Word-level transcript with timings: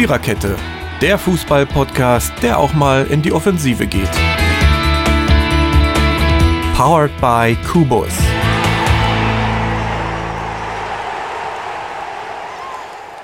Viererkette, 0.00 0.56
der 1.02 1.18
Fußball-Podcast, 1.18 2.32
der 2.40 2.58
auch 2.58 2.72
mal 2.72 3.06
in 3.08 3.20
die 3.20 3.32
Offensive 3.32 3.86
geht. 3.86 4.08
Powered 6.74 7.10
by 7.20 7.54
Kubus. 7.70 8.08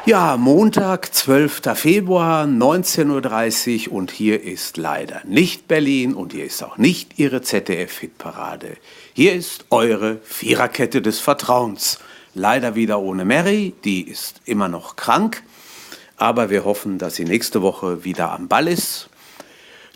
Ja, 0.05 0.37
Montag, 0.37 1.15
12. 1.15 1.63
Februar, 1.77 2.45
19.30 2.45 3.89
Uhr 3.89 3.95
und 3.95 4.11
hier 4.11 4.43
ist 4.43 4.77
leider 4.77 5.23
nicht 5.25 5.69
Berlin 5.69 6.13
und 6.13 6.35
hier 6.35 6.45
ist 6.45 6.63
auch 6.63 6.77
nicht 6.77 7.19
Ihre 7.19 7.41
ZDF-Hitparade. 7.41 8.77
Hier 9.15 9.33
ist 9.33 9.65
eure 9.71 10.19
Viererkette 10.25 11.01
des 11.01 11.21
Vertrauens. 11.21 12.01
Leider 12.35 12.75
wieder 12.75 13.01
ohne 13.01 13.25
Mary, 13.25 13.73
die 13.85 14.03
ist 14.03 14.43
immer 14.45 14.69
noch 14.69 14.97
krank, 14.97 15.43
aber 16.17 16.51
wir 16.51 16.65
hoffen, 16.65 16.99
dass 16.99 17.17
sie 17.17 17.25
nächste 17.25 17.63
Woche 17.63 18.05
wieder 18.05 18.33
am 18.33 18.49
Ball 18.49 18.69
ist. 18.69 19.09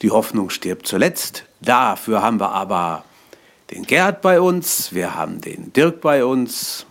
Die 0.03 0.11
Hoffnung 0.11 0.51
stirbt 0.51 0.87
zuletzt. 0.87 1.45
Dafür 1.61 2.23
haben 2.23 2.41
wir 2.41 2.51
aber 2.53 3.05
den 3.71 3.85
Gerd 3.85 4.23
bei 4.23 4.41
uns, 4.41 4.93
wir 4.93 5.15
haben 5.15 5.41
den 5.41 5.73
Dirk 5.73 6.01
bei 6.01 6.25
uns, 6.25 6.87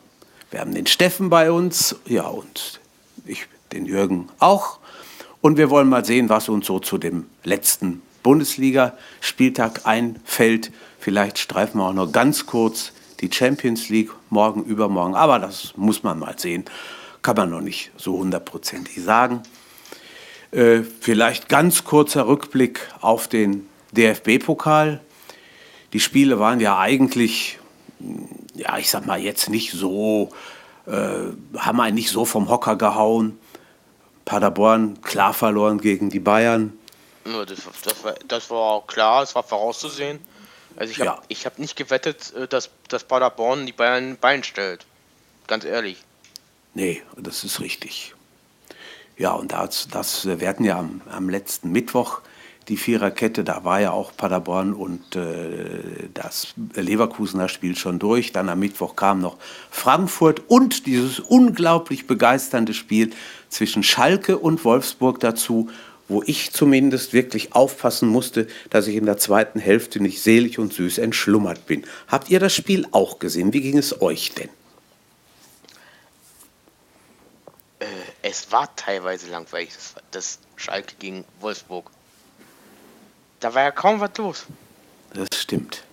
wir 0.51 0.61
haben 0.61 0.73
den 0.73 0.87
Steffen 0.87 1.29
bei 1.29 1.51
uns, 1.51 1.95
ja 2.05 2.27
und 2.27 2.79
ich, 3.25 3.47
den 3.71 3.85
Jürgen 3.85 4.29
auch. 4.39 4.79
Und 5.41 5.57
wir 5.57 5.69
wollen 5.69 5.89
mal 5.89 6.05
sehen, 6.05 6.29
was 6.29 6.49
uns 6.49 6.67
so 6.67 6.79
zu 6.79 6.97
dem 6.97 7.25
letzten 7.43 8.01
Bundesliga-Spieltag 8.23 9.85
einfällt. 9.85 10.71
Vielleicht 10.99 11.37
streifen 11.39 11.79
wir 11.79 11.87
auch 11.87 11.93
noch 11.93 12.11
ganz 12.11 12.45
kurz 12.45 12.91
die 13.21 13.31
Champions 13.31 13.89
League 13.89 14.11
morgen, 14.29 14.63
übermorgen. 14.63 15.15
Aber 15.15 15.39
das 15.39 15.73
muss 15.75 16.03
man 16.03 16.19
mal 16.19 16.37
sehen. 16.37 16.65
Kann 17.21 17.35
man 17.35 17.49
noch 17.49 17.61
nicht 17.61 17.91
so 17.97 18.17
hundertprozentig 18.17 19.03
sagen. 19.03 19.43
Äh, 20.51 20.81
vielleicht 20.83 21.49
ganz 21.49 21.83
kurzer 21.83 22.27
Rückblick 22.27 22.79
auf 23.01 23.27
den 23.27 23.67
DFB-Pokal. 23.91 25.01
Die 25.93 25.99
Spiele 25.99 26.39
waren 26.39 26.59
ja 26.59 26.79
eigentlich, 26.79 27.59
ja, 28.53 28.77
ich 28.77 28.89
sag 28.89 29.05
mal 29.05 29.19
jetzt 29.19 29.49
nicht 29.49 29.71
so 29.73 30.31
äh, 30.89 31.33
haben 31.57 31.81
einen 31.81 31.95
nicht 31.95 32.09
so 32.09 32.25
vom 32.25 32.49
Hocker 32.49 32.75
gehauen. 32.75 33.39
Paderborn 34.25 35.01
klar 35.01 35.33
verloren 35.33 35.79
gegen 35.79 36.09
die 36.09 36.19
Bayern. 36.19 36.77
Ja, 37.25 37.45
das, 37.45 37.59
das, 37.83 38.03
war, 38.03 38.15
das 38.27 38.49
war 38.49 38.85
klar, 38.87 39.23
es 39.23 39.35
war 39.35 39.43
vorauszusehen. 39.43 40.19
Also 40.75 40.91
ich 40.91 40.99
habe 40.99 41.21
ja. 41.29 41.37
hab 41.45 41.59
nicht 41.59 41.75
gewettet, 41.75 42.33
äh, 42.33 42.47
dass, 42.47 42.69
dass 42.87 43.03
Paderborn 43.03 43.65
die 43.65 43.71
Bayern 43.71 44.17
Bein 44.17 44.43
stellt. 44.43 44.85
Ganz 45.47 45.65
ehrlich. 45.65 45.97
Nee, 46.73 47.01
das 47.17 47.43
ist 47.43 47.59
richtig. 47.59 48.13
Ja, 49.17 49.33
und 49.33 49.51
das, 49.51 49.87
das, 49.91 50.25
wir 50.25 50.55
ja 50.59 50.79
am, 50.79 51.01
am 51.09 51.29
letzten 51.29 51.71
Mittwoch 51.71 52.21
die 52.69 52.77
Viererkette, 52.77 53.43
da 53.43 53.63
war 53.63 53.81
ja 53.81 53.91
auch 53.91 54.15
Paderborn 54.15 54.73
und 54.73 55.15
äh, 55.15 56.09
das 56.13 56.53
Leverkusener 56.75 57.49
Spiel 57.49 57.75
schon 57.75 57.97
durch. 57.99 58.31
Dann 58.31 58.47
am 58.47 58.59
Mittwoch 58.59 58.95
kam 58.95 59.19
noch 59.19 59.37
Frankfurt 59.71 60.43
und 60.47 60.85
dieses 60.85 61.19
unglaublich 61.19 62.05
begeisternde 62.05 62.73
Spiel 62.73 63.09
zwischen 63.49 63.81
Schalke 63.81 64.37
und 64.37 64.63
Wolfsburg 64.63 65.19
dazu, 65.19 65.69
wo 66.07 66.23
ich 66.25 66.51
zumindest 66.51 67.13
wirklich 67.13 67.53
aufpassen 67.53 68.07
musste, 68.07 68.47
dass 68.69 68.87
ich 68.87 68.95
in 68.95 69.05
der 69.05 69.17
zweiten 69.17 69.59
Hälfte 69.59 70.01
nicht 70.01 70.21
selig 70.21 70.59
und 70.59 70.73
süß 70.73 70.99
entschlummert 70.99 71.65
bin. 71.65 71.83
Habt 72.07 72.29
ihr 72.29 72.39
das 72.39 72.53
Spiel 72.53 72.85
auch 72.91 73.19
gesehen? 73.19 73.53
Wie 73.53 73.61
ging 73.61 73.77
es 73.77 74.01
euch 74.01 74.33
denn? 74.33 74.49
Es 78.29 78.51
war 78.51 78.73
teilweise 78.75 79.29
langweilig, 79.29 79.73
das, 79.73 79.95
das 80.11 80.39
Schalke 80.55 80.95
gegen 80.99 81.25
Wolfsburg. 81.39 81.89
Da 83.39 83.53
war 83.53 83.63
ja 83.63 83.71
kaum 83.71 83.99
was 83.99 84.11
los. 84.17 84.45
Das 85.13 85.27
stimmt. 85.35 85.83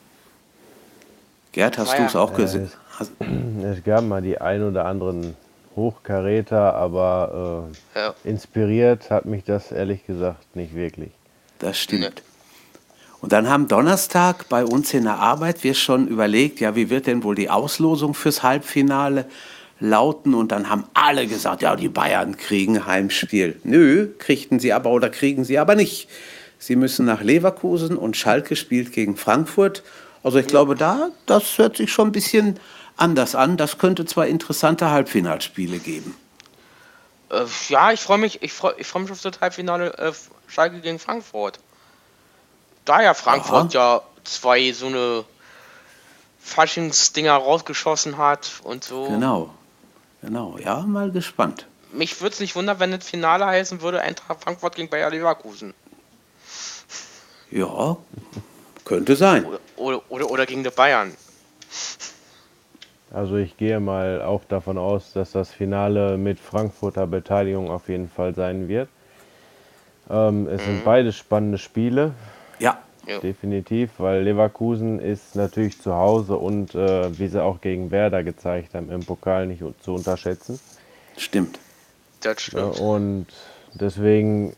Gerd, 1.53 1.79
hast 1.79 1.97
du 1.99 2.03
es 2.03 2.13
ja, 2.13 2.21
auch 2.21 2.35
gesehen? 2.35 2.71
Es, 3.01 3.11
es, 3.79 3.85
gab 3.85 4.05
mal 4.05 4.21
die 4.21 4.39
ein 4.39 4.63
oder 4.63 4.85
anderen 4.85 5.37
Hochkaräter, 5.75 6.75
aber 6.75 7.71
äh, 7.95 7.99
ja. 7.99 8.15
inspiriert 8.25 9.11
hat 9.11 9.25
mich 9.25 9.45
das 9.45 9.73
ehrlich 9.73 10.05
gesagt 10.07 10.55
nicht 10.55 10.75
wirklich. 10.75 11.11
Das 11.59 11.79
stimmt. 11.79 12.23
Und 13.23 13.33
dann 13.33 13.49
haben 13.49 13.67
Donnerstag 13.67 14.49
bei 14.51 14.65
uns 14.65 14.93
in 14.93 15.05
der 15.05 15.19
Arbeit 15.19 15.65
wir 15.65 15.75
schon 15.75 16.07
überlegt, 16.07 16.61
ja, 16.61 16.77
wie 16.77 16.91
wird 16.91 17.07
denn 17.07 17.25
wohl 17.25 17.35
die 17.35 17.49
Auslosung 17.49 18.13
fürs 18.13 18.43
Halbfinale 18.43 19.27
lauten? 19.81 20.35
Und 20.35 20.53
dann 20.53 20.69
haben 20.69 20.85
alle 20.95 21.27
gesagt, 21.27 21.63
ja, 21.63 21.77
die 21.77 21.89
Bayern 21.89 22.37
kriegen 22.37 22.87
Heimspiel. 22.87 23.61
Nö, 23.65 24.09
kriegten 24.19 24.61
sie 24.61 24.73
aber 24.73 24.91
oder 24.91 25.11
kriegen 25.11 25.45
sie 25.45 25.59
aber 25.59 25.75
nicht. 25.75 26.09
Sie 26.59 26.77
müssen 26.77 27.07
nach 27.07 27.23
Leverkusen 27.23 27.97
und 27.97 28.17
Schalke 28.17 28.57
spielt 28.57 28.93
gegen 28.93 29.17
Frankfurt. 29.17 29.83
Also 30.23 30.39
ich 30.39 30.47
glaube, 30.47 30.75
da, 30.75 31.11
das 31.27 31.59
hört 31.59 31.77
sich 31.77 31.93
schon 31.93 32.09
ein 32.09 32.13
bisschen 32.13 32.59
anders 32.97 33.35
an. 33.35 33.57
Das 33.57 33.79
könnte 33.79 34.05
zwar 34.07 34.27
interessante 34.27 34.91
Halbfinalspiele 34.91 35.79
geben. 35.79 36.17
Äh, 37.31 37.45
ja, 37.69 37.93
ich 37.93 38.01
freue 38.01 38.19
mich, 38.19 38.43
ich 38.43 38.53
freue 38.53 38.75
ich 38.79 38.87
freu 38.87 39.01
mich 39.01 39.11
auf 39.11 39.21
das 39.21 39.41
Halbfinale 39.41 39.93
äh, 39.99 40.13
Schalke 40.47 40.81
gegen 40.81 40.99
Frankfurt. 40.99 41.59
Da 42.85 43.03
ja 43.03 43.15
Frankfurt 43.15 43.77
Aha. 43.77 43.99
ja 43.99 44.03
zwei 44.25 44.73
so 44.73 44.87
eine 44.87 45.25
Faschingsdinger 46.41 47.35
rausgeschossen 47.35 48.17
hat 48.17 48.61
und 48.63 48.85
so. 48.85 49.09
Genau, 49.09 49.51
genau. 50.23 50.59
Ja, 50.59 50.81
mal 50.81 51.11
gespannt. 51.11 51.67
Mich 51.93 52.21
würde 52.21 52.35
es 52.35 52.41
nicht 52.41 52.57
wundern, 52.57 52.81
wenn 52.81 52.91
das 52.91 53.09
Finale 53.09 53.47
heißen 53.47 53.81
würde, 53.81 54.01
Eintracht 54.01 54.43
Frankfurt 54.43 54.77
gegen 54.77 54.89
Bayer 54.89 55.11
Leverkusen. 55.11 55.73
Ja, 57.51 57.97
könnte 58.85 59.17
sein. 59.17 59.45
Oder, 59.45 59.61
oder, 59.77 60.03
oder, 60.11 60.31
oder 60.31 60.47
gegen 60.47 60.65
die 60.65 60.71
Bayern. 60.71 61.13
Also 63.13 63.37
ich 63.37 63.57
gehe 63.57 63.81
mal 63.81 64.21
auch 64.21 64.45
davon 64.45 64.79
aus, 64.79 65.13
dass 65.13 65.33
das 65.33 65.51
Finale 65.51 66.19
mit 66.19 66.41
Frankfurter 66.41 67.07
Beteiligung 67.07 67.71
auf 67.71 67.89
jeden 67.89 68.11
Fall 68.11 68.35
sein 68.35 68.69
wird. 68.69 68.89
Ähm, 70.11 70.49
es 70.49 70.61
mhm. 70.63 70.67
sind 70.67 70.85
beide 70.85 71.13
spannende 71.13 71.59
Spiele. 71.59 72.13
Ja. 72.59 72.79
Definitiv, 73.23 73.91
weil 73.99 74.23
Leverkusen 74.23 74.99
ist 74.99 75.37
natürlich 75.37 75.81
zu 75.81 75.95
Hause 75.95 76.37
und 76.37 76.75
äh, 76.75 77.19
wie 77.19 77.29
sie 77.29 77.43
auch 77.43 77.61
gegen 77.61 77.91
Werder 77.91 78.25
gezeigt 78.25 78.75
haben, 78.75 78.91
im 78.91 79.05
Pokal 79.05 79.47
nicht 79.47 79.63
zu 79.83 79.95
unterschätzen. 79.95 80.59
Stimmt. 81.17 81.59
Das 82.21 82.43
stimmt. 82.43 82.81
und 82.81 83.27
deswegen 83.75 84.57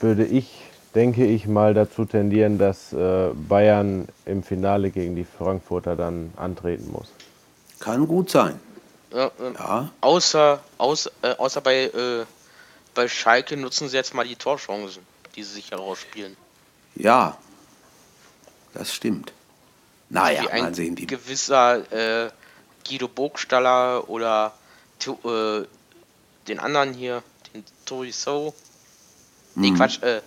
würde 0.00 0.24
ich 0.24 0.50
denke 0.94 1.26
ich 1.26 1.46
mal, 1.46 1.74
dazu 1.74 2.04
tendieren, 2.04 2.58
dass 2.58 2.92
äh, 2.92 3.30
Bayern 3.34 4.08
im 4.24 4.42
Finale 4.42 4.90
gegen 4.90 5.16
die 5.16 5.24
Frankfurter 5.24 5.96
dann 5.96 6.32
antreten 6.36 6.90
muss. 6.90 7.08
Kann 7.80 8.06
gut 8.06 8.30
sein. 8.30 8.58
Ja, 9.12 9.26
äh, 9.26 9.30
ja. 9.58 9.90
Außer, 10.00 10.60
außer, 10.78 11.10
äh, 11.22 11.34
außer 11.36 11.60
bei, 11.60 11.84
äh, 11.84 12.24
bei 12.94 13.08
Schalke 13.08 13.56
nutzen 13.56 13.88
sie 13.88 13.96
jetzt 13.96 14.14
mal 14.14 14.26
die 14.26 14.36
Torchancen, 14.36 15.02
die 15.34 15.42
sie 15.42 15.54
sich 15.54 15.70
herausspielen. 15.70 16.36
Ja, 16.94 17.36
das 18.74 18.92
stimmt. 18.92 19.32
Naja, 20.10 20.42
Wie 20.52 20.60
mal 20.60 20.74
sehen 20.74 20.94
die. 20.94 21.06
gewisser 21.06 22.26
äh, 22.26 22.30
Guido 22.86 23.08
Burgstaller 23.08 24.08
oder 24.08 24.52
äh, 25.06 25.62
den 26.46 26.58
anderen 26.58 26.92
hier, 26.92 27.22
den 27.52 27.64
Toriso. 27.84 28.54
Nee, 29.54 29.70
mhm. 29.70 29.76
Quatsch, 29.76 30.02
äh, 30.02 30.20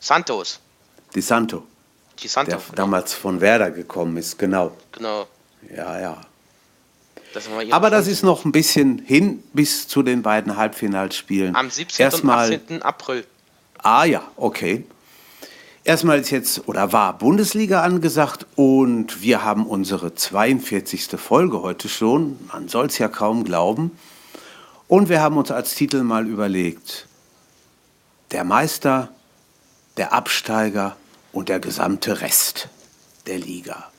Santos. 0.00 0.60
Die 1.14 1.20
Santo. 1.20 1.64
Die 2.20 2.28
Santo. 2.28 2.52
Der 2.52 2.60
genau. 2.60 2.74
damals 2.74 3.14
von 3.14 3.40
Werder 3.40 3.70
gekommen 3.70 4.16
ist, 4.16 4.38
genau. 4.38 4.76
Genau. 4.92 5.26
Ja, 5.74 6.00
ja. 6.00 6.20
Das 7.32 7.48
Aber 7.72 7.90
das 7.90 8.06
ist 8.06 8.22
noch 8.22 8.44
ein 8.44 8.52
bisschen 8.52 8.98
hin 8.98 9.42
bis 9.52 9.88
zu 9.88 10.02
den 10.02 10.22
beiden 10.22 10.56
Halbfinalspielen. 10.56 11.56
Am 11.56 11.68
17. 11.68 12.04
Erstmal, 12.04 12.48
und 12.48 12.62
18. 12.62 12.82
April. 12.82 13.26
Ah 13.78 14.04
ja, 14.04 14.22
okay. 14.36 14.84
Erstmal 15.86 16.18
ist 16.18 16.30
jetzt 16.30 16.66
oder 16.66 16.94
war 16.94 17.18
Bundesliga 17.18 17.82
angesagt 17.82 18.46
und 18.56 19.20
wir 19.20 19.44
haben 19.44 19.66
unsere 19.66 20.14
42. 20.14 21.08
Folge 21.18 21.60
heute 21.60 21.90
schon. 21.90 22.38
Man 22.50 22.68
soll 22.68 22.86
es 22.86 22.96
ja 22.96 23.08
kaum 23.08 23.44
glauben. 23.44 23.90
Und 24.88 25.10
wir 25.10 25.20
haben 25.20 25.36
uns 25.36 25.50
als 25.50 25.74
Titel 25.74 26.02
mal 26.02 26.26
überlegt, 26.26 27.06
der 28.30 28.44
Meister 28.44 29.10
der 29.98 30.14
Absteiger 30.14 30.96
und 31.32 31.50
der 31.50 31.60
gesamte 31.60 32.22
Rest 32.22 32.70
der 33.26 33.38
Liga. 33.38 33.90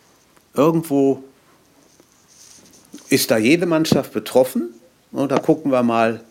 Irgendwo 0.56 1.24
ist 3.10 3.30
da 3.30 3.38
jede 3.38 3.68
Mannschaft 3.68 4.12
betroffen 4.12 4.74
und 5.12 5.31
da 5.31 5.38
gucken 5.38 5.72
wir 5.72 5.84
mal, 5.84 6.24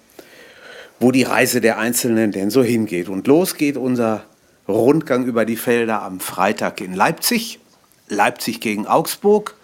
wo 0.99 1.13
die 1.13 1.23
Reise 1.23 1.61
der 1.61 1.79
Einzelnen 1.79 2.33
denn 2.33 2.51
so 2.51 2.65
hingeht. 2.65 3.09
Und 3.09 3.29
los 3.29 3.55
geht 3.55 3.77
unser 3.77 4.25
Rundgang 4.69 5.25
über 5.25 5.45
die 5.45 5.57
Felder 5.57 6.03
am 6.03 6.21
Freitag 6.21 6.81
in 6.81 6.95
Leipzig. 6.95 7.59
Leipzig 8.09 8.61
gegen 8.61 8.87
Augsburg. 8.87 9.55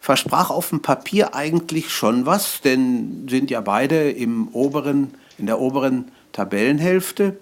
Versprach 0.00 0.50
auf 0.50 0.68
dem 0.70 0.82
Papier 0.82 1.34
eigentlich 1.34 1.90
schon 1.90 2.26
was, 2.26 2.60
denn 2.60 3.26
sind 3.28 3.50
ja 3.50 3.60
beide 3.60 4.10
im 4.10 4.48
oberen, 4.48 5.14
in 5.36 5.46
der 5.46 5.58
oberen 5.60 6.12
Tabellenhälfte. 6.32 7.36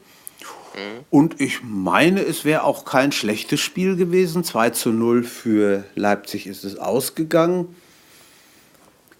Und 1.10 1.40
ich 1.40 1.60
meine, 1.62 2.20
es 2.22 2.44
wäre 2.44 2.64
auch 2.64 2.84
kein 2.84 3.12
schlechtes 3.12 3.60
Spiel 3.60 3.96
gewesen. 3.96 4.42
2 4.44 4.70
zu 4.70 4.90
0 4.90 5.22
für 5.22 5.84
Leipzig 5.94 6.46
ist 6.46 6.64
es 6.64 6.76
ausgegangen. 6.78 7.76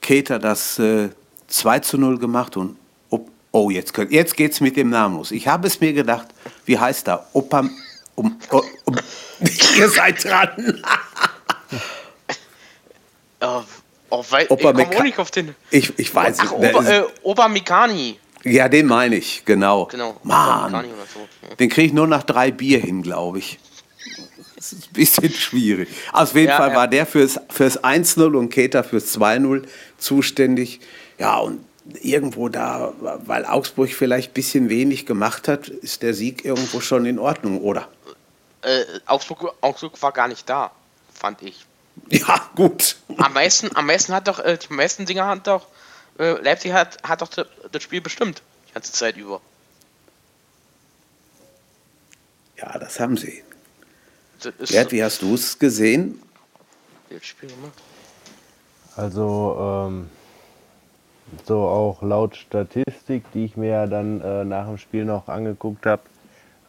Keter 0.00 0.38
das 0.38 0.78
äh, 0.78 1.10
2 1.48 1.78
zu 1.80 1.98
0 1.98 2.18
gemacht 2.18 2.56
und 2.56 2.76
oh, 3.10 3.26
oh 3.52 3.70
jetzt, 3.70 3.94
könnt- 3.94 4.10
jetzt 4.10 4.36
geht 4.36 4.52
es 4.52 4.60
mit 4.60 4.76
dem 4.76 4.90
Namen 4.90 5.16
los. 5.16 5.30
Ich 5.30 5.46
habe 5.48 5.66
es 5.66 5.80
mir 5.80 5.92
gedacht, 5.92 6.28
wie 6.66 6.78
heißt 6.78 7.08
er? 7.08 7.26
Opa, 7.32 7.60
um, 8.14 8.36
um, 8.50 8.62
um, 8.84 8.96
ihr 9.76 9.88
seid 9.88 10.24
dran. 10.24 10.82
Äh, 13.40 13.46
oh, 14.10 14.24
weil, 14.30 14.46
Opa 14.48 14.70
ich 14.78 14.90
komme 14.90 15.02
nicht 15.04 15.18
auf 15.18 15.30
den. 15.30 15.54
Ich, 15.70 15.92
ich 15.98 16.14
weiß 16.14 16.38
Ach, 16.40 16.42
nicht. 16.44 16.52
Ober, 16.52 16.82
Der 16.82 17.00
äh, 17.00 17.08
Obermikani. 17.22 18.18
ja, 18.44 18.68
den 18.68 18.86
meine 18.86 19.16
ich, 19.16 19.44
genau. 19.44 19.86
Genau. 19.86 20.16
Mann, 20.22 20.84
so. 21.12 21.54
Den 21.56 21.68
kriege 21.68 21.86
ich 21.88 21.92
nur 21.92 22.06
nach 22.06 22.22
drei 22.22 22.50
Bier 22.50 22.78
hin, 22.80 23.02
glaube 23.02 23.38
ich. 23.40 23.58
Das 24.56 24.72
ist 24.72 24.86
ein 24.88 24.92
bisschen 24.94 25.30
schwierig. 25.30 25.88
Auf 26.12 26.34
jeden 26.34 26.48
Ja, 26.48 26.56
Fall 26.56 26.70
ja. 26.70 26.76
war 26.76 26.88
der 26.88 27.04
fürs, 27.04 27.38
fürs 27.50 27.82
1-0 27.84 28.34
und 28.34 28.48
Keter 28.48 28.82
fürs 28.82 29.14
2-0 29.18 29.64
zuständig. 29.98 30.80
Ja, 31.18 31.36
und 31.38 31.60
irgendwo 32.02 32.48
da, 32.48 32.92
weil 33.00 33.44
Augsburg 33.44 33.90
vielleicht 33.92 34.30
ein 34.30 34.34
bisschen 34.34 34.68
wenig 34.70 35.04
gemacht 35.06 35.48
hat, 35.48 35.68
ist 35.68 36.02
der 36.02 36.14
Sieg 36.14 36.44
irgendwo 36.44 36.80
schon 36.80 37.04
in 37.06 37.18
Ordnung, 37.18 37.60
oder? 37.60 37.88
Äh, 38.62 38.84
Augsburg, 39.06 39.54
Augsburg 39.60 40.00
war 40.02 40.12
gar 40.12 40.28
nicht 40.28 40.48
da, 40.48 40.70
fand 41.12 41.42
ich. 41.42 41.66
Ja, 42.10 42.50
gut. 42.56 42.96
Am 43.18 43.32
meisten, 43.34 43.74
am 43.76 43.86
meisten 43.86 44.12
hat 44.12 44.26
doch, 44.26 44.40
äh, 44.40 44.58
die 44.58 44.72
meisten 44.72 45.06
Dinger 45.06 45.28
hat 45.28 45.46
doch, 45.46 45.68
äh, 46.18 46.32
Leipzig 46.42 46.72
hat, 46.72 46.98
hat 47.04 47.22
doch 47.22 47.28
das- 47.28 47.82
Spiel 47.82 48.00
bestimmt, 48.00 48.42
die 48.68 48.72
ganze 48.74 48.90
Zeit 48.92 49.16
über. 49.16 49.40
Ja, 52.56 52.78
das 52.78 52.98
haben 52.98 53.16
sie. 53.16 53.42
Das 54.40 54.70
Gerd, 54.70 54.92
wie 54.92 55.02
hast 55.02 55.22
du 55.22 55.34
es 55.34 55.58
gesehen? 55.58 56.20
das 57.10 57.24
Spiel 57.24 57.48
gemacht. 57.48 57.72
Also 58.96 59.86
ähm, 59.88 60.10
so 61.46 61.60
auch 61.60 62.02
laut 62.02 62.36
Statistik, 62.36 63.24
die 63.32 63.44
ich 63.44 63.56
mir 63.56 63.70
ja 63.70 63.86
dann 63.86 64.20
äh, 64.20 64.44
nach 64.44 64.66
dem 64.66 64.78
Spiel 64.78 65.04
noch 65.04 65.28
angeguckt 65.28 65.86
habe, 65.86 66.02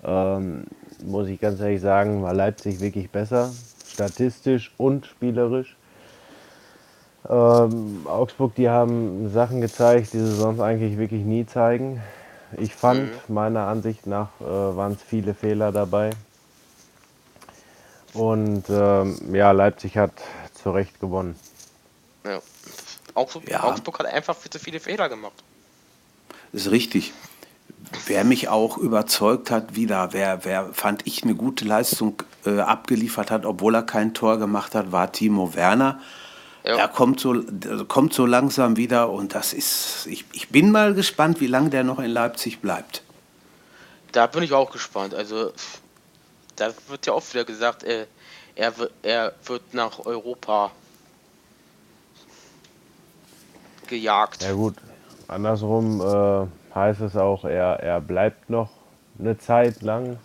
ähm, 0.04 0.66
muss 1.04 1.28
ich 1.28 1.40
ganz 1.40 1.60
ehrlich 1.60 1.82
sagen, 1.82 2.24
war 2.24 2.34
Leipzig 2.34 2.80
wirklich 2.80 3.10
besser, 3.10 3.52
statistisch 3.88 4.72
und 4.78 5.06
spielerisch. 5.06 5.76
Ähm, 7.28 8.06
Augsburg, 8.06 8.54
die 8.56 8.70
haben 8.70 9.30
Sachen 9.30 9.62
gezeigt, 9.62 10.14
die 10.14 10.20
sie 10.20 10.36
sonst 10.36 10.60
eigentlich 10.60 10.98
wirklich 10.98 11.24
nie 11.24 11.46
zeigen. 11.46 12.02
Ich 12.58 12.76
fand, 12.76 13.10
meiner 13.30 13.68
Ansicht 13.68 14.06
nach, 14.06 14.30
äh, 14.40 14.46
waren 14.46 14.94
es 14.94 15.02
viele 15.02 15.34
Fehler 15.34 15.72
dabei. 15.72 16.12
Und 18.14 18.64
ähm, 18.70 19.18
ja, 19.34 19.52
Leipzig 19.52 19.98
hat 19.98 20.14
zu 20.54 20.72
Recht 20.72 21.00
gewonnen. 21.00 21.36
Ja. 22.24 22.40
Augsburg, 23.16 23.50
Ja. 23.50 23.64
Augsburg 23.64 24.00
hat 24.00 24.06
einfach 24.08 24.36
viel 24.36 24.52
zu 24.52 24.60
viele 24.60 24.80
Fehler 24.80 25.10
gemacht. 25.10 25.44
Das 26.52 26.66
ist 26.66 26.72
richtig. 26.72 27.14
Wer 28.08 28.24
mich 28.24 28.50
auch 28.50 28.78
überzeugt 28.78 29.52
hat, 29.52 29.76
wieder, 29.76 30.14
wer, 30.14 30.44
wer 30.44 30.74
fand 30.74 31.06
ich 31.08 31.24
eine 31.24 31.36
gute 31.36 31.66
Leistung 31.66 32.22
äh, 32.46 32.60
abgeliefert 32.60 33.32
hat, 33.32 33.46
obwohl 33.46 33.76
er 33.76 33.84
kein 33.84 34.14
Tor 34.14 34.38
gemacht 34.38 34.76
hat, 34.76 34.92
war 34.92 35.12
Timo 35.12 35.54
Werner. 35.56 36.00
Ja. 36.64 36.78
Er 36.78 36.88
kommt 36.88 37.20
so, 37.20 37.44
kommt 37.88 38.14
so 38.14 38.26
langsam 38.26 38.76
wieder 38.76 39.12
und 39.12 39.36
das 39.36 39.54
ist, 39.54 40.08
ich, 40.08 40.26
ich 40.34 40.50
bin 40.50 40.72
mal 40.72 40.94
gespannt, 40.96 41.40
wie 41.40 41.48
lange 41.48 41.70
der 41.70 41.84
noch 41.84 42.00
in 42.00 42.10
Leipzig 42.10 42.60
bleibt. 42.60 43.04
Da 44.12 44.26
bin 44.28 44.42
ich 44.42 44.52
auch 44.54 44.72
gespannt. 44.72 45.14
Also, 45.14 45.52
da 46.56 46.74
wird 46.88 47.06
ja 47.06 47.14
oft 47.14 47.34
wieder 47.34 47.46
gesagt, 47.46 47.84
äh, 47.84 48.08
er, 48.56 48.74
er 49.04 49.34
wird 49.46 49.74
nach 49.74 50.06
Europa 50.06 50.72
gejagt. 53.88 54.44
Ja 54.44 54.54
gut, 54.54 54.76
andersrum 55.28 56.02
äh, 56.02 56.76
heißt 56.76 57.02
es 57.02 57.16
auch, 57.16 57.46
er, 57.46 57.80
er 57.80 58.02
bleibt 58.02 58.50
noch 58.50 58.70
eine 59.20 59.38
Zeit 59.38 59.82
lang 59.82 60.18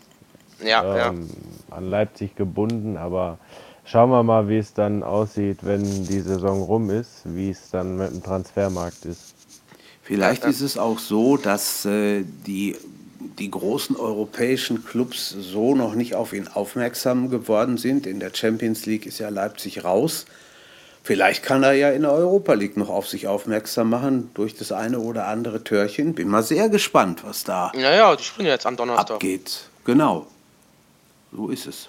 Ja, 0.63 1.09
ähm, 1.09 1.29
an 1.71 1.89
Leipzig 1.89 2.35
gebunden, 2.37 2.97
aber 2.97 3.39
schauen 3.85 4.11
wir 4.11 4.23
mal, 4.23 4.49
wie 4.49 4.59
es 4.59 4.75
dann 4.75 5.03
aussieht, 5.03 5.59
wenn 5.63 5.83
die 6.07 6.21
Saison 6.21 6.63
rum 6.63 6.91
ist, 6.91 7.23
wie 7.25 7.51
es 7.51 7.71
dann 7.71 7.97
mit 7.97 8.11
dem 8.11 8.23
Transfermarkt 8.23 9.05
ist. 9.05 9.35
Vielleicht 10.03 10.45
ist 10.45 10.61
es 10.61 10.77
auch 10.77 10.99
so, 10.99 11.37
dass 11.37 11.85
äh, 11.85 12.25
die, 12.47 12.77
die 13.39 13.51
großen 13.51 13.95
europäischen 13.95 14.85
Clubs 14.85 15.29
so 15.29 15.77
noch 15.77 15.95
nicht 15.95 16.17
auf 16.17 16.33
ihn 16.33 16.49
aufmerksam 16.49 17.31
geworden 17.31 17.79
sind. 17.79 18.07
In 18.07 18.19
der 18.19 18.35
Champions 18.35 18.87
League 18.87 19.07
ist 19.07 19.21
ja 19.21 19.29
Leipzig 19.29 19.85
raus. 19.85 20.27
Vielleicht 21.11 21.43
kann 21.43 21.65
er 21.65 21.73
ja 21.73 21.91
in 21.91 22.03
der 22.03 22.13
Europa 22.13 22.53
League 22.53 22.77
noch 22.77 22.89
auf 22.89 23.09
sich 23.09 23.27
aufmerksam 23.27 23.91
machen 23.91 24.31
durch 24.35 24.55
das 24.55 24.71
eine 24.71 25.01
oder 25.01 25.27
andere 25.27 25.65
Törchen. 25.65 26.15
Bin 26.15 26.29
mal 26.29 26.45
sehr 26.45 26.69
gespannt, 26.69 27.25
was 27.25 27.43
da 27.43 27.73
ja. 27.75 27.81
Naja, 27.81 28.15
die 28.15 28.23
spielen 28.23 28.47
jetzt 28.47 28.65
am 28.65 28.77
Donnerstag 28.77 29.15
abgeht. 29.15 29.65
Genau. 29.85 30.29
So 31.33 31.49
ist 31.49 31.67
es. 31.67 31.89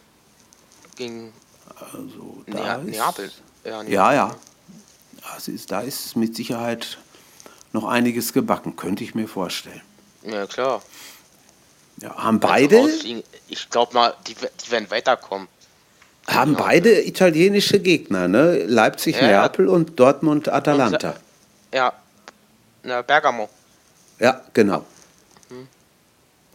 gegen 0.95 1.31
Also, 1.75 2.41
Nea 2.47 2.63
da 2.63 2.75
ist, 2.77 2.85
Neapel. 2.85 3.31
Ja, 3.63 3.71
Neapel. 3.83 3.93
Ja, 3.93 4.13
ja. 4.15 4.35
Das 5.35 5.47
ist, 5.47 5.71
da 5.71 5.81
ist 5.81 6.15
mit 6.15 6.35
Sicherheit 6.35 6.97
noch 7.73 7.83
einiges 7.83 8.33
gebacken, 8.33 8.75
könnte 8.75 9.03
ich 9.03 9.13
mir 9.13 9.27
vorstellen. 9.27 9.81
Ja, 10.23 10.47
klar. 10.47 10.81
Ja, 11.97 12.15
haben 12.15 12.41
Also 12.41 12.47
beide. 12.47 12.89
Ich 13.49 13.69
glaube 13.69 13.93
mal, 13.93 14.15
die, 14.25 14.33
die 14.33 14.71
werden 14.71 14.89
weiterkommen. 14.89 15.47
Haben 16.33 16.55
beide 16.55 17.05
italienische 17.07 17.79
Gegner, 17.79 18.27
ne? 18.27 18.63
Leipzig, 18.65 19.15
Ja, 19.15 19.21
ja. 19.21 19.27
Neapel 19.41 19.67
und 19.67 19.99
Dortmund, 19.99 20.49
Atalanta. 20.49 21.15
Ja. 21.73 21.93
Na, 22.83 23.01
Bergamo. 23.01 23.49
Ja, 24.19 24.41
genau. 24.53 24.85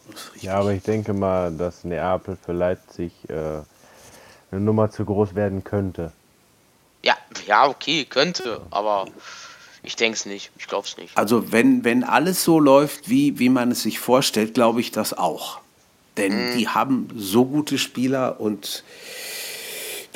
Richtig. 0.09 0.43
Ja, 0.43 0.55
aber 0.61 0.73
ich 0.73 0.83
denke 0.83 1.13
mal, 1.13 1.53
dass 1.53 1.85
Neapel 1.85 2.37
für 2.45 2.53
Leipzig 2.53 3.13
äh, 3.29 3.35
eine 4.53 4.61
Nummer 4.61 4.91
zu 4.91 5.05
groß 5.05 5.35
werden 5.35 5.65
könnte. 5.65 6.13
Ja, 7.03 7.17
ja, 7.47 7.67
okay, 7.67 8.05
könnte, 8.05 8.61
aber 8.71 9.07
ich 9.83 9.97
denke 9.97 10.17
es 10.17 10.27
nicht. 10.27 10.51
Ich 10.59 10.67
glaube 10.69 10.87
es 10.87 10.97
nicht. 10.97 11.17
Also 11.17 11.51
wenn, 11.53 11.85
wenn 11.85 12.05
alles 12.05 12.43
so 12.45 12.59
läuft, 12.61 13.09
wie, 13.09 13.39
wie 13.39 13.49
man 13.49 13.71
es 13.73 13.83
sich 13.83 13.99
vorstellt, 13.99 14.55
glaube 14.55 14.81
ich 14.81 14.91
das 14.93 15.13
auch. 15.17 15.61
Denn 16.17 16.51
Mhm. 16.53 16.57
die 16.57 16.69
haben 16.69 17.09
so 17.17 17.45
gute 17.45 17.77
Spieler 17.79 18.41
und 18.41 18.85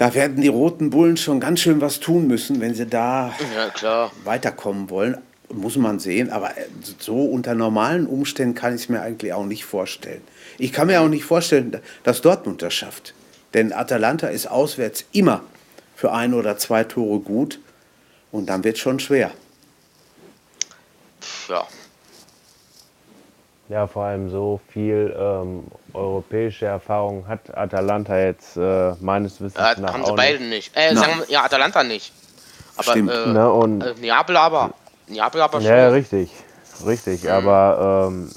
da 0.01 0.15
werden 0.15 0.41
die 0.41 0.49
Roten 0.49 0.89
Bullen 0.89 1.19
schon 1.19 1.41
ganz 1.41 1.61
schön 1.61 1.83
was 1.83 2.01
tun 2.01 2.27
müssen, 2.27 2.63
wenn 2.63 2.75
sie 2.75 2.87
da 2.87 3.35
Ja, 3.83 4.11
weiterkommen 4.25 4.89
wollen. 4.89 5.19
Muss 5.53 5.77
man 5.77 5.99
sehen, 5.99 6.31
aber 6.31 6.57
äh, 6.57 6.65
so 6.99 7.23
unter 7.23 7.55
normalen 7.55 8.07
Umständen 8.07 8.55
kann 8.55 8.75
ich 8.75 8.85
es 8.85 8.89
mir 8.89 9.03
eigentlich 9.03 9.35
auch 9.35 9.45
nicht 9.45 9.67
vorstellen. 9.67 10.23
Ich 10.57 10.73
kann 10.73 10.87
mir 10.87 11.03
auch 11.03 11.09
nicht 11.09 11.25
vorstellen, 11.25 11.83
dass 12.03 12.23
Dortmund 12.23 12.63
das 12.63 12.73
schafft. 12.73 13.13
Denn 13.53 13.75
Atalanta 13.75 14.29
ist 14.29 14.47
auswärts 14.47 15.05
immer 15.13 15.43
für 15.95 16.13
ein 16.13 16.33
oder 16.33 16.57
zwei 16.57 16.83
Tore 16.85 17.21
gut 17.21 17.61
und 18.33 18.47
dann 18.47 18.65
wird 18.65 18.77
es 18.77 18.81
schon 18.81 19.01
schwer. 19.01 19.33
Ja. 21.47 21.69
Ja, 23.71 23.87
vor 23.87 24.03
allem 24.03 24.29
so 24.31 24.61
viel 24.73 25.15
ähm, 25.17 25.63
europäische 25.95 26.67
Erfahrung 26.67 27.29
hat 27.29 27.57
Atalanta 27.57 28.19
jetzt 28.19 28.57
äh, 28.57 28.95
meines 29.01 29.41
Wissens 29.41 29.61
Äh, 29.77 29.81
nach 29.81 29.93
haben 29.95 30.05
sie 30.05 30.13
beide 30.17 30.39
nicht. 30.41 30.75
nicht. 30.75 30.77
Äh, 30.77 30.89
Nein. 30.93 30.97
sagen 30.97 31.19
wir, 31.21 31.31
ja, 31.31 31.45
Atalanta 31.45 31.85
nicht. 31.85 32.13
Aber 32.77 32.91
Stimmt. 32.91 33.13
Äh, 33.13 33.27
Ne, 33.29 33.53
und 33.53 33.81
äh, 33.81 33.95
Neapel 34.01 34.37
aber. 34.37 34.75
Neapel 35.07 35.41
aber 35.41 35.61
schon. 35.61 35.71
Ja, 35.71 35.89
richtig, 35.91 36.33
richtig. 36.85 37.23
Mhm. 37.23 37.29
Aber 37.31 38.09
ähm, 38.11 38.31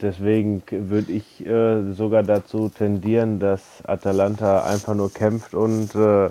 deswegen 0.00 0.62
würde 0.70 1.10
ich 1.10 1.44
äh, 1.44 1.92
sogar 1.94 2.22
dazu 2.22 2.68
tendieren, 2.68 3.40
dass 3.40 3.62
Atalanta 3.84 4.62
einfach 4.62 4.94
nur 4.94 5.12
kämpft 5.12 5.54
und 5.54 5.92
äh, 5.96 6.30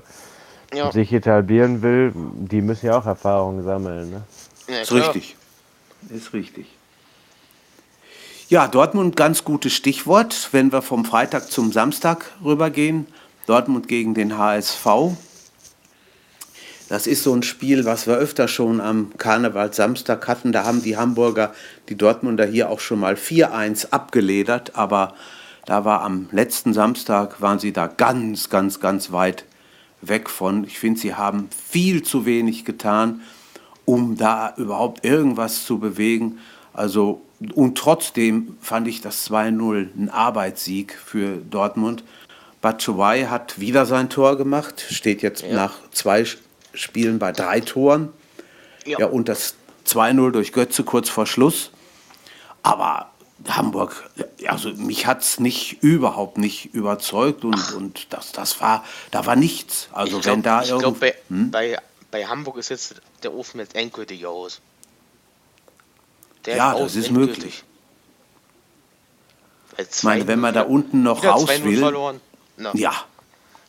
Ja. 0.73 0.89
sich 0.93 1.11
etablieren 1.11 1.81
will. 1.81 2.13
Die 2.15 2.61
müssen 2.61 2.85
ja 2.85 2.97
auch 2.97 3.05
Erfahrungen 3.05 3.65
sammeln. 3.65 4.09
Ne? 4.09 4.21
Ja, 4.69 4.81
Ist 4.83 4.93
richtig. 4.93 5.35
Ist 6.09 6.31
richtig. 6.31 6.67
Ja, 8.51 8.67
Dortmund, 8.67 9.15
ganz 9.15 9.45
gutes 9.45 9.71
Stichwort, 9.71 10.49
wenn 10.51 10.73
wir 10.73 10.81
vom 10.81 11.05
Freitag 11.05 11.49
zum 11.49 11.71
Samstag 11.71 12.31
rübergehen. 12.43 13.07
Dortmund 13.47 13.87
gegen 13.87 14.13
den 14.13 14.37
HSV. 14.37 14.85
Das 16.89 17.07
ist 17.07 17.23
so 17.23 17.33
ein 17.33 17.43
Spiel, 17.43 17.85
was 17.85 18.07
wir 18.07 18.15
öfter 18.15 18.49
schon 18.49 18.81
am 18.81 19.13
Karneval 19.17 19.73
Samstag 19.73 20.27
hatten. 20.27 20.51
Da 20.51 20.65
haben 20.65 20.83
die 20.83 20.97
Hamburger, 20.97 21.53
die 21.87 21.95
Dortmunder 21.95 22.45
hier 22.45 22.69
auch 22.69 22.81
schon 22.81 22.99
mal 22.99 23.13
4-1 23.13 23.91
abgeledert. 23.91 24.75
Aber 24.75 25.13
da 25.65 25.85
war 25.85 26.01
am 26.01 26.27
letzten 26.33 26.73
Samstag, 26.73 27.39
waren 27.39 27.59
sie 27.59 27.71
da 27.71 27.87
ganz, 27.87 28.49
ganz, 28.49 28.81
ganz 28.81 29.13
weit 29.13 29.45
weg 30.01 30.29
von. 30.29 30.65
Ich 30.65 30.77
finde, 30.77 30.99
sie 30.99 31.15
haben 31.15 31.47
viel 31.69 32.03
zu 32.03 32.25
wenig 32.25 32.65
getan, 32.65 33.21
um 33.85 34.17
da 34.17 34.53
überhaupt 34.57 35.05
irgendwas 35.05 35.63
zu 35.63 35.79
bewegen. 35.79 36.39
Also, 36.73 37.21
und 37.55 37.77
trotzdem 37.77 38.57
fand 38.61 38.87
ich 38.87 39.01
das 39.01 39.29
2-0 39.29 39.89
ein 39.97 40.09
Arbeitssieg 40.09 40.97
für 40.97 41.37
Dortmund. 41.37 42.03
Batshuayi 42.61 43.23
hat 43.25 43.59
wieder 43.59 43.85
sein 43.85 44.09
Tor 44.09 44.37
gemacht, 44.37 44.85
steht 44.89 45.21
jetzt 45.23 45.41
Ja. 45.41 45.53
nach 45.53 45.73
zwei 45.91 46.25
Spielen 46.73 47.17
bei 47.19 47.31
drei 47.31 47.59
Toren. 47.59 48.09
Ja. 48.85 48.99
Ja, 48.99 49.05
und 49.07 49.27
das 49.29 49.55
2-0 49.85 50.31
durch 50.31 50.53
Götze 50.53 50.83
kurz 50.83 51.09
vor 51.09 51.25
Schluss. 51.25 51.71
Aber 52.63 53.09
Hamburg, 53.47 54.09
also 54.47 54.69
mich 54.73 55.07
hat 55.07 55.21
es 55.21 55.39
nicht, 55.39 55.81
überhaupt 55.81 56.37
nicht 56.37 56.73
überzeugt 56.75 57.43
und, 57.43 57.73
und 57.73 58.13
das, 58.13 58.31
das 58.31 58.61
war, 58.61 58.83
da 59.09 59.25
war 59.25 59.35
nichts. 59.35 59.89
Also 59.91 60.19
ich 60.19 60.25
wenn 60.25 60.43
da 60.43 60.61
ich 60.61 60.67
glaub, 60.69 60.83
irgend- 60.83 60.99
bei, 60.99 61.15
Hm? 61.29 61.49
bei, 61.51 61.77
bei 62.11 62.25
Hamburg 62.27 62.57
ist 62.57 62.69
jetzt 62.69 63.01
der 63.23 63.33
Ofen 63.33 63.59
jetzt 63.59 63.75
endgültig 63.75 64.27
aus. 64.27 64.61
Der 66.45 66.57
Ja, 66.57 66.73
das 66.77 66.95
ist 66.95 67.11
möglich. 67.11 67.63
Ich 69.77 70.03
meine, 70.03 70.27
wenn 70.27 70.39
man 70.39 70.53
da 70.53 70.63
unten 70.63 71.03
noch 71.03 71.23
raus 71.23 71.47
2-0 71.49 71.63
will, 71.63 71.77
verloren. 71.79 72.21
Na, 72.57 72.71
ja, 72.75 72.93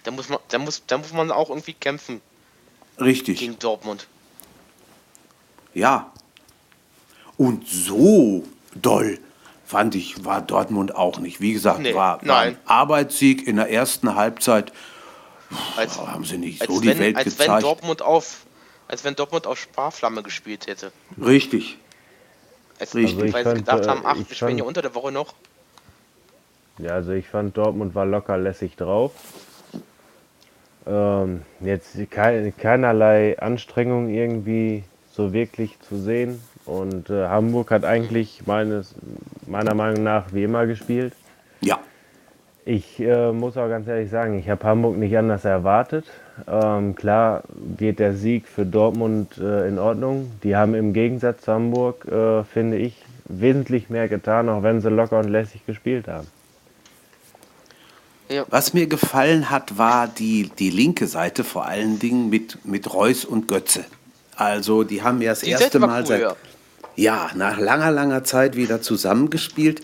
Da 0.05 0.11
muss 0.11 0.29
man, 0.29 0.38
da 0.49 0.59
muss, 0.59 0.83
da 0.87 0.99
muss 0.99 1.12
man 1.12 1.31
auch 1.31 1.49
irgendwie 1.49 1.73
kämpfen 1.75 2.21
richtig. 3.00 3.38
gegen 3.38 3.59
Dortmund. 3.59 4.07
Ja. 5.75 6.11
Und 7.38 7.67
so 7.67 8.45
doll 8.75 9.19
fand 9.64 9.95
ich, 9.95 10.25
war 10.25 10.43
Dortmund 10.43 10.95
auch 10.95 11.19
nicht. 11.19 11.41
Wie 11.41 11.52
gesagt, 11.55 11.81
Nee, 11.81 11.95
war, 11.95 12.21
war 12.26 12.41
ein 12.41 12.52
nein. 12.52 12.59
Arbeitssieg 12.67 13.47
in 13.47 13.57
der 13.57 13.71
ersten 13.71 14.14
Halbzeit. 14.14 14.73
Als, 15.76 15.97
Da 15.97 16.09
haben 16.09 16.25
sie 16.25 16.37
nicht 16.38 16.61
als, 16.61 16.71
so 16.71 16.81
die 16.81 16.88
wenn, 16.88 16.99
Welt 16.99 17.17
als 17.17 17.26
wenn 17.38 17.47
gezeigt. 17.47 17.62
Dortmund 17.62 18.02
auf, 18.02 18.45
als 18.88 19.05
wenn 19.05 19.14
Dortmund 19.14 19.47
auf 19.47 19.59
Sparflamme 19.59 20.23
gespielt 20.23 20.67
hätte. 20.67 20.93
Richtig. 21.23 21.79
Als, 22.83 22.97
Richtig. 22.97 23.15
weil 23.15 23.15
Also 23.17 23.25
ich 23.25 23.33
sie 23.37 23.43
fand, 23.43 23.59
gedacht 23.59 23.85
äh, 23.85 23.89
haben, 23.89 24.03
ach, 24.05 24.17
wir 24.17 24.35
spielen 24.35 24.59
ja 24.59 24.65
unter 24.65 24.83
der 24.83 24.95
Woche 24.97 25.12
noch. 25.12 25.35
Ja, 26.79 26.95
also 26.95 27.12
ich 27.12 27.29
fand 27.29 27.57
Dortmund 27.57 27.95
war 27.95 28.07
locker 28.07 28.37
lässig 28.37 28.75
drauf. 28.75 29.12
Ähm, 30.85 31.43
jetzt 31.61 31.97
kei- 32.11 32.53
keinerlei 32.59 33.39
Anstrengung 33.39 34.09
irgendwie 34.09 34.83
so 35.12 35.33
wirklich 35.33 35.79
zu 35.89 35.97
sehen. 35.97 36.43
Und 36.67 37.09
äh, 37.09 37.29
Hamburg 37.29 37.71
hat 37.71 37.85
eigentlich 37.85 38.47
meines, 38.47 38.97
meiner 39.47 39.75
Meinung 39.75 40.03
nach 40.03 40.33
wie 40.33 40.43
immer 40.43 40.67
gespielt. 40.67 41.12
Ja. 41.61 41.79
Ich 42.64 43.00
äh, 43.00 43.33
muss 43.33 43.57
auch 43.57 43.69
ganz 43.69 43.88
ehrlich 43.88 44.11
sagen, 44.11 44.38
ich 44.38 44.49
habe 44.49 44.64
Hamburg 44.64 44.97
nicht 44.97 45.16
anders 45.16 45.45
erwartet. 45.45 46.04
Ähm, 46.47 46.95
klar 46.95 47.42
geht 47.76 47.99
der 47.99 48.14
Sieg 48.14 48.47
für 48.47 48.64
Dortmund 48.64 49.37
äh, 49.38 49.66
in 49.66 49.81
Ordnung. 49.81 50.31
Die 50.45 50.54
haben 50.54 50.75
im 50.75 50.92
Gegensatz 50.92 51.42
zu 51.42 51.52
Hamburg, 51.52 52.07
äh, 52.07 52.45
finde 52.45 52.76
ich, 52.76 52.95
wesentlich 53.25 53.90
mehr 53.90 54.09
getan, 54.09 54.49
auch 54.49 54.62
wenn 54.62 54.81
sie 54.81 54.90
locker 54.90 55.19
und 55.19 55.28
lässig 55.28 55.66
gespielt 55.66 56.07
haben. 56.07 56.28
Was 58.49 58.73
mir 58.73 58.87
gefallen 58.87 59.50
hat, 59.50 59.76
war 59.76 60.09
die, 60.09 60.50
die 60.59 60.71
linke 60.71 61.07
Seite 61.07 61.45
vor 61.45 61.66
allen 61.66 61.99
Dingen 61.99 62.31
mit, 62.31 62.64
mit 62.64 62.92
Reus 62.95 63.25
und 63.25 63.47
Götze. 63.47 63.85
Also 64.37 64.85
die 64.85 65.02
haben 65.02 65.21
ja 65.21 65.33
das 65.33 65.40
Die 65.40 65.50
erste 65.50 65.78
Mal 65.78 66.00
cool, 66.00 66.07
seit 66.07 66.21
ja. 66.23 66.37
ja, 66.97 67.31
nach 67.35 67.59
langer, 67.59 67.90
langer 67.90 68.25
Zeit 68.25 68.57
wieder 68.57 68.81
zusammengespielt. 68.81 69.83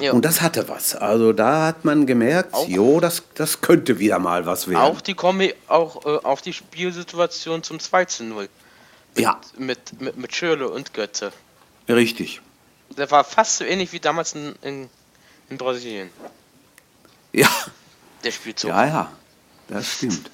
Ja. 0.00 0.12
Und 0.12 0.24
das 0.24 0.40
hatte 0.42 0.68
was. 0.68 0.96
Also 0.96 1.32
da 1.32 1.66
hat 1.66 1.84
man 1.84 2.06
gemerkt, 2.06 2.54
Auch- 2.54 2.68
jo, 2.68 2.98
das, 3.00 3.22
das 3.34 3.60
könnte 3.60 3.98
wieder 3.98 4.18
mal 4.18 4.44
was 4.46 4.66
werden. 4.68 4.78
Auch 4.82 5.00
die 5.00 5.14
Kombi, 5.14 5.54
auch, 5.68 6.04
äh, 6.04 6.18
auch 6.24 6.40
die 6.40 6.52
Spielsituation 6.52 7.62
zum 7.62 7.78
2 7.78 8.04
zu 8.06 8.24
0. 8.24 8.48
Ja, 9.16 9.40
Mit, 9.56 10.00
mit, 10.00 10.16
mit 10.16 10.34
Schürle 10.34 10.68
und 10.68 10.92
Götze. 10.92 11.32
richtig. 11.88 12.40
Der 12.96 13.10
war 13.10 13.24
fast 13.24 13.58
so 13.58 13.64
ähnlich 13.64 13.92
wie 13.92 14.00
damals 14.00 14.34
in, 14.34 14.54
in, 14.62 14.88
in 15.50 15.56
Brasilien. 15.58 16.10
Ja, 17.32 17.48
Der 18.24 18.30
Spielzug. 18.30 18.70
ja, 18.70 18.86
ja, 18.86 19.12
das 19.68 19.92
stimmt. 19.94 20.30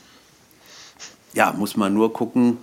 Ja, 1.32 1.52
muss 1.52 1.76
man 1.76 1.94
nur 1.94 2.12
gucken, 2.12 2.58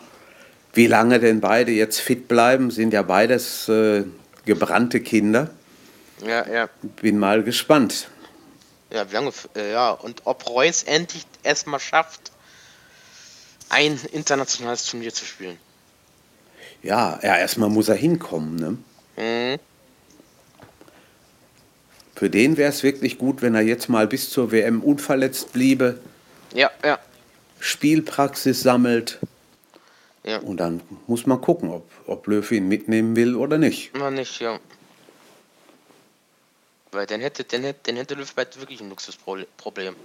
wie 0.74 0.88
lange 0.88 1.20
denn 1.20 1.42
beide 1.42 1.72
jetzt 1.72 2.00
fit 2.00 2.28
bleiben. 2.28 2.70
Sind 2.72 2.94
ja 2.94 3.02
beides 3.02 3.68
äh, 3.70 4.04
gebrannte 4.46 5.00
Kinder. 5.02 5.50
Ja, 6.26 6.48
ja. 6.48 6.70
Bin 7.02 7.18
mal 7.18 7.44
gespannt. 7.44 8.10
Ja, 8.92 9.10
wie 9.10 9.14
lange, 9.14 9.32
äh, 9.56 9.72
ja, 9.72 9.92
und 9.92 10.22
ob 10.26 10.50
Reus 10.50 10.84
endlich 10.84 11.26
erstmal 11.44 11.80
schafft, 11.80 12.32
ein 13.70 14.00
internationales 14.12 14.86
Turnier 14.86 15.14
zu 15.14 15.26
spielen. 15.26 15.58
Ja, 16.82 17.20
ja 17.22 17.38
erstmal 17.38 17.70
muss 17.70 17.88
er 17.90 17.96
hinkommen. 17.96 18.56
Ne? 18.56 18.78
Mhm. 19.56 19.60
Für 22.16 22.30
den 22.30 22.58
wäre 22.58 22.70
es 22.70 22.84
wirklich 22.84 23.18
gut, 23.18 23.42
wenn 23.42 23.56
er 23.56 23.62
jetzt 23.62 23.88
mal 23.90 24.08
bis 24.08 24.30
zur 24.30 24.52
WM 24.52 24.82
unverletzt 24.82 25.54
bliebe, 25.54 26.00
Ja, 26.54 26.70
ja, 26.84 27.00
Spielpraxis 27.60 28.62
sammelt. 28.62 29.20
ja. 30.24 30.40
Und 30.40 30.58
dann 30.58 30.82
muss 31.08 31.26
man 31.26 31.40
gucken, 31.40 31.70
ob, 31.70 31.90
ob 32.08 32.28
Löw 32.28 32.52
ihn 32.52 32.68
mitnehmen 32.68 33.16
will 33.16 33.36
oder 33.36 33.58
nicht. 33.58 33.94
Immer 33.94 34.12
nicht, 34.12 34.42
ja. 34.42 34.60
Weil 36.92 37.06
dann 37.06 37.22
hätte, 37.22 37.44
dann 37.44 37.64
hätte, 37.64 37.80
dann 37.84 37.96
hätte 37.98 38.16
Löw 38.16 38.34
bald 38.34 38.60
wirklich 38.60 38.82
ein 38.82 38.90
Luxusproblem. 38.90 39.96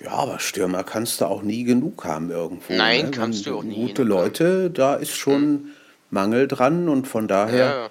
Ja, 0.00 0.10
aber 0.10 0.38
Stürmer 0.38 0.84
kannst 0.84 1.20
du 1.20 1.26
auch 1.26 1.42
nie 1.42 1.64
genug 1.64 2.04
haben 2.04 2.30
irgendwo. 2.30 2.72
Nein, 2.72 3.06
ne? 3.06 3.10
kannst 3.10 3.46
Wenn 3.46 3.52
du 3.52 3.58
auch 3.58 3.62
nie 3.62 3.74
Gute 3.74 4.04
genug 4.04 4.18
haben. 4.18 4.24
Leute, 4.24 4.70
da 4.70 4.94
ist 4.94 5.16
schon 5.16 5.70
Mangel 6.10 6.48
dran 6.48 6.88
und 6.88 7.06
von 7.06 7.28
daher 7.28 7.56
Ja, 7.56 7.90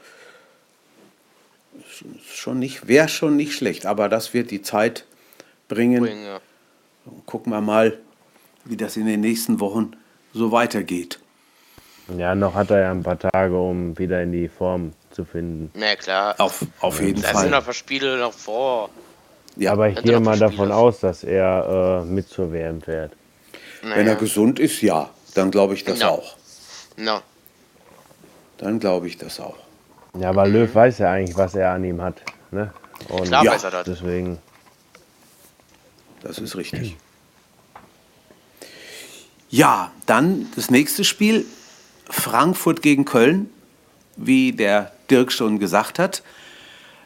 schon 2.32 2.60
nicht, 2.60 2.88
wäre 2.88 3.10
schon 3.10 3.36
nicht 3.36 3.54
schlecht. 3.54 3.86
Aber 3.86 4.10
das 4.10 4.34
wird 4.34 4.52
die 4.52 4.62
Zeit 4.62 5.06
bringen. 5.68 6.04
Bringen, 6.04 6.26
ja. 6.26 6.42
Gucken 7.26 7.52
wir 7.52 7.62
mal, 7.62 7.98
wie 8.66 8.78
das 8.78 8.98
in 8.98 9.06
den 9.06 9.22
nächsten 9.22 9.60
Wochen 9.60 9.92
so 10.34 10.52
weitergeht. 10.52 11.20
Ja, 12.18 12.36
noch 12.36 12.56
hat 12.56 12.72
er 12.72 12.82
ja 12.82 12.92
ein 12.92 13.04
paar 13.04 13.20
Tage, 13.20 13.58
um 13.58 13.98
wieder 13.98 14.22
in 14.22 14.32
die 14.32 14.50
Form 14.50 14.94
zu 15.14 15.26
finden. 15.26 15.72
Na 15.74 15.88
ja, 15.88 15.96
klar. 15.96 16.36
Auf, 16.40 16.66
auf 16.80 17.00
jeden 17.02 17.22
Da 17.22 17.28
sind 17.30 17.38
Fall. 17.38 17.50
noch 17.50 17.58
ein 17.60 17.64
paar 17.64 17.74
Spiele 17.74 18.18
noch 18.18 18.34
vor. 18.34 18.90
Ja, 19.58 19.74
Aber 19.74 19.90
ich 19.90 20.02
gehe 20.02 20.14
noch 20.14 20.22
mal 20.22 20.36
Spiele. 20.36 20.50
davon 20.52 20.72
aus, 20.72 21.00
dass 21.02 21.24
er 21.24 22.02
äh, 22.04 22.06
mit 22.06 22.30
zur 22.30 22.52
WM 22.54 22.82
fährt. 22.82 23.12
Naja. 23.84 23.96
Wenn 23.98 24.08
er 24.08 24.16
gesund 24.16 24.60
ist, 24.60 24.82
ja, 24.82 25.10
dann 25.34 25.52
glaube 25.52 25.74
ich 25.74 25.84
das 25.84 26.00
Ja. 26.00 26.10
auch. 26.10 26.36
Na, 26.98 27.22
Dann 28.58 28.80
glaube 28.80 29.08
ich 29.08 29.18
das 29.18 29.40
auch. 29.40 29.58
Ja, 30.20 30.36
weil 30.36 30.52
Löw 30.52 30.74
weiß 30.74 31.00
ja 31.00 31.12
eigentlich, 31.12 31.36
was 31.38 31.56
er 31.56 31.72
an 31.72 31.84
ihm 31.84 32.02
hat. 32.02 32.22
Ne? 32.52 32.72
Und 33.10 33.24
klar 33.28 33.44
Ja, 33.44 33.52
weiß 33.54 33.64
er 33.64 33.72
das. 33.72 33.86
deswegen. 33.86 34.38
Das 36.22 36.38
ist 36.38 36.56
richtig. 36.56 36.96
Ja, 39.50 39.92
dann 40.06 40.48
das 40.56 40.70
nächste 40.70 41.04
Spiel. 41.04 41.46
Frankfurt 42.10 42.82
gegen 42.82 43.06
Köln, 43.06 43.50
wie 44.18 44.52
der 44.52 44.92
Dirk 45.12 45.32
schon 45.32 45.60
gesagt 45.60 46.00
hat. 46.00 46.24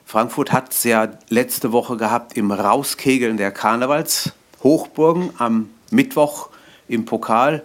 Frankfurt 0.06 0.52
hat 0.52 0.72
es 0.72 0.84
ja 0.84 1.10
letzte 1.30 1.72
Woche 1.72 1.98
gehabt 1.98 2.38
im 2.38 2.52
Rauskegeln 2.52 3.38
der 3.38 3.52
Karnevalshochburgen 3.52 5.32
am 5.40 5.70
Mittwoch 5.90 6.50
im 6.88 7.06
Pokal. 7.06 7.64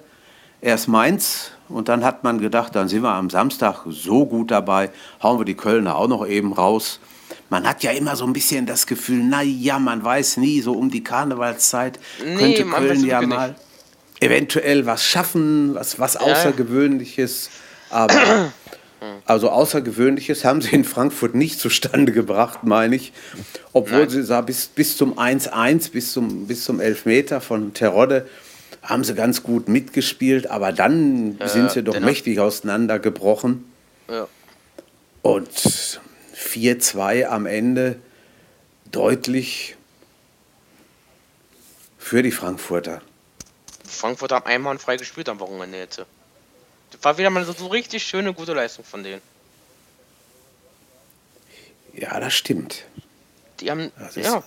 Erst 0.62 0.88
Mainz 0.88 1.50
und 1.68 1.88
dann 1.88 2.04
hat 2.04 2.25
man 2.25 2.40
gedacht, 2.40 2.75
dann 2.75 2.88
sind 2.88 3.02
wir 3.02 3.12
am 3.12 3.30
Samstag 3.30 3.82
so 3.88 4.26
gut 4.26 4.50
dabei, 4.50 4.90
hauen 5.23 5.38
wir 5.38 5.44
die 5.44 5.54
Kölner 5.54 5.97
auch 5.97 6.09
noch 6.09 6.26
eben 6.26 6.52
raus. 6.52 6.99
Man 7.49 7.66
hat 7.66 7.82
ja 7.82 7.92
immer 7.92 8.16
so 8.16 8.25
ein 8.25 8.32
bisschen 8.32 8.66
das 8.66 8.87
Gefühl, 8.87 9.23
na 9.25 9.42
ja, 9.42 9.78
man 9.78 10.02
weiß 10.04 10.38
nie, 10.38 10.61
so 10.61 10.73
um 10.73 10.90
die 10.90 11.04
Karnevalszeit 11.04 11.99
Nee, 12.25 12.37
könnte 12.37 12.64
Köln 12.64 13.04
ja 13.04 13.23
mal 13.23 13.49
nicht. 13.50 13.61
eventuell 14.23 14.87
was 14.87 15.04
schaffen, 15.04 15.75
was, 15.75 15.99
was 15.99 16.14
ja. 16.14 16.20
Außergewöhnliches. 16.20 17.50
Aber 17.90 18.14
also 19.25 19.50
Außergewöhnliches 19.50 20.45
haben 20.45 20.61
sie 20.61 20.75
in 20.75 20.85
Frankfurt 20.85 21.35
nicht 21.35 21.59
zustande 21.59 22.12
gebracht, 22.12 22.64
meine 22.64 22.97
ich. 22.97 23.12
Obwohl 23.73 24.00
Nein. 24.00 24.11
sie 24.11 24.23
sah, 24.23 24.40
bis, 24.40 24.66
bis 24.66 24.97
zum 24.97 25.19
1-1, 25.19 25.90
bis 25.90 26.12
zum, 26.12 26.47
bis 26.47 26.64
zum 26.64 26.80
Elfmeter 26.80 27.40
von 27.40 27.73
Terodde, 27.73 28.28
haben 28.83 29.04
sie 29.04 29.14
ganz 29.14 29.42
gut 29.42 29.69
mitgespielt. 29.69 30.50
Aber 30.50 30.73
dann 30.73 31.38
sind 31.45 31.71
sie 31.71 31.83
doch 31.83 31.95
dennoch. 31.95 32.09
mächtig 32.09 32.40
auseinandergebrochen. 32.40 33.64
ja. 34.09 34.28
Und 35.23 35.50
4-2 35.50 37.26
am 37.26 37.45
Ende 37.45 37.97
deutlich 38.90 39.76
für 41.99 42.23
die 42.23 42.30
Frankfurter. 42.30 43.02
Frankfurt 43.87 44.33
haben 44.33 44.47
einmal 44.47 44.78
frei 44.78 44.97
gespielt 44.97 45.28
am 45.28 45.40
Wochenende 45.40 45.76
jetzt. 45.76 46.02
Das 46.90 47.02
war 47.04 47.16
wieder 47.18 47.30
mal 47.30 47.44
so, 47.44 47.52
so 47.52 47.68
richtig 47.68 48.02
schöne, 48.02 48.32
gute 48.35 48.52
Leistung 48.52 48.85
von 48.85 49.02
denen. 49.02 49.23
Ja, 51.94 52.20
das 52.20 52.35
stimmt. 52.35 52.85
Die 53.61 53.70
haben, 53.70 53.90
Das 53.99 54.16
ist- 54.16 54.26
ja. 54.26 54.42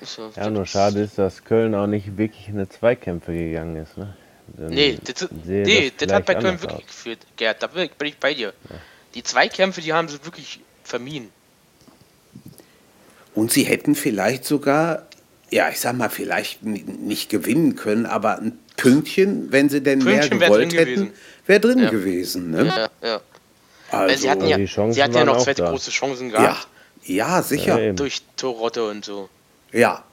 Ist 0.00 0.14
so- 0.14 0.30
Ja, 0.36 0.50
nur 0.50 0.66
schade 0.66 1.00
ist, 1.00 1.18
dass 1.18 1.44
Köln 1.44 1.74
auch 1.74 1.86
nicht 1.86 2.16
wirklich 2.18 2.48
in 2.48 2.54
eine 2.54 2.68
Zweikämpfe 2.68 3.32
gegangen 3.32 3.76
ist. 3.76 3.96
Ne? 3.96 4.14
dann 4.48 4.68
Nee, 4.72 4.96
das, 5.02 5.28
nee, 5.44 5.90
das, 5.96 6.12
hat 6.12 6.24
vielleicht 6.24 6.26
bei 6.26 6.34
Köln 6.36 6.62
wirklich 6.62 6.80
aus. 6.82 6.86
geführt, 6.86 7.18
Gerd. 7.36 7.62
Da 7.62 7.66
bin 7.66 7.90
ich 8.02 8.16
bei 8.18 8.32
dir. 8.32 8.52
Die 9.14 9.22
Zweikämpfe, 9.24 9.80
die 9.80 9.92
haben 9.92 10.08
sie 10.08 10.24
wirklich 10.24 10.60
vermieden. 10.84 11.30
Und 13.34 13.50
sie 13.52 13.64
hätten 13.64 13.94
vielleicht 13.96 14.44
sogar, 14.44 15.06
ja, 15.50 15.68
ich 15.68 15.80
sag 15.80 15.96
mal, 15.96 16.10
vielleicht 16.10 16.62
ni- 16.62 16.82
nicht 16.84 17.28
gewinnen 17.28 17.74
können, 17.74 18.06
aber 18.06 18.38
ein 18.38 18.56
Pünktchen, 18.76 19.50
wenn 19.52 19.68
sie 19.68 19.80
denn 19.82 20.00
Pünktchen 20.00 20.38
mehr 20.38 20.48
gewollt 20.48 20.74
hätten, 20.74 21.12
wäre 21.46 21.60
drin 21.60 21.78
Ja. 21.80 21.90
gewesen. 21.90 22.50
Ne? 22.50 22.66
Ja, 22.66 22.88
ja. 23.08 23.20
Also, 23.90 24.16
sie 24.22 24.30
hatten 24.30 24.46
ja, 24.46 24.56
sie 24.92 25.02
hatten 25.02 25.14
ja 25.14 25.24
noch 25.24 25.42
zwei 25.42 25.54
da. 25.54 25.70
große 25.70 25.90
Chancen 25.90 26.30
ja, 26.30 26.40
gehabt. 26.40 26.68
ja, 27.04 27.42
sicher. 27.42 27.80
Ja. 27.80 27.92
Durch 27.92 28.22
Torrotte 28.36 28.88
und 28.88 29.04
so. 29.04 29.28
Ja. 29.72 30.04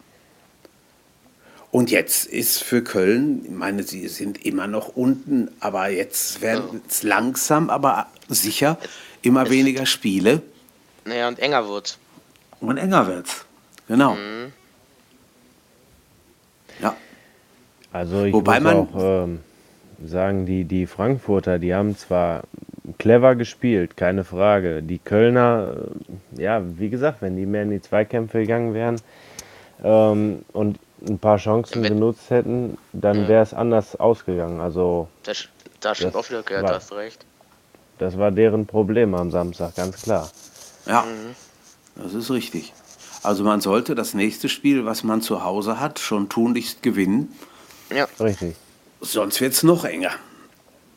Und 1.72 1.90
jetzt 1.90 2.28
ist 2.28 2.62
für 2.64 2.84
Köln, 2.84 3.42
ich 3.46 3.50
meine, 3.52 3.82
sie 3.82 4.08
sind 4.08 4.46
immer 4.46 4.68
noch 4.68 4.90
unten, 4.90 5.50
aber 5.60 5.90
jetzt 5.90 6.42
werden 6.42 6.82
es 6.88 7.02
langsam, 7.02 7.72
aber 7.72 8.06
sicher 8.30 8.78
immer 9.24 9.50
weniger 9.50 9.88
Spiele 9.88 10.44
Naja, 11.06 11.28
und 11.28 11.40
enger 11.40 11.68
wird's. 11.68 11.98
und 12.60 12.78
enger 12.78 13.08
wird's. 13.08 13.46
Genau. 13.88 14.14
Mhm. 14.14 14.54
Ja. 16.80 16.96
Also 17.94 18.24
ich 18.24 18.34
Wobei 18.34 18.60
muss 18.60 18.74
man- 18.74 18.76
auch 18.78 19.24
ähm, 19.24 19.40
sagen, 20.06 20.46
die, 20.46 20.66
die 20.66 20.88
Frankfurter, 20.88 21.60
die 21.60 21.74
haben 21.74 21.96
zwar 21.96 22.42
clever 22.98 23.36
gespielt, 23.36 23.96
keine 23.96 24.24
Frage. 24.24 24.82
Die 24.84 25.00
Kölner, 25.00 25.76
äh, 26.38 26.42
ja, 26.42 26.62
wie 26.78 26.90
gesagt, 26.90 27.22
wenn 27.22 27.38
die 27.38 27.46
mehr 27.46 27.64
in 27.64 27.70
die 27.70 27.82
Zweikämpfe 27.82 28.40
gegangen 28.42 28.74
wären 28.74 29.00
ähm, 29.84 30.44
und 30.52 30.80
ein 31.08 31.20
paar 31.20 31.38
Chancen 31.38 31.84
Wenn- 31.84 31.94
genutzt 31.94 32.30
hätten, 32.30 32.78
dann 32.94 33.28
wäre 33.28 33.44
es 33.44 33.54
anders 33.54 33.96
ausgegangen. 33.96 34.60
Also 34.60 35.08
Da, 35.24 35.32
sch- 35.34 35.48
da 35.80 35.94
stimmt 35.96 36.16
Das 36.16 36.26
auch 36.26 36.30
wieder, 36.30 36.44
Gerd, 36.44 36.64
war- 36.64 36.74
hast 36.76 36.92
du 36.92 36.96
recht. 36.96 37.26
das 38.00 38.18
war 38.18 38.32
deren 38.32 38.66
Problem 38.66 39.14
am 39.16 39.30
Samstag, 39.32 39.76
ganz 39.76 40.02
klar. 40.02 40.30
Ja, 40.86 41.04
das 41.96 42.14
ist 42.14 42.32
richtig. 42.32 42.74
Also 43.22 43.44
man 43.46 43.62
sollte 43.62 43.96
das 43.96 44.14
nächste 44.14 44.50
Spiel, 44.50 44.84
was 44.86 45.04
man 45.04 45.22
zu 45.22 45.44
Hause 45.46 45.80
hat, 45.80 46.00
schon 46.00 46.28
tunlichst 46.28 46.82
gewinnen. 46.84 47.32
Ja, 47.94 48.08
Richtig. 48.20 48.56
Sonst 49.02 49.42
wird 49.42 49.54
es 49.54 49.64
noch 49.64 49.84
enger. 49.86 50.12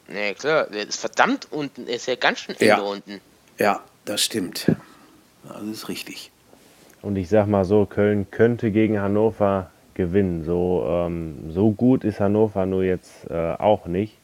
nee, 0.09 0.35
klar. 0.35 0.67
Der 0.73 0.87
ist 0.89 1.01
verdammt 1.01 1.49
unten. 1.51 1.87
Ist 1.89 2.07
ja 2.07 2.15
ganz 2.15 2.41
schön 2.41 2.55
eng 2.61 2.69
Ja. 2.69 2.79
unten. 2.81 3.21
Ja, 3.59 3.81
das 4.05 4.23
stimmt. 4.23 4.71
Das 5.49 5.63
ist 5.63 5.89
richtig. 5.89 6.31
Und 7.03 7.17
ich 7.17 7.29
sag 7.29 7.47
mal 7.47 7.65
so, 7.65 7.87
Köln 7.87 8.27
könnte 8.31 8.71
gegen 8.71 9.01
Hannover 9.01 9.71
gewinnen. 9.95 10.45
So, 10.45 10.87
ähm, 10.89 11.51
so 11.53 11.71
gut 11.73 12.05
ist 12.05 12.21
Hannover 12.21 12.67
nur 12.67 12.85
jetzt 12.85 13.29
äh, 13.31 13.55
auch 13.55 13.87
nicht. 13.87 14.15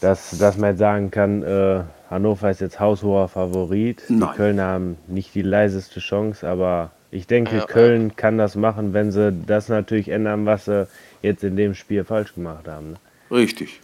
Dass, 0.00 0.36
dass 0.38 0.56
man 0.56 0.70
jetzt 0.70 0.78
sagen 0.80 1.10
kann, 1.10 1.42
äh, 1.42 1.82
Hannover 2.10 2.50
ist 2.50 2.60
jetzt 2.60 2.80
haushoher 2.80 3.28
Favorit. 3.28 4.02
Nein. 4.08 4.30
Die 4.32 4.36
Kölner 4.36 4.64
haben 4.66 4.98
nicht 5.06 5.34
die 5.34 5.42
leiseste 5.42 6.00
Chance, 6.00 6.48
aber 6.48 6.90
ich 7.12 7.26
denke, 7.28 7.56
Ja, 7.58 7.66
Köln 7.66 8.16
kann 8.16 8.38
das 8.38 8.56
machen, 8.56 8.92
wenn 8.94 9.12
sie 9.12 9.32
das 9.46 9.68
natürlich 9.68 10.08
ändern, 10.08 10.46
was 10.46 10.64
sie 10.64 10.88
jetzt 11.22 11.44
in 11.44 11.54
dem 11.56 11.74
Spiel 11.76 12.04
falsch 12.04 12.34
gemacht 12.34 12.66
haben. 12.66 12.92
Ne? 12.92 12.96
Richtig. 13.30 13.80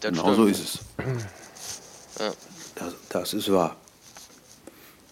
Das 0.00 0.12
Genau 0.12 0.32
so 0.32 0.48
stimmt. 0.48 0.50
ist 0.50 0.60
es. 0.64 0.78
Ja. 2.20 2.30
Das, 2.76 2.94
das 3.10 3.34
ist 3.34 3.52
wahr. 3.52 3.76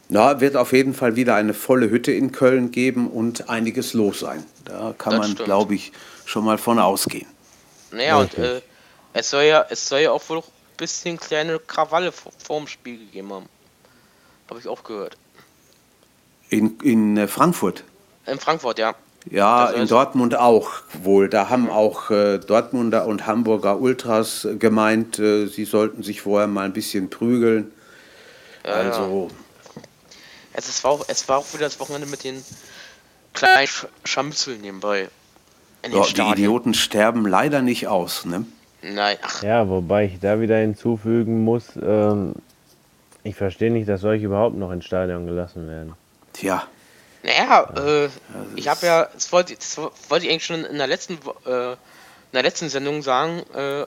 Na, 0.08 0.40
wird 0.40 0.56
auf 0.56 0.72
jeden 0.72 0.94
Fall 0.94 1.16
wieder 1.16 1.34
eine 1.34 1.52
volle 1.52 1.90
Hütte 1.90 2.12
in 2.12 2.32
Köln 2.32 2.70
geben 2.70 3.10
und 3.10 3.50
einiges 3.50 3.92
los 3.92 4.20
sein. 4.20 4.42
Da 4.64 4.94
kann 4.96 5.12
Das 5.18 5.28
man, 5.28 5.34
glaube 5.36 5.74
ich, 5.74 5.92
schon 6.24 6.44
mal 6.44 6.56
von 6.56 6.78
ausgehen. 6.78 7.26
Naja, 7.90 8.16
und 8.18 8.24
Richtig. 8.38 8.44
äh, 8.44 8.60
es 9.12 9.30
soll 9.30 9.42
ja, 9.44 9.66
es 9.68 9.86
soll 9.88 10.00
ja 10.00 10.12
auch 10.12 10.26
wohl 10.28 10.38
ein 10.38 10.44
bisschen 10.78 11.18
kleine 11.18 11.58
Krawalle 11.58 12.12
vor, 12.12 12.32
vorm 12.38 12.66
Spiel 12.66 12.98
gegeben 12.98 13.32
haben. 13.32 13.46
Habe 14.48 14.60
ich 14.60 14.68
auch 14.68 14.82
gehört. 14.84 15.16
In, 16.50 16.78
in 16.82 17.16
äh, 17.16 17.28
Frankfurt. 17.28 17.84
In 18.26 18.38
Frankfurt, 18.38 18.78
ja. 18.78 18.94
Ja, 19.30 19.66
Das 19.66 19.80
in 19.80 19.88
Dortmund 19.88 20.36
auch 20.36 20.70
wohl. 21.02 21.28
Da 21.28 21.48
haben 21.48 21.68
auch 21.70 22.10
äh, 22.10 22.38
Dortmunder 22.38 23.06
und 23.06 23.26
Hamburger 23.26 23.80
Ultras 23.80 24.44
äh, 24.44 24.56
gemeint, 24.56 25.18
äh, 25.18 25.46
sie 25.46 25.64
sollten 25.64 26.02
sich 26.02 26.22
vorher 26.22 26.46
mal 26.46 26.64
ein 26.64 26.72
bisschen 26.72 27.10
prügeln. 27.10 27.70
also, 28.62 29.28
Es, 30.52 30.68
ist, 30.68 30.84
war 30.84 30.92
auch, 30.92 31.04
es 31.08 31.28
war 31.28 31.38
auch 31.38 31.52
wieder 31.52 31.64
das 31.64 31.78
Wochenende 31.80 32.06
mit 32.06 32.24
den 32.24 32.42
kleinen 33.34 33.66
Sch 33.66 33.86
Scharmützeln 34.04 34.60
nebenbei. 34.60 35.08
In 35.82 35.92
ja, 35.92 36.02
die. 36.02 36.20
Idioten 36.22 36.74
sterben 36.74 37.26
leider 37.26 37.62
nicht 37.62 37.86
aus. 37.86 38.24
Ne? 38.24 38.44
Nein, 38.82 39.16
ach, 39.22 39.42
Ja, 39.42 39.68
wobei 39.68 40.06
ich 40.06 40.20
da 40.20 40.40
wieder 40.40 40.58
hinzufügen 40.58 41.44
muss, 41.44 41.64
ähm, 41.80 42.34
ich 43.24 43.36
verstehe 43.36 43.70
nicht, 43.70 43.88
dass 43.88 44.00
solche 44.00 44.26
überhaupt 44.26 44.56
noch 44.56 44.70
ins 44.70 44.84
Stadion 44.84 45.26
gelassen 45.26 45.68
werden. 45.68 45.94
Tja, 46.38 46.68
naja, 47.24 47.64
äh, 47.76 48.10
ich 48.54 48.68
habe 48.68 48.86
ja, 48.86 49.04
das 49.12 49.32
wollte, 49.32 49.56
das 49.56 49.76
wollte 49.76 50.24
ich 50.24 50.30
eigentlich 50.30 50.44
schon 50.44 50.64
in 50.64 50.78
der 50.78 50.86
letzten, 50.86 51.14
äh, 51.46 51.72
in 51.72 52.32
der 52.32 52.42
letzten 52.44 52.68
Sendung 52.68 53.02
sagen, 53.02 53.40
äh, 53.54 53.86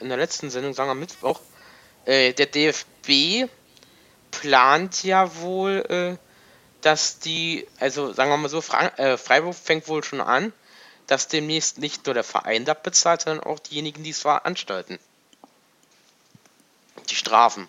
in 0.00 0.08
der 0.08 0.16
letzten 0.16 0.48
Sendung 0.48 0.72
sagen 0.72 0.90
am 0.90 0.98
Mittwoch, 0.98 1.40
äh, 2.06 2.32
der 2.32 2.46
DFB 2.46 3.50
plant 4.30 5.02
ja 5.04 5.36
wohl, 5.36 5.84
äh, 5.90 6.16
dass 6.80 7.18
die, 7.18 7.66
also 7.78 8.14
sagen 8.14 8.30
wir 8.30 8.38
mal 8.38 8.48
so, 8.48 8.62
Fra 8.62 8.86
äh, 8.96 9.18
Freiburg 9.18 9.54
fängt 9.54 9.86
wohl 9.86 10.02
schon 10.02 10.22
an, 10.22 10.54
dass 11.06 11.28
demnächst 11.28 11.76
nicht 11.76 12.06
nur 12.06 12.14
der 12.14 12.24
Verein 12.24 12.64
das 12.64 12.82
bezahlt, 12.82 13.20
sondern 13.20 13.44
auch 13.44 13.58
diejenigen, 13.58 14.04
die 14.04 14.10
es 14.10 14.20
veranstalten. 14.20 14.98
Die 17.10 17.14
Strafen. 17.16 17.68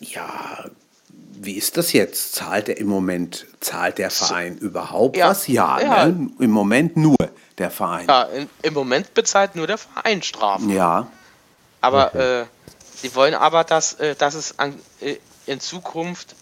ja, 0.00 0.64
wie 1.42 1.54
ist 1.54 1.76
das 1.76 1.92
jetzt? 1.92 2.34
Zahlt 2.34 2.68
er 2.68 2.76
im 2.78 2.86
Moment, 2.88 3.46
zahlt 3.60 3.98
der 3.98 4.10
Verein 4.10 4.58
überhaupt 4.58 5.16
Ja, 5.16 5.30
was? 5.30 5.46
Ja, 5.46 5.80
ja. 5.80 6.06
Ne? 6.06 6.30
im 6.38 6.50
Moment 6.50 6.96
nur 6.96 7.16
der 7.56 7.70
Verein. 7.70 8.06
Ja, 8.08 8.24
in, 8.24 8.48
im 8.62 8.74
Moment 8.74 9.14
bezahlt 9.14 9.56
nur 9.56 9.66
der 9.66 9.78
Verein 9.78 10.22
Strafen. 10.22 10.68
Ja, 10.70 11.06
Aber 11.80 12.14
äh, 12.14 12.46
sie 12.96 13.14
wollen 13.14 13.34
aber, 13.34 13.64
dass, 13.64 13.94
äh, 13.94 14.14
dass 14.16 14.34
es 14.34 14.58
an, 14.58 14.78
äh, 15.00 15.16
in 15.46 15.60
Zukunft 15.60 16.34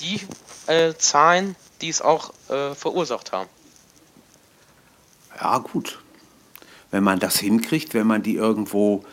die 0.00 0.20
äh, 0.66 0.92
zahlen, 0.98 1.56
die 1.80 1.88
es 1.88 2.02
auch 2.02 2.32
äh, 2.50 2.74
verursacht 2.74 3.32
haben. 3.32 3.48
ja, 5.40 5.58
gut. 5.58 5.98
Wenn 6.90 7.04
man 7.04 7.20
das 7.20 7.38
hinkriegt, 7.38 7.94
wenn 7.94 8.06
man 8.06 8.22
die 8.22 8.34
irgendwo 8.34 9.04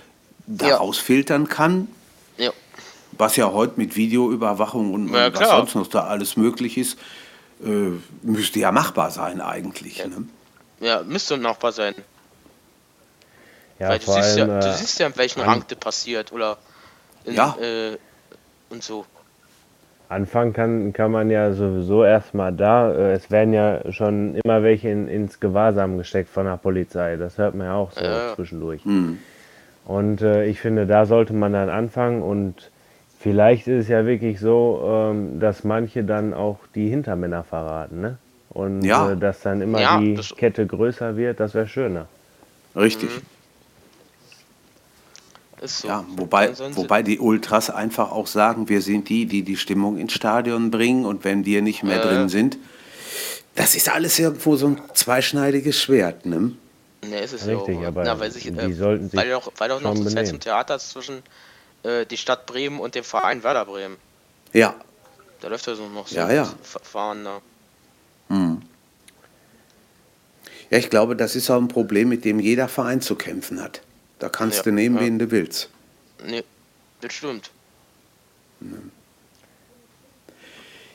da 0.47 0.67
Ja. 0.69 0.75
rausfiltern 0.77 1.47
kann, 1.47 1.87
Ja, 2.37 2.51
was 3.17 3.35
ja 3.35 3.51
heute 3.51 3.73
mit 3.77 3.95
Videoüberwachung 3.95 4.93
und, 4.93 5.13
Ja, 5.13 5.33
was 5.33 5.49
sonst 5.49 5.75
noch 5.75 5.87
da 5.87 6.05
alles 6.05 6.37
möglich 6.37 6.77
ist, 6.77 6.97
äh, 7.63 7.91
müsste 8.21 8.59
ja 8.59 8.71
machbar 8.71 9.11
sein 9.11 9.41
eigentlich. 9.41 10.03
Ne? 10.05 10.25
ja 10.79 11.01
müsste 11.03 11.37
machbar 11.37 11.71
sein. 11.71 11.95
Ja, 13.79 13.89
Weil 13.89 13.99
du 13.99 14.05
siehst, 14.05 14.37
allem, 14.39 14.49
ja, 14.49 14.59
du 14.59 14.67
äh, 14.67 14.73
siehst 14.73 14.99
ja, 14.99 15.07
in 15.07 15.17
welchem 15.17 15.41
an- 15.41 15.49
Rang 15.49 15.63
das 15.67 15.77
passiert 15.77 16.31
oder 16.31 16.57
in, 17.25 17.33
Ja. 17.35 17.55
äh, 17.61 17.97
und 18.69 18.83
so. 18.83 19.05
Anfangen 20.09 20.53
kann, 20.53 20.93
kann 20.93 21.11
man 21.11 21.29
ja 21.29 21.51
sowieso 21.53 22.03
erstmal 22.05 22.53
da. 22.53 22.91
Äh, 22.93 23.13
Es 23.13 23.29
werden 23.29 23.53
ja 23.53 23.91
schon 23.91 24.35
immer 24.35 24.63
welche 24.63 24.89
in, 24.89 25.07
ins 25.09 25.39
Gewahrsam 25.39 25.97
gesteckt 25.97 26.29
von 26.29 26.45
der 26.45 26.57
Polizei. 26.57 27.17
Das 27.17 27.37
hört 27.37 27.55
man 27.55 27.67
ja 27.67 27.73
auch 27.75 27.91
so 27.91 28.01
Ja. 28.03 28.33
zwischendurch. 28.35 28.83
Hm. 28.85 29.19
Und 29.85 30.21
äh, 30.21 30.45
ich 30.45 30.59
finde, 30.59 30.85
da 30.87 31.05
sollte 31.05 31.33
man 31.33 31.53
dann 31.53 31.69
anfangen 31.69 32.21
und 32.21 32.71
vielleicht 33.19 33.67
ist 33.67 33.83
es 33.83 33.87
ja 33.89 34.05
wirklich 34.05 34.39
so, 34.39 34.81
ähm, 34.85 35.39
dass 35.39 35.63
manche 35.63 36.03
dann 36.03 36.33
auch 36.33 36.59
die 36.75 36.89
Hintermänner 36.89 37.43
verraten, 37.43 38.01
ne? 38.01 38.17
Und 38.49 38.83
Ja. 38.83 39.11
äh, 39.11 39.17
dass 39.17 39.41
dann 39.41 39.61
immer 39.61 39.79
Ja, 39.81 39.99
die 39.99 40.15
Kette 40.35 40.65
größer 40.65 41.15
wird, 41.17 41.39
das 41.39 41.53
wäre 41.53 41.67
schöner. 41.67 42.07
Richtig. 42.75 43.09
Mhm. 43.09 43.21
Ist 45.61 45.79
so. 45.79 45.87
Ja, 45.87 46.05
wobei, 46.15 46.51
wobei 46.73 47.01
die 47.01 47.19
Ultras 47.19 47.69
einfach 47.71 48.11
auch 48.11 48.27
sagen, 48.27 48.69
wir 48.69 48.81
sind 48.81 49.09
die, 49.09 49.25
die 49.25 49.41
die 49.41 49.57
Stimmung 49.57 49.97
ins 49.97 50.13
Stadion 50.13 50.69
bringen 50.69 51.05
und 51.05 51.23
wenn 51.23 51.45
wir 51.45 51.61
nicht 51.63 51.83
mehr 51.83 51.97
Äh. 51.99 52.07
drin 52.07 52.29
sind, 52.29 52.57
das 53.55 53.73
ist 53.75 53.89
alles 53.91 54.19
irgendwo 54.19 54.55
so 54.55 54.67
ein 54.67 54.81
zweischneidiges 54.93 55.81
Schwert. 55.81 56.27
Ne? 56.27 56.51
Ne, 57.09 57.19
ist 57.21 57.33
es 57.33 57.47
Richtig, 57.47 57.75
ja 57.75 57.81
auch. 57.81 57.87
aber 57.87 58.03
Na, 58.03 58.19
weil, 58.19 58.29
sich, 58.31 58.43
die 58.43 58.49
äh, 58.49 58.73
sollten 58.73 59.09
sich 59.09 59.19
weil 59.19 59.31
doch, 59.31 59.51
weil 59.57 59.69
doch 59.69 59.81
noch 59.81 59.95
das 59.95 60.03
benehmen. 60.05 60.25
zum 60.27 60.39
Theater 60.39 60.77
zwischen 60.77 61.23
äh, 61.87 62.05
die 62.05 62.17
Stadt 62.17 62.45
Bremen 62.45 62.79
und 62.79 62.95
dem 62.95 63.03
Verein 63.03 63.43
Werder 63.43 63.65
Bremen. 63.65 63.97
Ja, 64.53 64.75
Da 65.41 65.47
läuft 65.49 65.67
ja 65.67 65.75
so 65.75 65.87
noch 65.87 66.07
so 66.07 66.15
Ja, 66.15 66.25
ein 66.27 66.35
ja. 66.35 66.53
Verfahren 66.63 67.23
da. 67.23 67.41
ja, 70.69 70.77
ich 70.77 70.89
glaube, 70.89 71.15
das 71.15 71.35
ist 71.35 71.49
auch 71.49 71.57
ein 71.61 71.67
Problem, 71.67 72.09
mit 72.09 72.25
dem 72.25 72.39
jeder 72.39 72.67
Verein 72.67 73.01
zu 73.01 73.15
kämpfen 73.15 73.61
hat. 73.61 73.81
Da 74.19 74.29
kannst 74.29 74.57
Ja, 74.57 74.63
du 74.63 74.71
nehmen, 74.71 74.95
ja. 74.95 75.01
wen 75.01 75.19
du 75.19 75.29
willst. 75.31 75.69
Ne, 76.25 76.43
das 77.01 77.13
stimmt. 77.13 77.51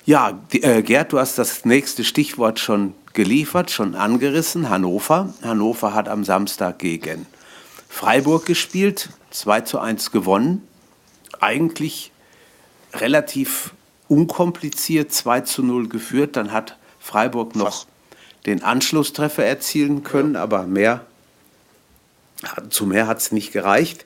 Ja, 0.04 0.32
die, 0.52 0.62
äh, 0.64 0.82
Gerd, 0.82 1.12
du 1.12 1.18
hast 1.20 1.38
das 1.38 1.64
nächste 1.64 2.02
Stichwort 2.04 2.58
schon 2.58 2.94
geliefert, 3.12 3.70
schon 3.70 3.94
angerissen. 3.94 4.68
Hannover. 4.68 5.32
Hannover 5.42 5.94
hat 5.94 6.08
am 6.08 6.24
Samstag 6.24 6.80
gegen 6.80 7.26
Freiburg 7.88 8.46
gespielt, 8.46 9.10
2 9.30 9.60
zu 9.60 9.78
1 9.78 10.10
gewonnen. 10.10 10.66
Eigentlich 11.40 12.12
relativ 12.92 13.74
unkompliziert 14.08 15.12
2 15.12 15.40
zu 15.42 15.62
0 15.62 15.88
geführt. 15.88 16.36
Dann 16.36 16.52
hat 16.52 16.76
Freiburg 16.98 17.56
noch 17.56 17.86
den 18.46 18.62
Anschlusstreffer 18.62 19.44
erzielen 19.44 20.02
können, 20.02 20.36
aber 20.36 20.66
mehr, 20.66 21.06
zu 22.70 22.86
mehr 22.86 23.06
hat 23.06 23.18
es 23.18 23.32
nicht 23.32 23.52
gereicht. 23.52 24.04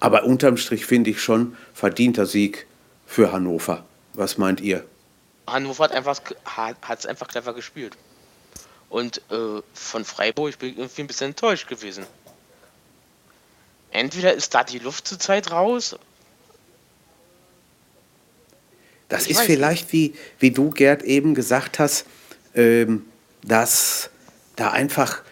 Aber 0.00 0.24
unterm 0.24 0.56
Strich 0.56 0.86
finde 0.86 1.10
ich 1.10 1.22
schon 1.22 1.56
verdienter 1.74 2.26
Sieg 2.26 2.66
für 3.06 3.30
Hannover. 3.30 3.84
Was 4.14 4.38
meint 4.38 4.60
ihr? 4.60 4.84
Hannover 5.46 5.84
hat 5.84 5.92
einfach 5.92 6.20
hat 6.44 6.98
es 6.98 7.06
einfach 7.06 7.28
clever 7.28 7.54
gespielt. 7.54 7.96
Und 8.88 9.18
äh, 9.30 9.62
von 9.72 10.04
Freiburg 10.04 10.50
ich 10.50 10.58
bin 10.58 10.76
irgendwie 10.76 11.02
ein 11.02 11.06
bisschen 11.06 11.28
enttäuscht 11.28 11.68
gewesen. 11.68 12.04
Entweder 13.92 14.32
ist 14.32 14.54
da 14.54 14.64
die 14.64 14.78
Luft 14.78 15.06
zurzeit 15.06 15.50
raus. 15.50 15.96
Das 19.08 19.24
ich 19.26 19.32
ist 19.32 19.40
vielleicht, 19.42 19.92
wie, 19.92 20.14
wie 20.38 20.50
du, 20.50 20.70
Gerd, 20.70 21.02
eben 21.02 21.34
gesagt 21.34 21.78
hast, 21.78 22.06
ähm, 22.54 23.04
dass 23.44 24.08
da 24.56 24.70
einfach 24.70 25.22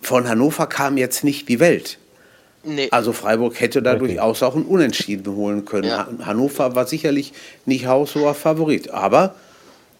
von 0.00 0.28
Hannover 0.28 0.68
kam 0.68 0.96
jetzt 0.96 1.24
nicht 1.24 1.48
die 1.48 1.58
Welt. 1.58 1.98
Nee. 2.64 2.88
Also 2.92 3.12
Freiburg 3.12 3.58
hätte 3.60 3.82
da 3.82 3.94
okay. 3.94 4.06
durchaus 4.06 4.42
auch 4.44 4.54
ein 4.54 4.64
Unentschieden 4.64 5.34
holen 5.34 5.64
können. 5.64 5.88
Ja. 5.88 6.08
Hannover 6.24 6.76
war 6.76 6.86
sicherlich 6.86 7.32
nicht 7.66 7.86
haushoher 7.86 8.34
Favorit, 8.34 8.90
aber 8.90 9.34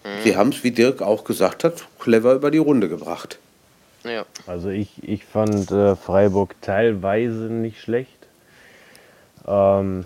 mhm. 0.04 0.08
sie 0.22 0.36
haben 0.36 0.50
es, 0.50 0.62
wie 0.62 0.70
Dirk 0.70 1.02
auch 1.02 1.24
gesagt 1.24 1.64
hat, 1.64 1.84
clever 1.98 2.34
über 2.34 2.52
die 2.52 2.58
Runde 2.58 2.88
gebracht. 2.88 3.38
Ja. 4.04 4.24
Also 4.46 4.68
ich, 4.70 5.06
ich 5.06 5.24
fand 5.24 5.70
äh, 5.70 5.96
Freiburg 5.96 6.56
teilweise 6.60 7.44
nicht 7.44 7.80
schlecht. 7.80 8.26
Ähm, 9.46 10.04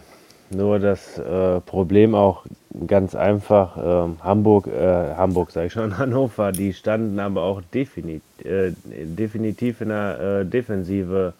nur 0.50 0.78
das 0.78 1.18
äh, 1.18 1.60
Problem 1.60 2.14
auch 2.14 2.44
ganz 2.86 3.14
einfach, 3.14 3.76
äh, 3.76 4.22
Hamburg, 4.22 4.66
äh, 4.68 5.14
Hamburg 5.14 5.50
sage 5.50 5.66
ich 5.66 5.72
schon, 5.72 5.98
Hannover, 5.98 6.52
die 6.52 6.72
standen 6.72 7.18
aber 7.18 7.42
auch 7.42 7.62
definit, 7.74 8.22
äh, 8.44 8.72
definitiv 8.84 9.80
in 9.80 9.88
der 9.88 10.20
äh, 10.20 10.44
Defensive 10.44 11.32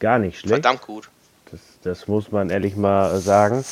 gar 0.00 0.18
nicht 0.18 0.38
schlecht. 0.38 0.62
Verdammt 0.62 0.82
gut. 0.82 1.08
Das, 1.50 1.60
das 1.82 2.08
muss 2.08 2.32
man 2.32 2.50
ehrlich 2.50 2.76
mal 2.76 3.18
sagen. 3.20 3.64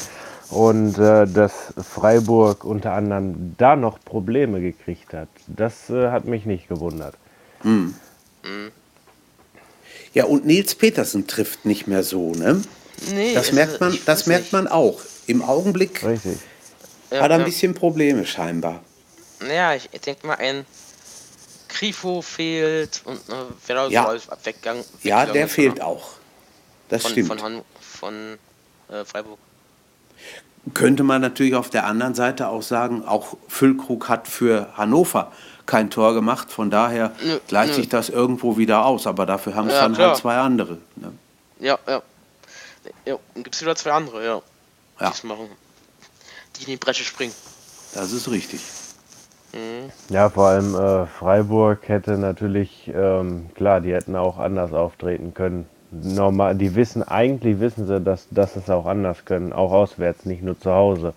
Und 0.50 0.98
äh, 0.98 1.26
dass 1.26 1.72
Freiburg 1.76 2.64
unter 2.64 2.92
anderem 2.92 3.54
da 3.56 3.74
noch 3.74 3.98
Probleme 4.04 4.60
gekriegt 4.60 5.14
hat, 5.14 5.28
das 5.46 5.88
hat 5.88 6.26
mich 6.26 6.44
nicht 6.44 6.68
gewundert. 6.68 7.14
Mhm. 7.62 7.94
Ja, 10.14 10.24
und 10.24 10.44
Nils 10.44 10.74
Petersen 10.74 11.26
trifft 11.26 11.64
nicht 11.64 11.86
mehr 11.86 12.02
so, 12.02 12.32
ne? 12.32 12.62
Nee, 13.10 13.34
das 13.34 13.52
merkt 13.52 13.80
man, 13.80 13.98
das 14.04 14.26
merkt 14.26 14.52
man 14.52 14.68
auch. 14.68 15.00
Im 15.26 15.42
Augenblick 15.42 16.04
Richtig. 16.04 16.38
hat 17.10 17.30
er 17.30 17.30
ein 17.30 17.40
ja. 17.40 17.46
bisschen 17.46 17.74
Probleme 17.74 18.26
scheinbar. 18.26 18.82
Ja, 19.48 19.74
ich, 19.74 19.88
denke 19.88 20.26
mal, 20.26 20.36
ein 20.36 20.64
Grifo 21.68 22.22
fehlt 22.22 23.02
und 23.04 23.16
äh, 23.16 23.34
wer 23.66 23.88
ja. 23.88 24.06
als 24.06 24.28
weggegangen, 24.44 24.84
Ja, 25.02 25.26
der 25.26 25.48
fehlt 25.48 25.76
genau. 25.76 25.86
auch. 25.86 26.10
Das 26.88 27.02
von, 27.02 27.10
stimmt. 27.12 27.28
Von, 27.28 27.42
Han 27.42 27.62
von 27.80 28.38
äh, 28.88 29.04
Freiburg. 29.04 29.38
Könnte 30.74 31.02
man 31.02 31.20
natürlich 31.20 31.54
auf 31.54 31.70
der 31.70 31.86
anderen 31.86 32.14
Seite 32.14 32.48
auch 32.48 32.62
sagen, 32.62 33.04
auch 33.04 33.36
Füllkrug 33.48 34.08
hat 34.08 34.28
für 34.28 34.76
Hannover 34.76 35.32
kein 35.66 35.90
Tor 35.90 36.14
gemacht. 36.14 36.50
Von 36.50 36.70
daher 36.70 37.12
nö, 37.24 37.38
gleicht 37.48 37.70
nö. 37.70 37.76
sich 37.76 37.88
das 37.88 38.08
irgendwo 38.08 38.56
wieder 38.56 38.84
aus. 38.84 39.06
Aber 39.06 39.26
dafür 39.26 39.54
haben 39.54 39.68
es 39.68 39.74
ja, 39.74 39.82
dann 39.82 39.92
halt 39.92 39.96
klar. 39.96 40.08
halt 40.08 40.18
zwei 40.18 40.36
andere. 40.36 40.78
Ne? 40.96 41.12
Ja, 41.60 41.78
ja. 41.86 42.02
Ja, 43.06 43.16
dann 43.34 43.42
gibt 43.42 43.54
es 43.54 43.62
wieder 43.62 43.76
zwei 43.76 43.92
andere, 43.92 44.24
ja. 44.24 44.42
ja. 45.00 45.12
Die 45.22 45.26
machen. 45.26 45.48
Die 46.56 46.62
in 46.62 46.70
die 46.70 46.76
Bresche 46.76 47.04
springen. 47.04 47.34
Das 47.94 48.12
ist 48.12 48.30
richtig. 48.30 48.60
Mhm. 49.52 49.90
Ja, 50.08 50.30
vor 50.30 50.48
allem 50.48 50.74
äh, 50.74 51.06
Freiburg 51.06 51.88
hätte 51.88 52.12
natürlich, 52.12 52.90
ähm, 52.94 53.50
klar, 53.54 53.80
die 53.80 53.92
hätten 53.92 54.16
auch 54.16 54.38
anders 54.38 54.72
auftreten 54.72 55.34
können. 55.34 55.68
Normal, 55.90 56.54
die 56.54 56.74
wissen, 56.74 57.02
eigentlich 57.02 57.60
wissen 57.60 57.86
sie, 57.86 58.00
dass, 58.00 58.26
dass 58.30 58.56
es 58.56 58.70
auch 58.70 58.86
anders 58.86 59.26
können, 59.26 59.52
auch 59.52 59.72
auswärts, 59.72 60.24
nicht 60.24 60.42
nur 60.42 60.58
zu 60.58 60.72
Hause. 60.72 61.12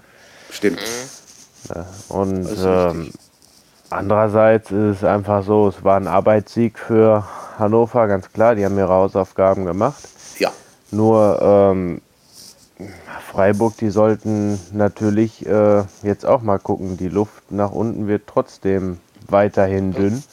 Stimmt. 0.51 0.79
Mhm. 0.79 1.85
Und 2.09 2.49
ähm, 2.63 3.11
andererseits 3.95 4.71
ist 4.71 4.97
es 4.97 5.03
einfach 5.03 5.43
so, 5.43 5.67
es 5.67 5.83
war 5.83 5.97
ein 5.97 6.07
Arbeitssieg 6.07 6.77
für 6.77 7.25
Hannover, 7.57 8.07
ganz 8.07 8.31
klar, 8.31 8.55
die 8.55 8.65
haben 8.65 8.77
ihre 8.77 8.89
Hausaufgaben 8.89 9.65
gemacht. 9.65 10.03
Ja. 10.37 10.51
Nur 10.91 11.41
ähm, 11.41 12.01
Freiburg, 13.31 13.77
die 13.77 13.89
sollten 13.89 14.59
natürlich 14.73 15.45
äh, 15.45 15.83
jetzt 16.03 16.25
auch 16.25 16.41
mal 16.41 16.59
gucken. 16.59 16.97
Die 16.97 17.09
Luft 17.09 17.51
nach 17.51 17.71
unten 17.71 18.07
wird 18.07 18.23
trotzdem 18.27 18.99
weiterhin 19.27 19.93
dünn. 19.93 20.23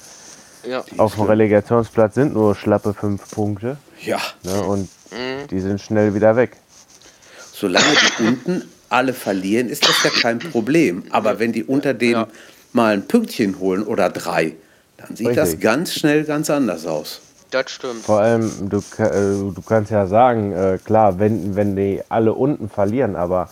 Ja. 0.64 0.85
Auf 0.98 1.14
dem 1.16 1.25
Relegationsplatz 1.25 2.14
sind 2.14 2.35
nur 2.35 2.55
schlappe 2.55 2.94
fünf 2.94 3.31
Punkte. 3.31 3.77
Ja. 4.01 4.18
Ne, 4.44 4.62
und 4.62 4.88
mhm. 5.11 5.48
die 5.51 5.61
sind 5.61 5.81
schnell 5.81 6.14
wieder 6.14 6.37
weg. 6.37 6.57
Solange 7.53 7.87
die 8.18 8.25
unten 8.25 8.62
alle 8.88 9.12
verlieren, 9.12 9.68
ist 9.68 9.88
das 9.88 10.03
ja 10.05 10.11
kein 10.11 10.38
Problem. 10.38 11.05
Aber 11.11 11.38
wenn 11.38 11.53
die 11.53 11.64
unter 11.64 11.94
dem 11.94 12.12
ja. 12.12 12.29
Mal 12.73 12.95
ein 12.95 13.07
Pünktchen 13.07 13.59
holen 13.59 13.83
oder 13.83 14.11
drei, 14.11 14.55
dann 14.97 15.17
sieht 15.17 15.29
Richtig. 15.29 15.37
das 15.37 15.61
ganz 15.61 15.95
schnell 15.95 16.25
ganz 16.25 16.51
anders 16.51 16.87
aus. 16.87 17.21
Das 17.51 17.71
stimmt. 17.71 18.03
Vor 18.03 18.21
allem, 18.21 18.71
du, 18.71 18.79
äh, 18.97 19.53
du 19.55 19.63
kannst 19.67 19.91
ja 19.91 20.07
sagen, 20.07 20.53
äh, 20.53 20.79
klar, 20.83 21.19
wenn, 21.19 21.55
wenn 21.55 21.77
die 21.77 22.01
alle 22.09 22.33
unten 22.33 22.71
verlieren, 22.71 23.15
aber 23.15 23.51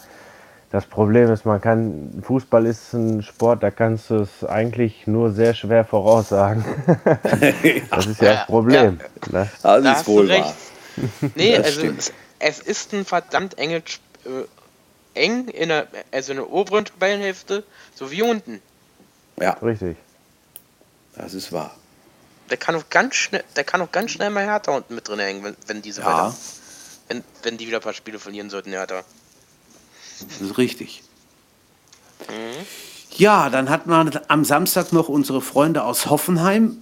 das 0.71 0.87
Problem 0.87 1.31
ist, 1.31 1.45
man 1.45 1.61
kann, 1.61 2.23
Fußball 2.23 2.65
ist 2.65 2.95
ein 2.95 3.23
Sport, 3.23 3.63
da 3.63 3.71
kannst 3.71 4.09
du 4.09 4.21
es 4.21 4.45
eigentlich 4.45 5.07
nur 5.07 5.33
sehr 5.33 5.53
schwer 5.53 5.85
voraussagen. 5.85 6.65
das 7.91 8.07
ist 8.07 8.23
ja, 8.23 8.35
das 8.35 8.47
Problem. 8.47 9.01
Ja. 9.33 9.41
Ne? 9.41 9.51
Das 9.63 9.83
da 9.83 9.93
ist 9.93 10.07
wohl 10.07 10.29
wahr. 10.29 10.55
Nee, 11.35 11.57
also 11.57 11.83
es, 11.83 12.13
es, 12.39 12.61
ist 12.61 12.95
ein 12.95 13.05
verdammt 13.05 13.59
enge, 13.59 13.77
äh, 13.77 13.83
eng 15.15 15.49
in 15.49 15.69
der, 15.71 15.89
also 16.13 16.33
in 16.33 16.39
der 16.39 16.51
oberen 16.51 16.85
Tabellenhälfte 16.85 17.65
sowie 17.95 18.23
unten. 18.23 18.63
Ja. 19.41 19.53
Richtig. 19.55 19.97
Das 21.17 21.35
ist 21.35 21.51
wahr. 21.51 21.75
Der 22.51 22.57
kann 22.57 22.75
auch 22.75 22.89
ganz 22.91 23.15
schnell, 23.15 23.45
der 23.57 23.65
kann 23.65 23.81
auch 23.81 23.91
ganz 23.91 24.13
schnell 24.13 24.31
mal 24.31 24.45
Hertha 24.45 24.73
unten 24.73 24.95
mit 24.95 25.09
drin 25.09 25.21
hängen, 25.21 25.43
wenn, 25.45 25.57
wenn 25.67 25.83
diese 25.83 26.03
ja. 26.03 26.07
weiter, 26.07 26.37
wenn, 27.09 27.25
wenn 27.43 27.57
die 27.57 27.67
wieder 27.67 27.79
ein 27.79 27.83
paar 27.83 27.95
Spiele 27.95 28.19
verlieren 28.19 28.51
sollten, 28.51 28.71
Hertha. 28.71 29.03
Das 30.21 30.41
ist 30.41 30.59
richtig. 30.59 31.03
Mhm. 32.29 32.67
Ja, 33.17 33.51
dann 33.51 33.71
hat 33.71 33.87
man 33.87 34.19
am 34.29 34.45
Samstag 34.45 34.93
noch 34.93 35.09
unsere 35.09 35.41
Freunde 35.41 35.85
aus 35.85 36.07
Hoffenheim, 36.07 36.79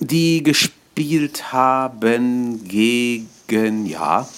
die 0.00 0.42
gespielt 0.42 1.52
haben 1.52 2.64
gegen, 2.64 3.86
ja, 3.86 4.28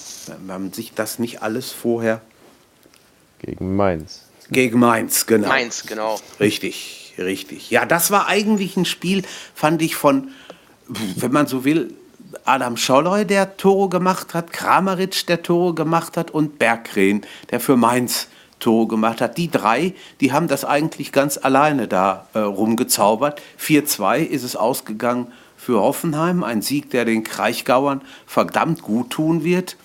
man 0.47 0.73
sich 0.73 0.95
das 0.95 1.19
nicht 1.19 1.43
alles 1.43 1.71
vorher. 1.71 2.21
Gegen 3.41 3.77
Mainz. 3.77 4.25
Gegen 4.51 4.79
Mainz, 4.79 5.27
genau. 5.27 5.49
Mainz, 5.49 5.85
genau. 5.87 6.21
Richtig 6.39 7.00
richtig. 7.19 7.71
Ja, 7.71 7.87
das 7.87 8.11
war 8.11 8.27
eigentlich 8.27 8.77
ein 8.77 8.85
Spiel, 8.85 9.23
fand 9.55 9.83
ich 9.83 9.97
von, 9.97 10.29
wenn 10.89 11.33
man 11.33 11.47
so 11.47 11.65
will, 11.65 11.95
Adam 12.45 12.77
Scholloy, 12.77 13.25
der 13.25 13.57
Tore 13.57 13.89
gemacht 13.89 14.35
hat, 14.35 14.53
Kramaric, 14.53 15.27
der 15.27 15.43
Tore 15.43 15.75
gemacht 15.75 16.17
hat 16.17 16.31
und 16.31 16.59
Berggren, 16.59 17.23
der 17.51 17.61
für 17.61 17.77
Mainz 17.77 18.29
Tore 18.61 18.87
gemacht 18.87 19.21
hat. 19.21 19.39
Die 19.39 19.51
drei, 19.51 19.95
die 20.21 20.33
haben 20.33 20.47
das 20.47 20.65
eigentlich 20.65 21.13
ganz 21.13 21.39
alleine 21.39 21.89
da 21.89 22.27
äh, 22.35 22.41
rumgezaubert. 22.41 23.41
4-2 23.59 24.19
ist 24.19 24.45
es 24.45 24.55
ausgegangen 24.55 25.33
für 25.57 25.81
Hoffenheim. 25.81 26.45
Ein 26.45 26.63
Sieg, 26.63 26.91
der 26.91 27.05
den 27.05 27.25
Kraichgauern 27.25 28.03
verdammt 28.27 28.83
gut 28.83 29.11
tun 29.11 29.45
wird. 29.45 29.77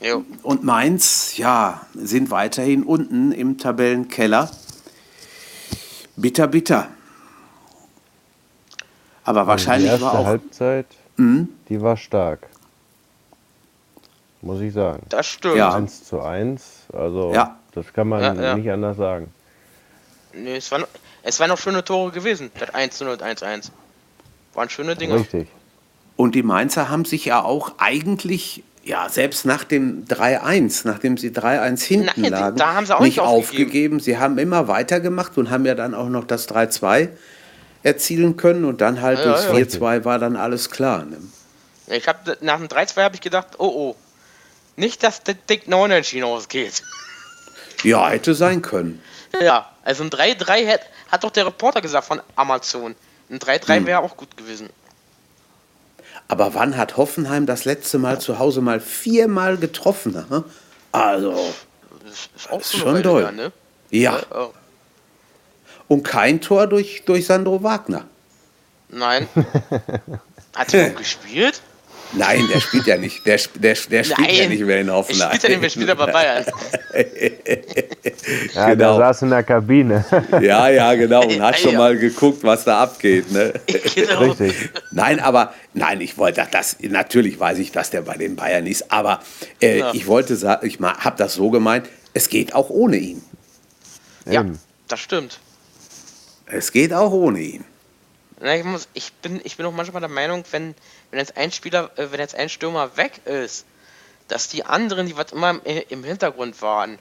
Jo. 0.00 0.24
Und 0.42 0.62
Mainz, 0.62 1.36
ja, 1.36 1.86
sind 1.94 2.30
weiterhin 2.30 2.82
unten 2.82 3.32
im 3.32 3.58
Tabellenkeller. 3.58 4.50
Bitter, 6.20 6.48
bitter. 6.48 6.88
Aber 9.24 9.46
wahrscheinlich 9.46 9.92
die 9.92 10.00
war 10.00 10.18
auch. 10.18 10.26
Halbzeit, 10.26 10.86
mhm. 11.16 11.48
die 11.68 11.80
war 11.80 11.96
stark. 11.96 12.48
Muss 14.42 14.60
ich 14.60 14.72
sagen. 14.72 15.04
Das 15.08 15.26
stimmt. 15.26 15.56
Ja. 15.56 15.74
1 15.74 16.04
zu 16.04 16.20
1. 16.20 16.86
Also, 16.92 17.32
ja. 17.32 17.56
das 17.72 17.92
kann 17.92 18.08
man 18.08 18.22
ja, 18.22 18.34
ja. 18.34 18.56
nicht 18.56 18.70
anders 18.70 18.96
sagen. 18.96 19.32
Nee, 20.32 20.56
es, 20.56 20.70
war 20.70 20.80
noch, 20.80 20.88
es 21.22 21.38
waren 21.40 21.50
noch 21.50 21.58
schöne 21.58 21.84
Tore 21.84 22.10
gewesen. 22.10 22.50
Das 22.58 22.70
1 22.70 23.00
0 23.00 23.10
und 23.10 23.22
1 23.22 23.42
1. 23.42 23.72
Waren 24.54 24.70
schöne 24.70 24.96
Dinge. 24.96 25.16
Richtig. 25.16 25.48
Und 26.16 26.34
die 26.34 26.42
Mainzer 26.42 26.88
haben 26.88 27.04
sich 27.04 27.26
ja 27.26 27.42
auch 27.42 27.74
eigentlich 27.78 28.64
ja, 28.88 29.08
selbst 29.08 29.44
nach 29.44 29.64
dem 29.64 30.06
3-1, 30.06 30.80
nachdem 30.84 31.16
sie 31.18 31.30
3-1 31.30 31.82
hinten 31.82 32.22
Nein, 32.22 32.30
lagen, 32.32 32.56
da 32.56 32.74
haben 32.74 32.86
sie 32.86 32.96
auch 32.96 33.00
nicht 33.00 33.20
aufgegeben. 33.20 33.66
aufgegeben. 33.66 34.00
Sie 34.00 34.18
haben 34.18 34.38
immer 34.38 34.66
weitergemacht 34.66 35.36
und 35.36 35.50
haben 35.50 35.66
ja 35.66 35.74
dann 35.74 35.94
auch 35.94 36.08
noch 36.08 36.24
das 36.24 36.48
3-2 36.48 37.08
erzielen 37.82 38.36
können 38.36 38.64
und 38.64 38.80
dann 38.80 39.00
halt 39.02 39.18
Ja, 39.20 39.24
durchs 39.26 39.44
ja. 39.44 39.52
4-2 39.52 40.04
war 40.04 40.18
dann 40.18 40.36
alles 40.36 40.70
klar. 40.70 41.04
Ne? 41.04 41.18
Ich 41.88 42.08
habe 42.08 42.36
nach 42.40 42.56
dem 42.58 42.66
3-2 42.68 43.02
habe 43.02 43.14
ich 43.14 43.20
gedacht, 43.20 43.48
oh 43.58 43.66
oh. 43.66 43.96
Nicht, 44.76 45.02
dass 45.02 45.22
der 45.22 45.34
Dick 45.34 45.66
9 45.68 45.90
entschieden 45.90 46.24
ausgeht. 46.24 46.82
Ja, 47.82 48.08
hätte 48.08 48.34
sein 48.34 48.62
können. 48.62 49.02
Ja, 49.40 49.70
also 49.84 50.04
ein 50.04 50.10
3-3 50.10 50.66
hat, 50.72 50.80
hat 51.10 51.24
doch 51.24 51.30
der 51.30 51.46
Reporter 51.46 51.80
gesagt 51.80 52.06
von 52.06 52.20
Amazon. 52.36 52.94
Ein 53.30 53.38
3-3 53.38 53.76
Hm. 53.76 53.86
wäre 53.86 53.98
auch 54.00 54.16
gut 54.16 54.36
gewesen. 54.36 54.70
Aber 56.28 56.54
wann 56.54 56.76
hat 56.76 56.96
Hoffenheim 56.98 57.46
das 57.46 57.64
letzte 57.64 57.98
Mal 57.98 58.20
zu 58.20 58.38
Hause 58.38 58.60
mal 58.60 58.80
viermal 58.80 59.56
getroffen? 59.56 60.12
Ne? 60.28 60.44
Also, 60.92 61.34
Das 62.04 62.28
ist 62.36 62.50
auch 62.50 62.60
ist 62.60 62.70
so 62.70 62.78
schon 62.78 63.02
doll. 63.02 63.32
ne? 63.32 63.50
ja. 63.90 64.20
Oh. 64.30 64.50
Und 65.88 66.02
kein 66.02 66.42
Tor 66.42 66.66
durch, 66.66 67.02
durch 67.06 67.24
Sandro 67.26 67.62
Wagner. 67.62 68.04
Nein. 68.90 69.26
Hat 70.54 70.74
er 70.74 70.90
gut 70.90 70.98
gespielt? 70.98 71.62
Nein, 72.12 72.48
der 72.52 72.60
spielt 72.60 72.86
ja 72.86 72.96
nicht. 72.96 73.26
Der, 73.26 73.38
der, 73.56 73.74
der 73.90 74.04
spielt 74.04 74.32
ja 74.32 74.48
nicht 74.48 74.62
mehr 74.62 74.80
in 74.80 74.88
Er 74.88 74.94
Hoffenheim. 74.94 75.28
spielt 75.28 75.42
ja 75.42 75.48
nicht 75.50 75.60
mehr, 75.60 75.70
spielt 75.70 75.88
er 75.90 75.96
bei 75.96 76.06
Bayern. 76.10 76.44
Ja, 78.54 78.70
Genau. 78.70 78.74
der 78.74 78.94
saß 78.96 79.22
in 79.22 79.30
der 79.30 79.42
Kabine. 79.42 80.04
Ja, 80.40 80.68
ja, 80.68 80.94
genau. 80.94 81.22
Und 81.24 81.40
hat 81.42 81.58
schon 81.58 81.76
mal 81.76 81.96
geguckt, 81.96 82.42
was 82.44 82.64
da 82.64 82.82
abgeht. 82.82 83.30
Ne? 83.30 83.52
Genau. 83.94 84.20
Richtig. 84.20 84.70
Nein, 84.90 85.20
aber 85.20 85.52
nein, 85.74 86.00
ich 86.00 86.16
wollte 86.18 86.46
das. 86.50 86.76
Natürlich 86.80 87.38
weiß 87.38 87.58
ich, 87.58 87.72
dass 87.72 87.90
der 87.90 88.02
bei 88.02 88.16
den 88.16 88.36
Bayern 88.36 88.66
ist, 88.66 88.90
aber 88.90 89.20
äh, 89.60 89.78
Ja. 89.80 89.92
ich 89.94 90.06
wollte 90.06 90.36
sagen, 90.36 90.66
ich 90.66 90.78
habe 90.80 91.16
das 91.16 91.34
so 91.34 91.50
gemeint. 91.50 91.88
Es 92.14 92.28
geht 92.28 92.54
auch 92.54 92.70
ohne 92.70 92.96
ihn. 92.96 93.22
Ja, 94.24 94.40
Eben. 94.40 94.58
das 94.88 95.00
stimmt. 95.00 95.40
Es 96.46 96.72
geht 96.72 96.92
auch 96.92 97.12
ohne 97.12 97.40
ihn. 97.40 97.64
Ich, 98.40 98.64
muss, 98.64 98.88
ich, 98.94 99.12
bin, 99.14 99.40
ich 99.44 99.56
bin 99.56 99.66
auch 99.66 99.72
manchmal 99.72 100.00
der 100.00 100.08
Meinung, 100.10 100.44
wenn, 100.52 100.74
wenn 101.10 101.18
jetzt 101.18 101.36
ein 101.36 101.50
Spieler, 101.52 101.90
äh, 101.96 102.06
wenn 102.10 102.20
jetzt 102.20 102.34
ein 102.34 102.48
Stürmer 102.48 102.96
weg 102.96 103.20
ist, 103.26 103.64
dass 104.28 104.48
die 104.48 104.64
anderen, 104.64 105.06
die 105.06 105.16
was 105.16 105.32
immer 105.32 105.50
im, 105.64 105.82
im 105.88 106.04
Hintergrund 106.04 106.60
waren, 106.62 106.98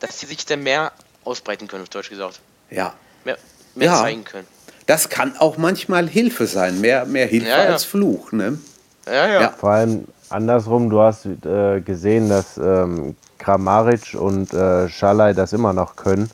dass 0.00 0.18
die 0.18 0.26
sich 0.26 0.44
dann 0.46 0.62
mehr 0.62 0.92
ausbreiten 1.24 1.68
können, 1.68 1.82
auf 1.82 1.88
Deutsch 1.88 2.10
gesagt. 2.10 2.40
Ja, 2.70 2.94
Mehr, 3.24 3.36
mehr 3.74 3.88
Ja. 3.88 3.96
zeigen 4.00 4.24
können. 4.24 4.46
das 4.86 5.08
kann 5.08 5.36
auch 5.38 5.56
manchmal 5.56 6.08
Hilfe 6.08 6.46
sein. 6.46 6.80
Mehr, 6.80 7.04
mehr 7.06 7.26
Hilfe 7.26 7.48
Ja, 7.48 7.64
ja. 7.64 7.70
als 7.72 7.84
Fluch. 7.84 8.32
Ne? 8.32 8.58
Ja, 9.06 9.26
ja. 9.28 9.40
Ja. 9.42 9.50
Vor 9.58 9.70
allem 9.70 10.06
andersrum, 10.28 10.90
du 10.90 11.00
hast 11.00 11.26
äh, 11.26 11.80
gesehen, 11.80 12.28
dass 12.28 12.56
ähm, 12.58 13.16
Kramaric 13.38 14.14
und 14.14 14.52
äh, 14.52 14.88
Schalay 14.88 15.34
das 15.34 15.52
immer 15.52 15.72
noch 15.72 15.96
können. 15.96 16.30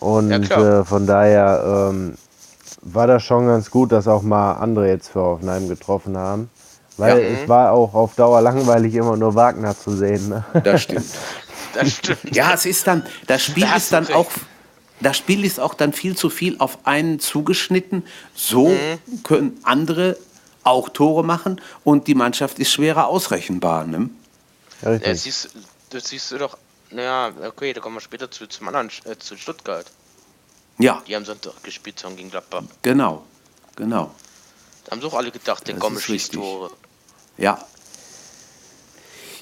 Und 0.00 0.30
äh, 0.50 0.84
von 0.84 1.06
daher 1.06 1.88
ähm, 1.90 2.16
war 2.82 3.06
das 3.06 3.22
schon 3.22 3.46
ganz 3.46 3.70
gut, 3.70 3.92
dass 3.92 4.08
auch 4.08 4.22
mal 4.22 4.54
andere 4.54 4.88
jetzt 4.88 5.08
für 5.08 5.20
Hoffenheim 5.20 5.68
getroffen 5.68 6.16
haben. 6.16 6.50
Weil 6.96 7.18
Ja. 7.22 7.28
es 7.42 7.48
war 7.48 7.72
auch 7.72 7.94
auf 7.94 8.14
Dauer 8.14 8.40
langweilig, 8.42 8.94
immer 8.94 9.16
nur 9.16 9.34
Wagner 9.34 9.76
zu 9.78 9.96
sehen. 9.96 10.28
Ne? 10.28 10.44
Das 10.64 10.82
stimmt. 10.82 11.06
Das 11.72 11.90
stimmt. 11.92 12.34
Ja, 12.34 12.52
es 12.54 12.66
ist 12.66 12.86
dann, 12.86 13.06
das 13.26 13.42
Spiel 13.44 13.62
Da 13.64 13.70
hast 13.70 13.84
ist 13.84 13.92
dann 13.92 14.12
auch, 14.12 14.26
das 15.00 15.16
Spiel 15.16 15.44
ist 15.44 15.60
auch 15.60 15.74
dann 15.74 15.92
viel 15.92 16.16
zu 16.16 16.28
viel 16.30 16.56
auf 16.58 16.78
einen 16.84 17.20
zugeschnitten. 17.20 18.04
So 18.34 18.68
Mhm. 18.68 19.22
können 19.22 19.58
andere 19.62 20.16
auch 20.62 20.88
Tore 20.90 21.24
machen 21.24 21.60
und 21.84 22.06
die 22.06 22.14
Mannschaft 22.14 22.58
ist 22.58 22.70
schwerer 22.72 23.06
ausrechenbar. 23.08 23.84
Ne? 23.86 24.10
Ja, 24.82 24.98
das, 24.98 25.22
siehst, 25.22 25.50
das 25.90 26.08
siehst 26.08 26.30
du 26.32 26.38
doch. 26.38 26.58
Naja, 26.90 27.30
okay, 27.46 27.72
da 27.72 27.80
kommen 27.80 27.96
wir 27.96 28.00
später 28.00 28.30
zu, 28.30 28.46
zum 28.46 28.66
anderen, 28.66 28.90
äh, 29.04 29.16
zu 29.16 29.36
Stuttgart. 29.36 29.86
Ja, 30.80 31.02
Die 31.06 31.14
haben 31.14 31.24
Sonntag 31.24 31.62
gespielt 31.62 32.02
haben 32.04 32.16
gegen 32.16 32.30
Gladbach. 32.30 32.62
genau, 32.82 33.24
genau. 33.76 34.10
Da 34.84 34.92
haben 34.92 35.00
sie 35.00 35.06
auch 35.06 35.14
alle 35.14 35.30
gedacht, 35.30 35.66
der 35.66 35.74
Das 35.74 35.82
Gomme 35.82 35.96
ist 35.96 36.04
schießt. 36.04 36.32
Tore. 36.32 36.70
Ja. 37.36 37.64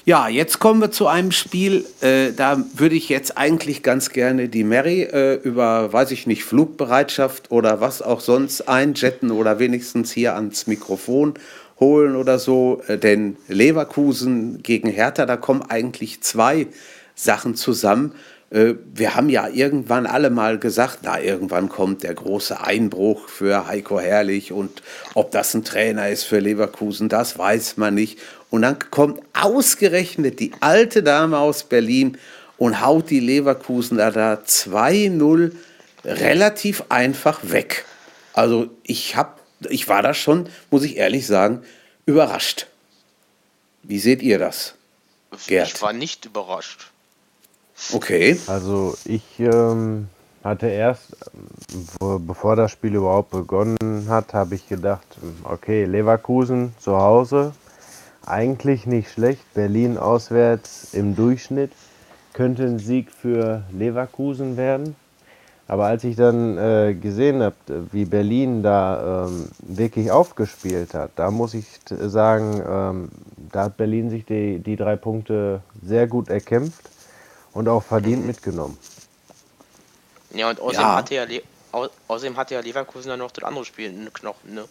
Ja, 0.05 0.27
jetzt 0.27 0.59
kommen 0.59 0.81
wir 0.81 0.91
zu 0.91 1.07
einem 1.07 1.31
Spiel, 1.31 1.85
äh, 2.01 2.31
da 2.33 2.63
würde 2.73 2.95
ich 2.95 3.09
jetzt 3.09 3.37
eigentlich 3.37 3.83
ganz 3.83 4.09
gerne 4.09 4.49
die 4.49 4.63
Mary 4.63 5.03
äh, 5.03 5.35
über, 5.35 5.93
weiß 5.93 6.11
ich 6.11 6.25
nicht, 6.25 6.43
Flugbereitschaft 6.45 7.51
oder 7.51 7.79
was 7.79 8.01
auch 8.01 8.19
sonst 8.19 8.67
einjetten 8.67 9.29
oder 9.29 9.59
wenigstens 9.59 10.11
hier 10.11 10.35
ans 10.35 10.67
Mikrofon 10.67 11.35
holen 11.79 12.15
oder 12.15 12.39
so. 12.39 12.81
Äh, 12.87 12.97
denn 12.97 13.37
Leverkusen 13.47 14.63
gegen 14.63 14.89
Hertha, 14.89 15.25
da 15.25 15.37
kommen 15.37 15.61
eigentlich 15.61 16.21
zwei 16.21 16.67
Sachen 17.13 17.55
zusammen. 17.55 18.15
Äh, 18.51 18.75
wir 18.93 19.15
haben 19.15 19.29
ja 19.29 19.47
irgendwann 19.47 20.05
alle 20.05 20.29
mal 20.29 20.57
gesagt, 20.57 20.99
na, 21.03 21.21
irgendwann 21.21 21.69
kommt 21.69 22.03
der 22.03 22.13
große 22.13 22.61
Einbruch 22.61 23.27
für 23.27 23.67
Heiko 23.67 23.99
Herrlich 23.99 24.51
und 24.51 24.81
ob 25.13 25.31
das 25.31 25.53
ein 25.53 25.63
Trainer 25.63 26.09
ist 26.09 26.23
für 26.23 26.39
Leverkusen, 26.39 27.09
das 27.09 27.37
weiß 27.37 27.77
man 27.77 27.93
nicht. 27.93 28.19
Und 28.49 28.63
dann 28.63 28.79
kommt 28.89 29.21
ausgerechnet 29.33 30.39
die 30.39 30.51
alte 30.59 31.03
Dame 31.03 31.37
aus 31.37 31.63
Berlin 31.63 32.17
und 32.57 32.81
haut 32.81 33.09
die 33.09 33.19
Leverkusener 33.19 34.11
da 34.11 34.33
2-0 34.33 35.51
relativ 36.03 36.83
einfach 36.89 37.39
weg. 37.43 37.85
Also 38.33 38.69
ich 38.83 39.15
hab, 39.15 39.41
ich 39.69 39.87
war 39.87 40.01
da 40.01 40.13
schon, 40.13 40.49
muss 40.71 40.83
ich 40.83 40.97
ehrlich 40.97 41.27
sagen, 41.27 41.61
überrascht. 42.05 42.67
Wie 43.83 43.99
seht 43.99 44.21
ihr 44.21 44.39
das? 44.39 44.73
Gerd. 45.47 45.67
Ich 45.67 45.81
war 45.81 45.93
nicht 45.93 46.25
überrascht. 46.25 46.88
Okay. 47.93 48.37
Also 48.47 48.95
ich 49.05 49.23
ähm, 49.39 50.09
hatte 50.43 50.67
erst, 50.67 51.15
ähm, 52.01 52.25
bevor 52.25 52.55
das 52.55 52.71
Spiel 52.71 52.95
überhaupt 52.95 53.31
begonnen 53.31 54.05
hat, 54.07 54.33
habe 54.33 54.55
ich 54.55 54.67
gedacht, 54.67 55.05
ähm, 55.23 55.35
okay, 55.43 55.85
Leverkusen 55.85 56.73
zu 56.79 56.97
Hause, 56.97 57.53
eigentlich 58.25 58.85
nicht 58.85 59.11
schlecht. 59.11 59.41
Berlin 59.53 59.97
auswärts 59.97 60.93
im 60.93 61.15
Durchschnitt 61.15 61.71
könnte 62.33 62.63
ein 62.63 62.79
Sieg 62.79 63.11
für 63.11 63.63
Leverkusen 63.71 64.55
werden. 64.55 64.95
Aber 65.67 65.85
als 65.85 66.03
ich 66.03 66.15
dann 66.15 66.57
äh, 66.57 66.95
gesehen 66.95 67.43
habe, 67.43 67.55
wie 67.91 68.05
Berlin 68.05 68.63
da 68.63 69.27
ähm, 69.27 69.49
wirklich 69.59 70.09
aufgespielt 70.09 70.95
hat, 70.95 71.11
da 71.15 71.29
muss 71.29 71.53
ich 71.53 71.65
sagen, 71.87 72.61
ähm, 72.67 73.09
da 73.51 73.65
hat 73.65 73.77
Berlin 73.77 74.09
sich 74.09 74.25
die, 74.25 74.57
die 74.59 74.75
drei 74.75 74.95
Punkte 74.95 75.61
sehr 75.83 76.07
gut 76.07 76.29
erkämpft 76.29 76.88
und 77.53 77.67
auch 77.67 77.83
verdient 77.83 78.25
mitgenommen. 78.25 78.77
Ja, 80.31 80.49
und 80.49 80.59
außerdem, 80.59 80.81
Ja. 80.81 80.95
Hatte, 80.95 81.15
ja 81.15 81.25
au 81.71 81.87
außerdem 82.07 82.37
hatte 82.37 82.53
ja 82.55 82.61
Leverkusen 82.61 83.09
dann 83.09 83.19
noch 83.19 83.31
das 83.31 83.43
andere 83.43 83.65
Spiel 83.65 83.87
in 83.89 84.05
den 84.05 84.13
Knochen, 84.13 84.53
ne? 84.53 84.65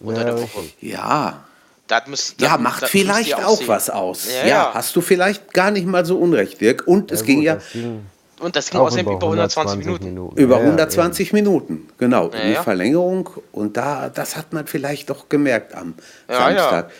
Unter 0.00 0.20
Ja, 0.20 0.24
der 0.26 0.42
Woche. 0.42 0.64
Ja, 0.80 1.44
Das 1.88 2.06
muss, 2.06 2.34
Ja, 2.38 2.52
das- 2.52 2.60
macht 2.60 2.82
das 2.82 2.90
vielleicht 2.90 3.34
auch 3.34 3.60
was 3.66 3.88
aus. 3.88 4.26
Ja, 4.28 4.40
Ja, 4.40 4.46
ja. 4.46 4.70
hast 4.74 4.94
du 4.94 5.00
vielleicht 5.00 5.54
gar 5.54 5.70
nicht 5.70 5.86
mal 5.86 6.04
so 6.04 6.18
unrecht, 6.18 6.60
Dirk. 6.60 6.86
Und 6.86 7.10
es 7.10 7.20
Ja, 7.20 7.26
ging 7.26 7.36
gut, 7.36 7.44
ja 7.46 7.54
das 7.54 7.72
ging 7.72 8.06
Und 8.40 8.54
das 8.56 8.68
ging 8.70 8.78
außerdem 8.80 9.06
über 9.06 9.26
120 9.26 9.78
Minuten. 9.78 10.36
über 10.36 10.56
Ja, 10.56 10.60
ja, 10.60 10.66
120 10.66 11.32
Minuten, 11.32 11.88
genau, 11.96 12.28
Ja, 12.30 12.38
in 12.40 12.48
die 12.48 12.52
ja. 12.54 12.62
Verlängerung. 12.62 13.30
Und 13.52 13.78
da, 13.78 14.10
das 14.10 14.36
hat 14.36 14.52
man 14.52 14.66
vielleicht 14.66 15.08
doch 15.08 15.30
gemerkt 15.30 15.74
am 15.74 15.94
Ja, 16.28 16.50
ja. 16.50 16.56
Samstag. 16.58 16.90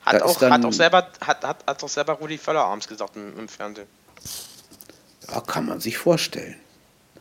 Hat 0.00 0.22
auch, 0.22 0.40
hat 0.40 0.64
auch 0.64 0.72
selber, 0.72 1.06
hat, 1.20 1.44
hat, 1.44 1.66
hat 1.66 1.84
auch 1.84 1.88
selber 1.88 2.14
Rudi 2.14 2.38
Völler 2.38 2.64
abends 2.64 2.88
gesagt 2.88 3.16
im, 3.16 3.38
im 3.38 3.48
Fernsehen. 3.48 3.86
Ja, 5.30 5.40
kann 5.40 5.66
man 5.66 5.80
sich 5.80 5.98
vorstellen. 5.98 6.56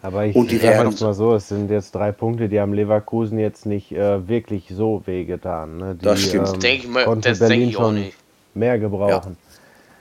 Aber 0.01 0.25
ich 0.25 0.35
Und 0.35 0.51
die 0.51 0.57
sage 0.57 0.69
werden- 0.77 0.91
jetzt 0.91 1.01
mal 1.01 1.13
so, 1.13 1.33
es 1.35 1.47
sind 1.49 1.69
jetzt 1.71 1.93
drei 1.95 2.11
Punkte, 2.11 2.47
die 2.47 2.59
haben 2.59 2.73
Leverkusen 2.73 3.39
jetzt 3.39 3.65
nicht 3.65 3.91
äh, 3.91 4.27
wirklich 4.27 4.65
so 4.69 5.01
wehgetan. 5.05 5.77
Ne? 5.77 5.95
Die, 5.95 6.05
Das 6.05 6.21
stimmt. 6.21 6.49
Ähm, 6.53 6.59
Denk 6.59 6.83
ich 6.83 6.87
mal- 6.89 7.05
konnte 7.05 7.29
das 7.29 7.39
Berlin 7.39 7.69
ich 7.69 7.77
auch 7.77 7.81
schon 7.85 7.95
nicht. 7.95 8.17
mehr 8.53 8.77
gebrauchen. 8.79 9.37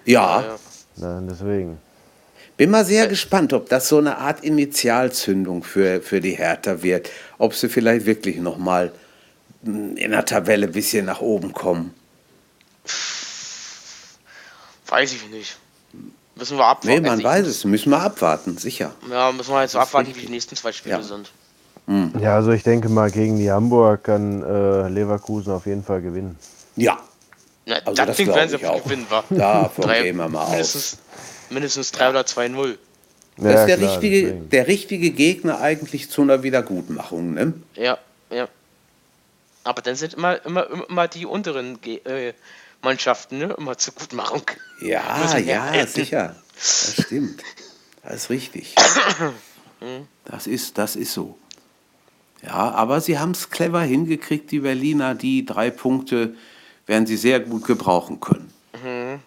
Ja, 0.05 0.43
Ja. 0.43 0.57
Ne, 0.99 1.27
deswegen. 1.29 1.79
bin 2.57 2.71
mal 2.71 2.85
sehr 2.85 3.07
gespannt, 3.09 3.53
ob 3.53 3.69
das 3.69 3.89
so 3.89 3.99
eine 3.99 4.19
Art 4.19 4.45
Initialzündung 4.45 5.63
für, 5.65 6.01
für 6.01 6.21
die 6.21 6.33
Hertha 6.39 6.83
wird. 6.83 7.11
Ob 7.39 7.55
sie 7.55 7.69
vielleicht 7.69 8.07
wirklich 8.07 8.37
nochmal 8.37 8.93
in 9.65 9.97
der 9.97 10.25
Tabelle 10.25 10.67
ein 10.67 10.73
bisschen 10.73 11.07
nach 11.07 11.21
oben 11.21 11.53
kommen. 11.53 11.93
Weiß 14.87 15.13
ich 15.13 15.29
nicht. 15.31 15.59
Müssen 16.37 16.59
wir 16.59 16.65
abwarten. 16.67 16.89
Nee, 16.89 17.01
man 17.01 17.11
Also 17.13 17.25
weiß 17.25 17.47
es. 17.47 17.65
Müssen 17.65 17.91
wir 17.91 18.01
abwarten, 18.01 18.59
sicher. 18.59 18.93
Ja, 19.11 19.33
müssen 19.33 19.53
wir 19.55 19.63
jetzt 19.63 19.75
abwarten, 19.77 20.15
wie 20.15 20.21
die 20.21 20.29
nächsten 20.29 20.55
zwei 20.57 20.73
Spiele 20.73 20.97
Ja. 20.97 21.03
sind. 21.03 21.31
Ja, 22.21 22.35
also 22.35 22.51
ich 22.51 22.65
denke 22.65 22.89
mal, 22.89 23.11
gegen 23.13 23.39
die 23.39 23.51
Hamburg 23.51 24.05
kann 24.05 24.43
äh, 24.43 24.89
Leverkusen 24.89 25.53
auf 25.53 25.67
jeden 25.67 25.85
Fall 25.85 26.03
gewinnen. 26.03 26.37
Ja, 26.75 26.99
Na, 27.65 27.77
Also 27.77 27.95
das 27.95 28.07
das 28.09 28.17
Ding 28.17 28.27
werden 28.29 28.49
sie 28.51 28.57
ich 28.57 28.67
auch. 28.67 28.83
gewinnen, 28.83 29.07
wa? 29.09 29.23
Davon 29.31 29.85
Drei- 29.85 30.03
gehen 30.03 30.17
wir 30.17 30.29
mal 30.29 30.43
aus. 30.43 30.51
mindestens, 30.51 30.99
Mindestens 31.49 31.93
3 31.93 32.11
oder 32.11 32.21
2-0. 32.23 32.77
Das 33.37 33.45
Ja, 33.45 33.61
ist 33.61 33.67
der, 33.69 33.77
klar, 33.77 33.91
richtige, 33.93 34.23
deswegen. 34.27 34.51
der 34.51 34.67
richtige 34.67 35.11
Gegner 35.13 35.61
eigentlich 35.61 36.11
zu 36.11 36.23
einer 36.23 36.43
Wiedergutmachung. 36.43 37.35
Ne? 37.35 37.53
Ja, 37.75 37.99
ja. 38.31 38.49
Aber 39.63 39.81
dann 39.83 39.95
sind 39.95 40.15
immer, 40.15 40.45
immer, 40.45 40.67
immer 40.89 41.07
die 41.07 41.25
unteren 41.25 41.81
Ge 41.81 41.99
äh, 42.05 42.33
Mannschaften, 42.87 43.39
ne? 43.39 43.55
Immer 43.59 43.77
zur 43.77 43.95
Gutmachung. 43.95 44.43
Ja, 44.81 45.37
ja, 45.39 45.63
halten. 45.65 45.93
sicher. 45.93 46.37
Das 46.55 46.95
stimmt. 47.05 47.43
Das 48.03 48.15
ist 48.15 48.31
richtig. 48.31 48.75
Das 50.25 50.47
ist, 50.47 50.79
das 50.79 50.97
ist 50.97 51.13
so. 51.13 51.37
Ja, 52.43 52.71
aber 52.73 53.01
sie 53.03 53.19
haben 53.19 53.33
es 53.33 53.51
clever 53.51 53.83
hingekriegt, 53.83 54.51
die 54.51 54.61
Berliner. 54.61 55.15
Die 55.15 55.45
drei 55.45 55.71
Punkte 55.71 56.35
werden 56.87 57.07
sie 57.07 57.17
sehr 57.19 57.41
gut 57.41 57.65
gebrauchen 57.67 58.19
können. 58.19 58.53
Mhm. 58.83 59.21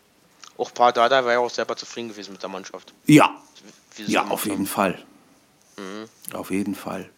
Auch 0.58 0.74
Pardada 0.74 1.24
war 1.24 1.34
ja 1.34 1.40
auch 1.40 1.50
selber 1.52 1.76
zufrieden 1.78 2.10
gewesen 2.10 2.32
mit 2.34 2.42
der 2.42 2.50
Mannschaft. 2.50 2.94
Ja, 3.06 3.30
ja, 4.08 4.26
auf 4.28 4.46
jeden 4.46 4.58
haben. 4.60 4.66
Fall. 4.66 4.98
Auf 6.34 6.50
jeden 6.52 6.76
Fall. 6.76 7.10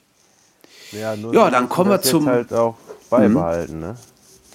Ja, 0.92 1.16
nur 1.16 1.34
Ja, 1.34 1.50
dann 1.50 1.70
kommen 1.70 1.90
wir 1.90 2.02
zum- 2.02 2.28
halt 2.28 2.52
auch 2.54 2.76
beibehalten, 3.10 3.80
ne? 3.80 3.98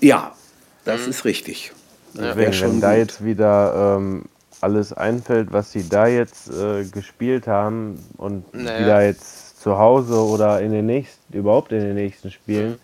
Ja, 0.01 0.37
das 0.85 1.07
ist 1.07 1.25
richtig. 1.25 1.73
Deswegen, 2.19 2.53
schon 2.53 2.73
wenn 2.73 2.81
da 2.81 2.91
gut. 2.91 2.99
jetzt 2.99 3.25
wieder 3.25 3.97
ähm, 3.99 4.25
alles 4.61 4.93
einfällt, 4.93 5.53
was 5.53 5.73
sie 5.73 5.89
da 5.89 6.07
jetzt 6.07 6.49
äh, 6.51 6.85
gespielt 6.85 7.47
haben 7.47 7.99
und 8.17 8.53
Naja. 8.55 8.81
wieder 8.81 9.03
jetzt 9.05 9.61
zu 9.61 9.79
Hause 9.79 10.15
oder 10.25 10.61
in 10.61 10.73
den 10.73 10.87
nächsten, 10.87 11.37
überhaupt 11.37 11.73
in 11.73 11.81
den 11.81 11.95
nächsten 11.95 12.31
Spielen, 12.31 12.79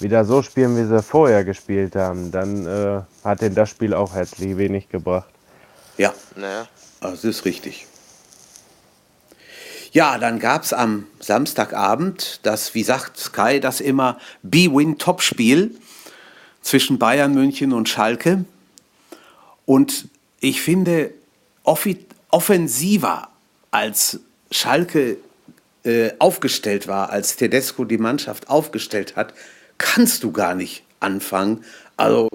wieder 0.00 0.24
so 0.24 0.42
spielen, 0.42 0.76
wie 0.76 0.84
sie 0.84 1.02
vorher 1.02 1.44
gespielt 1.44 1.94
haben, 1.96 2.30
dann 2.32 2.66
äh, 2.66 3.00
hat 3.24 3.40
denn 3.40 3.54
das 3.54 3.70
Spiel 3.70 3.94
auch 3.94 4.14
herzlich 4.14 4.56
wenig 4.56 4.88
gebracht. 4.88 5.28
Ja, 5.96 6.12
Naja. 6.36 6.66
das 7.00 7.22
ist 7.24 7.44
richtig. 7.44 7.86
Ja, 9.92 10.18
dann 10.18 10.40
gab 10.40 10.64
es 10.64 10.72
am 10.72 11.06
Samstagabend 11.20 12.40
das, 12.42 12.74
wie 12.74 12.82
sagt 12.82 13.16
Sky 13.16 13.60
das 13.60 13.80
immer, 13.80 14.18
B-Win-Top-Spiel 14.42 15.76
zwischen 16.62 16.98
Bayern 16.98 17.32
München 17.32 17.72
und 17.72 17.88
Schalke. 17.88 18.44
Und 19.66 20.08
ich 20.40 20.62
finde, 20.62 21.12
offensiver 22.30 23.28
als 23.70 24.20
Schalke 24.50 25.16
äh, 25.84 26.12
aufgestellt 26.18 26.86
war, 26.86 27.10
als 27.10 27.36
Tedesco 27.36 27.84
die 27.84 27.98
Mannschaft 27.98 28.48
aufgestellt 28.48 29.16
hat, 29.16 29.34
kannst 29.78 30.22
du 30.22 30.32
gar 30.32 30.54
nicht 30.54 30.84
anfangen. 31.00 31.64
Also 31.96 32.28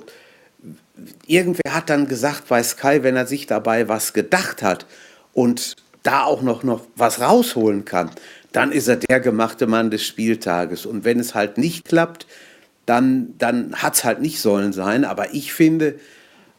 irgendwer 1.28 1.74
hat 1.74 1.90
dann 1.90 2.08
gesagt 2.08 2.48
bei 2.48 2.62
Sky, 2.64 3.00
wenn 3.04 3.16
er 3.16 3.28
sich 3.28 3.48
dabei 3.48 3.88
was 3.88 4.14
gedacht 4.14 4.62
hat 4.62 4.86
und 5.34 5.76
da 6.04 6.24
auch 6.24 6.42
noch, 6.42 6.64
noch 6.64 6.82
was 6.96 7.22
rausholen 7.22 7.86
kann, 7.86 8.12
dann 8.52 8.72
ist 8.72 8.88
er 8.88 8.96
der 8.96 9.20
gemachte 9.20 9.68
Mann 9.68 9.92
des 9.92 10.06
Spieltages. 10.06 10.86
Und 10.86 11.04
wenn 11.06 11.20
es 11.20 11.36
halt 11.36 11.58
nicht 11.58 11.86
klappt, 11.86 12.26
dann, 12.86 13.36
dann 13.38 13.76
hat 13.76 13.96
es 13.96 14.04
halt 14.04 14.22
nicht 14.22 14.40
sollen 14.40 14.74
sein. 14.74 15.06
Aber 15.06 15.34
ich 15.34 15.54
finde, 15.54 16.00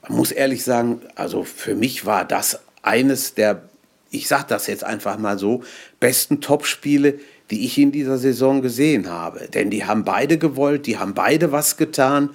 man 0.08 0.16
muss 0.18 0.32
ehrlich 0.32 0.64
sagen, 0.64 1.00
also 1.14 1.44
für 1.44 1.74
mich 1.74 2.06
war 2.06 2.24
das 2.24 2.60
eines 2.82 3.34
der, 3.34 3.62
ich 4.10 4.28
sage 4.28 4.46
das 4.48 4.66
jetzt 4.66 4.84
einfach 4.84 5.18
mal 5.18 5.38
so, 5.38 5.62
besten 6.00 6.40
Topspiele, 6.40 7.18
die 7.50 7.64
ich 7.64 7.78
in 7.78 7.92
dieser 7.92 8.18
Saison 8.18 8.62
gesehen 8.62 9.08
habe. 9.10 9.48
Denn 9.52 9.70
die 9.70 9.84
haben 9.84 10.04
beide 10.04 10.38
gewollt, 10.38 10.86
die 10.86 10.98
haben 10.98 11.14
beide 11.14 11.52
was 11.52 11.76
getan. 11.76 12.30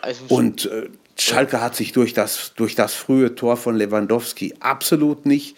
Also, 0.00 0.24
Und 0.28 0.66
äh, 0.66 0.88
Schalke 1.18 1.60
hat 1.60 1.76
sich 1.76 1.92
durch 1.92 2.14
das, 2.14 2.52
durch 2.56 2.74
das 2.74 2.94
frühe 2.94 3.34
Tor 3.34 3.56
von 3.56 3.76
Lewandowski 3.76 4.54
absolut 4.60 5.26
nicht 5.26 5.56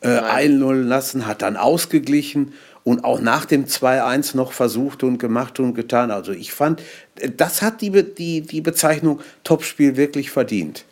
äh, 0.00 0.08
einlullen 0.08 0.86
lassen, 0.86 1.26
hat 1.26 1.40
dann 1.42 1.56
ausgeglichen 1.56 2.52
und 2.84 3.04
auch 3.04 3.20
nach 3.20 3.44
dem 3.46 3.64
2-1 3.66 4.36
noch 4.36 4.52
versucht 4.52 5.02
und 5.02 5.18
gemacht 5.18 5.58
und 5.60 5.74
getan. 5.74 6.10
Also 6.10 6.32
ich 6.32 6.52
fand, 6.52 6.82
äh, 7.18 7.30
das 7.34 7.62
hat 7.62 7.80
die, 7.80 7.90
Be- 7.90 8.04
die, 8.04 8.42
die 8.42 8.60
Bezeichnung 8.60 9.20
Topspiel 9.44 9.96
wirklich 9.96 10.30
verdient. 10.30 10.84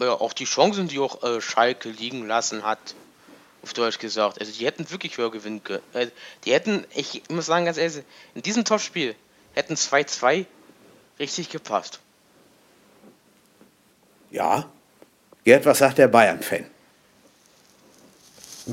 Ja, 0.00 0.12
auch 0.12 0.32
die 0.32 0.44
Chancen, 0.44 0.88
die 0.88 0.98
auch 0.98 1.22
äh, 1.22 1.40
Schalke 1.40 1.88
liegen 1.88 2.26
lassen 2.26 2.64
hat, 2.64 2.78
auf 3.62 3.72
Deutsch 3.72 3.98
gesagt. 3.98 4.40
Also 4.40 4.52
die 4.52 4.64
hätten 4.64 4.90
wirklich 4.90 5.18
höher 5.18 5.30
gewinnen 5.30 5.62
können. 5.62 5.82
Äh, 5.92 6.08
die 6.44 6.52
hätten, 6.52 6.84
ich 6.94 7.22
muss 7.28 7.46
sagen 7.46 7.64
ganz 7.64 7.78
ehrlich, 7.78 8.04
in 8.34 8.42
diesem 8.42 8.64
Topspiel 8.64 9.14
hätten 9.54 9.74
2-2 9.74 10.46
richtig 11.18 11.50
gepasst. 11.50 12.00
Ja. 14.30 14.64
Gerd, 15.44 15.64
was 15.66 15.78
sagt 15.78 15.98
der 15.98 16.08
Bayern-Fan? 16.08 16.66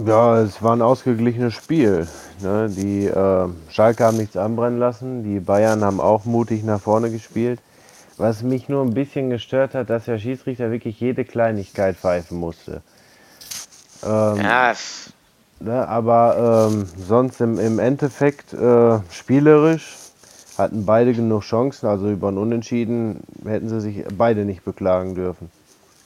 Ja, 0.05 0.41
es 0.41 0.61
war 0.61 0.75
ein 0.75 0.81
ausgeglichenes 0.81 1.53
Spiel. 1.53 2.05
Ne? 2.41 2.69
Die 2.69 3.05
äh, 3.05 3.47
Schalke 3.71 4.03
haben 4.03 4.17
nichts 4.17 4.35
anbrennen 4.35 4.77
lassen, 4.77 5.23
die 5.23 5.39
Bayern 5.39 5.85
haben 5.85 6.01
auch 6.01 6.25
mutig 6.25 6.63
nach 6.63 6.81
vorne 6.81 7.09
gespielt. 7.09 7.61
Was 8.17 8.43
mich 8.43 8.69
nur 8.69 8.83
ein 8.83 8.93
bisschen 8.93 9.29
gestört 9.29 9.73
hat, 9.75 9.89
dass 9.89 10.05
der 10.05 10.19
Schiedsrichter 10.19 10.71
wirklich 10.71 10.99
jede 10.99 11.25
Kleinigkeit 11.25 11.97
pfeifen 11.97 12.37
musste. 12.37 12.81
Ähm, 14.03 14.37
Ja, 14.37 14.73
Ne, 15.59 15.87
aber 15.87 16.69
ähm, 16.69 16.85
sonst 16.97 17.39
im, 17.39 17.57
im 17.59 17.79
Endeffekt 17.79 18.53
äh, 18.53 18.99
spielerisch 19.09 19.95
hatten 20.57 20.85
beide 20.85 21.13
genug 21.13 21.43
Chancen. 21.43 21.87
Also 21.87 22.09
über 22.09 22.29
ein 22.29 22.37
Unentschieden 22.37 23.21
hätten 23.45 23.69
sie 23.69 23.79
sich 23.79 24.03
beide 24.17 24.43
nicht 24.43 24.65
beklagen 24.65 25.15
dürfen. 25.15 25.49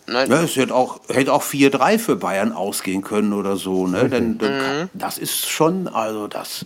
nein, 0.05 0.29
Ja, 0.29 0.43
es 0.43 0.55
hätte 0.55 0.75
auch, 0.75 0.99
hätte 1.09 1.33
auch 1.33 1.43
4-3 1.43 1.97
für 1.97 2.15
Bayern 2.15 2.51
ausgehen 2.51 3.01
können 3.01 3.33
oder 3.33 3.55
so. 3.55 3.87
Ne? 3.87 4.07
Denn, 4.07 4.37
denn 4.37 4.89
das 4.93 5.17
ist 5.17 5.49
schon, 5.49 5.87
also 5.87 6.27
das, 6.27 6.65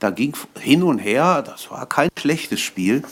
da 0.00 0.10
ging 0.10 0.34
hin 0.58 0.82
und 0.82 0.98
her, 0.98 1.42
das 1.42 1.70
war 1.70 1.86
kein 1.86 2.08
schlechtes 2.18 2.60
Spiel. 2.60 3.04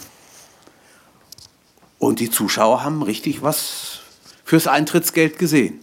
Und 2.03 2.19
die 2.19 2.31
Zuschauer 2.31 2.83
haben 2.83 3.01
richtig 3.05 3.45
was 3.45 4.01
fürs 4.43 4.67
Eintrittsgeld 4.67 5.39
gesehen. 5.39 5.79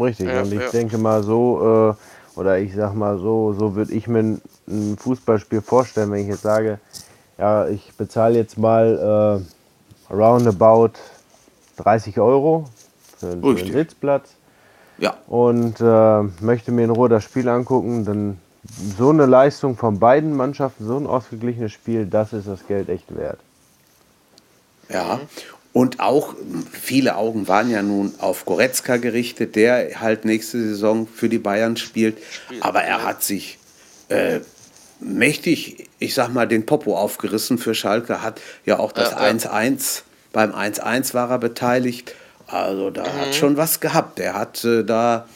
Richtig. 0.00 0.26
Ja, 0.26 0.40
und 0.40 0.50
ich 0.50 0.58
ja. 0.58 0.70
denke 0.70 0.96
mal 0.96 1.22
so, 1.22 1.94
äh, 2.34 2.38
oder 2.40 2.58
ich 2.58 2.74
sag 2.74 2.94
mal 2.94 3.18
so, 3.18 3.52
so 3.52 3.74
würde 3.74 3.92
ich 3.92 4.08
mir 4.08 4.38
ein, 4.66 4.96
Fußballspiel 4.96 5.60
vorstellen, 5.60 6.10
wenn 6.12 6.20
ich 6.20 6.28
jetzt 6.28 6.40
sage, 6.40 6.80
ja, 7.36 7.68
ich 7.68 7.92
bezahle 7.98 8.38
jetzt 8.38 8.56
mal 8.56 9.44
äh, 10.10 10.14
roundabout 10.14 10.92
30 11.76 12.18
Euro 12.18 12.70
für, 13.18 13.32
für 13.32 13.48
einen. 13.48 13.70
Sitzplatz. 13.70 14.30
Ja, 14.96 15.18
und 15.26 15.78
äh, 15.78 16.22
möchte 16.42 16.72
mir 16.72 16.84
in 16.84 16.90
Ruhe 16.90 17.10
das 17.10 17.24
Spiel 17.24 17.50
angucken, 17.50 18.06
dann 18.06 18.38
so 18.96 19.10
eine 19.10 19.26
Leistung 19.26 19.76
von 19.76 19.98
beiden 19.98 20.34
Mannschaften, 20.34 20.86
so 20.86 20.96
ein 20.96 21.06
ausgeglichenes 21.06 21.72
Spiel, 21.72 22.06
das 22.06 22.32
ist 22.32 22.48
das 22.48 22.66
Geld 22.66 22.88
echt 22.88 23.14
wert. 23.14 23.40
Ja. 24.88 25.20
Und 25.72 26.00
auch 26.00 26.34
viele 26.70 27.16
Augen 27.16 27.48
waren 27.48 27.70
ja 27.70 27.82
nun 27.82 28.14
auf 28.18 28.44
Goretzka 28.44 28.98
gerichtet, 28.98 29.56
der 29.56 30.00
halt 30.00 30.26
nächste 30.26 30.58
Saison 30.58 31.06
für 31.06 31.30
die 31.30 31.38
Bayern 31.38 31.78
spielt. 31.78 32.18
Aber 32.60 32.82
er 32.82 33.04
hat 33.04 33.22
sich 33.22 33.58
äh, 34.10 34.40
mächtig, 35.00 35.88
ich 35.98 36.12
sag 36.12 36.28
mal, 36.28 36.46
den 36.46 36.66
Popo 36.66 36.96
aufgerissen 36.96 37.56
für 37.56 37.74
Schalke, 37.74 38.22
hat 38.22 38.40
ja 38.66 38.78
auch 38.78 38.92
das 38.92 39.12
Ja, 39.12 39.26
ja. 39.26 39.32
1-1, 39.32 40.02
beim 40.32 40.52
1-1 40.52 41.14
war 41.14 41.30
er 41.30 41.38
beteiligt. 41.38 42.14
Also 42.46 42.90
da 42.90 43.04
hat 43.04 43.34
schon 43.34 43.56
was 43.56 43.80
gehabt. 43.80 44.20
Er 44.20 44.34
hat 44.34 44.62
äh, 44.64 44.84
da 44.84 45.26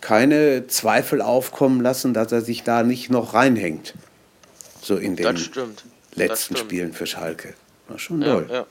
keine 0.00 0.66
Zweifel 0.66 1.22
aufkommen 1.22 1.80
lassen, 1.80 2.12
dass 2.12 2.32
er 2.32 2.40
sich 2.40 2.64
da 2.64 2.82
nicht 2.82 3.10
noch 3.10 3.34
reinhängt. 3.34 3.94
So 4.82 4.96
in 4.96 5.14
den 5.14 5.38
letzten. 6.14 6.56
Spielen 6.56 6.92
für 6.92 7.06
Schalke. 7.06 7.54
War 7.88 7.98
schon 7.98 8.22
Ja, 8.22 8.34
toll. 8.34 8.66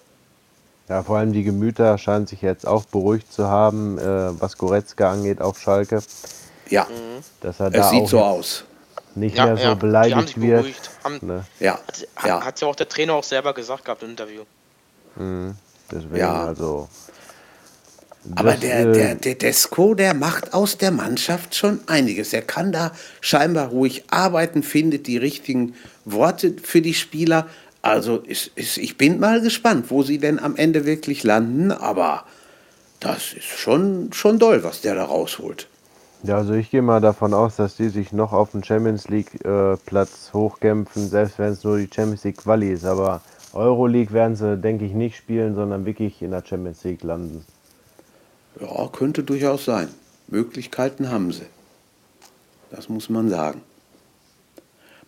Ja. 0.89 0.95
Ja, 0.98 1.04
vor 1.04 1.17
allem 1.17 1.34
die 1.34 1.43
Gemüter 1.43 1.98
scheinen 1.98 2.28
sich 2.28 2.41
jetzt 2.41 2.67
auch 2.67 2.86
beruhigt 2.86 3.32
zu 3.34 3.48
haben, 3.48 3.98
äh, 3.98 4.39
was 4.39 4.58
Goretzka 4.58 5.12
angeht 5.12 5.41
auf 5.41 5.60
Schalke, 5.60 6.02
Ja, 6.69 6.88
dass 7.41 7.60
er 7.60 7.67
es 7.67 7.74
da 7.74 7.89
sieht 7.89 8.02
auch 8.04 8.10
so 8.10 8.21
aus. 8.21 8.63
nicht 9.15 9.36
Ja, 9.38 9.45
mehr 9.45 9.54
ja, 9.56 9.58
so 9.58 9.63
die 9.63 9.69
haben 9.69 9.80
beleidigt 9.80 10.28
sich 10.30 10.41
wird. 10.41 10.62
beruhigt. 10.62 10.89
Haben, 11.04 11.19
Ne? 11.21 11.45
Ja, 11.60 11.80
hat, 12.15 12.28
ja. 12.28 12.45
hat 12.45 12.62
ja 12.62 12.67
auch 12.67 12.76
der 12.76 12.88
Trainer 12.89 13.13
auch 13.13 13.24
selber 13.24 13.54
gesagt 13.54 13.86
gehabt 13.86 14.04
im 14.04 14.12
Interview. 14.12 14.43
Deswegen 15.91 16.17
Ja. 16.17 16.45
also. 16.45 16.88
Aber 18.36 18.52
das, 18.54 18.62
der, 18.62 18.80
äh, 18.80 18.91
der 18.93 19.21
Tedesco, 19.21 19.93
der 19.93 20.15
macht 20.15 20.54
aus 20.56 20.78
der 20.80 20.89
Mannschaft 20.91 21.54
schon 21.56 21.80
einiges. 21.88 22.34
Er 22.34 22.41
kann 22.41 22.71
da 22.71 22.91
scheinbar 23.21 23.67
ruhig 23.67 24.04
arbeiten, 24.10 24.63
findet 24.63 25.06
die 25.06 25.17
richtigen 25.17 25.76
Worte 26.05 26.55
für 26.64 26.82
die 26.82 26.95
Spieler. 26.95 27.47
Also 27.86 28.17
ist, 28.17 28.47
ist, 28.55 28.79
ich 28.79 28.97
bin 28.97 29.19
mal 29.19 29.41
gespannt, 29.41 29.91
wo 29.91 30.01
sie 30.01 30.17
denn 30.17 30.39
am 30.39 30.55
Ende 30.55 30.86
wirklich 30.88 31.21
landen. 31.23 31.71
Aber 31.71 32.23
das 32.99 33.33
ist 33.33 33.43
schon, 33.43 34.11
schon 34.11 34.39
doll, 34.39 34.63
was 34.63 34.81
der 34.81 34.95
da 34.95 35.03
rausholt. 35.03 35.67
Ja, 36.23 36.38
also 36.38 36.53
ich 36.53 36.71
gehe 36.71 36.81
mal 36.81 36.99
davon 36.99 37.36
aus, 37.36 37.57
dass 37.57 37.75
die 37.75 37.89
sich 37.89 38.11
noch 38.11 38.33
auf 38.33 38.53
den 38.53 38.63
Champions 38.63 39.07
League 39.09 39.45
äh, 39.45 39.77
Platz 39.86 40.31
hochkämpfen, 40.33 41.07
selbst 41.07 41.38
wenn 41.38 41.53
es 41.53 41.63
nur 41.63 41.77
die 41.77 41.88
Champions 41.93 42.23
League 42.23 42.38
Quali 42.38 42.71
ist. 42.71 42.86
Aber 42.86 43.21
Euroleague 43.53 44.11
werden 44.11 44.36
sie, 44.36 44.57
denke 44.57 44.83
ich, 44.86 44.93
nicht 44.93 45.15
spielen, 45.15 45.53
sondern 45.53 45.86
wirklich 45.86 46.23
in 46.23 46.31
der 46.31 46.43
Champions 46.43 46.83
League 46.83 47.03
landen. 47.03 47.45
Ja, 48.59 48.88
könnte 48.88 49.21
durchaus 49.21 49.63
sein. 49.63 49.89
Möglichkeiten 50.27 51.11
haben 51.11 51.31
sie. 51.31 51.45
Das 52.71 52.89
muss 52.89 53.11
man 53.11 53.29
sagen. 53.29 53.61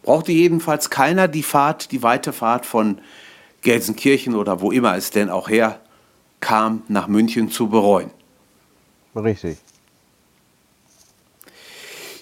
Brauchte 0.08 0.32
jedenfalls 0.32 0.90
keiner 0.90 1.28
die 1.28 1.44
Fahrt, 1.44 1.92
die 1.92 2.02
weite 2.02 2.32
Fahrt 2.32 2.66
von 2.66 3.00
Gelsenkirchen 3.62 4.36
oder 4.36 4.62
wo 4.62 4.72
immer 4.72 4.96
es 4.96 5.12
denn 5.12 5.30
auch 5.30 5.50
herkam, 5.50 6.84
nach 6.88 7.10
München 7.10 7.52
zu 7.52 7.68
bereuen. 7.68 8.10
Richtig. 9.18 9.58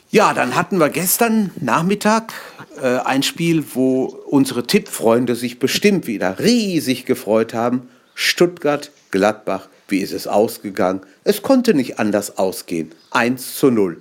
Ja, 0.09 0.33
dann 0.33 0.55
hatten 0.55 0.79
wir 0.79 0.89
gestern 0.89 1.51
Nachmittag 1.61 2.33
äh, 2.81 2.97
ein 2.97 3.21
Spiel, 3.21 3.63
wo 3.75 4.05
unsere 4.05 4.65
Tippfreunde 4.65 5.35
sich 5.35 5.59
bestimmt 5.59 6.07
wieder 6.07 6.39
riesig 6.39 7.05
gefreut 7.05 7.53
haben. 7.53 7.87
Stuttgart, 8.15 8.89
Gladbach, 9.11 9.69
wie 9.87 9.99
ist 9.99 10.11
es 10.11 10.25
ausgegangen? 10.25 11.01
Es 11.23 11.43
konnte 11.43 11.75
nicht 11.75 11.99
anders 11.99 12.39
ausgehen. 12.39 12.95
1 13.11 13.59
zu 13.59 13.69
0. 13.69 13.99